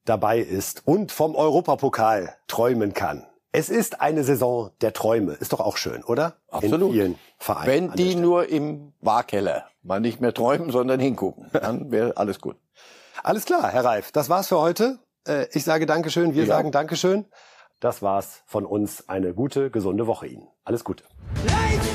dabei 0.06 0.38
ist 0.38 0.82
und 0.86 1.12
vom 1.12 1.34
Europapokal 1.36 2.34
träumen 2.48 2.94
kann. 2.94 3.26
Es 3.52 3.68
ist 3.68 4.00
eine 4.00 4.24
Saison 4.24 4.70
der 4.80 4.94
Träume. 4.94 5.34
Ist 5.34 5.52
doch 5.52 5.60
auch 5.60 5.76
schön, 5.76 6.02
oder? 6.02 6.36
Absolut. 6.48 6.88
In 6.88 6.94
vielen 6.94 7.18
Vereinen. 7.36 7.66
Wenn 7.66 7.92
die 7.92 8.14
nur 8.14 8.48
im 8.48 8.94
Wahrkeller 9.02 9.66
mal 9.82 10.00
nicht 10.00 10.22
mehr 10.22 10.32
träumen, 10.32 10.70
sondern 10.70 10.98
hingucken, 10.98 11.50
dann 11.52 11.90
wäre 11.90 12.16
alles 12.16 12.40
gut. 12.40 12.56
Alles 13.22 13.44
klar, 13.44 13.70
Herr 13.70 13.84
Reif. 13.84 14.12
Das 14.12 14.28
war's 14.28 14.48
für 14.48 14.58
heute. 14.60 14.98
Äh, 15.26 15.46
Ich 15.52 15.64
sage 15.64 15.86
Dankeschön, 15.86 16.34
wir 16.34 16.42
Ja. 16.44 16.48
sagen 16.56 16.72
Dankeschön. 16.72 17.26
Das 17.80 18.02
war's 18.02 18.42
von 18.46 18.64
uns. 18.64 19.08
Eine 19.08 19.34
gute, 19.34 19.70
gesunde 19.70 20.06
Woche 20.06 20.26
Ihnen. 20.26 20.48
Alles 20.64 20.84
Gute. 20.84 21.04
Lights, 21.46 21.88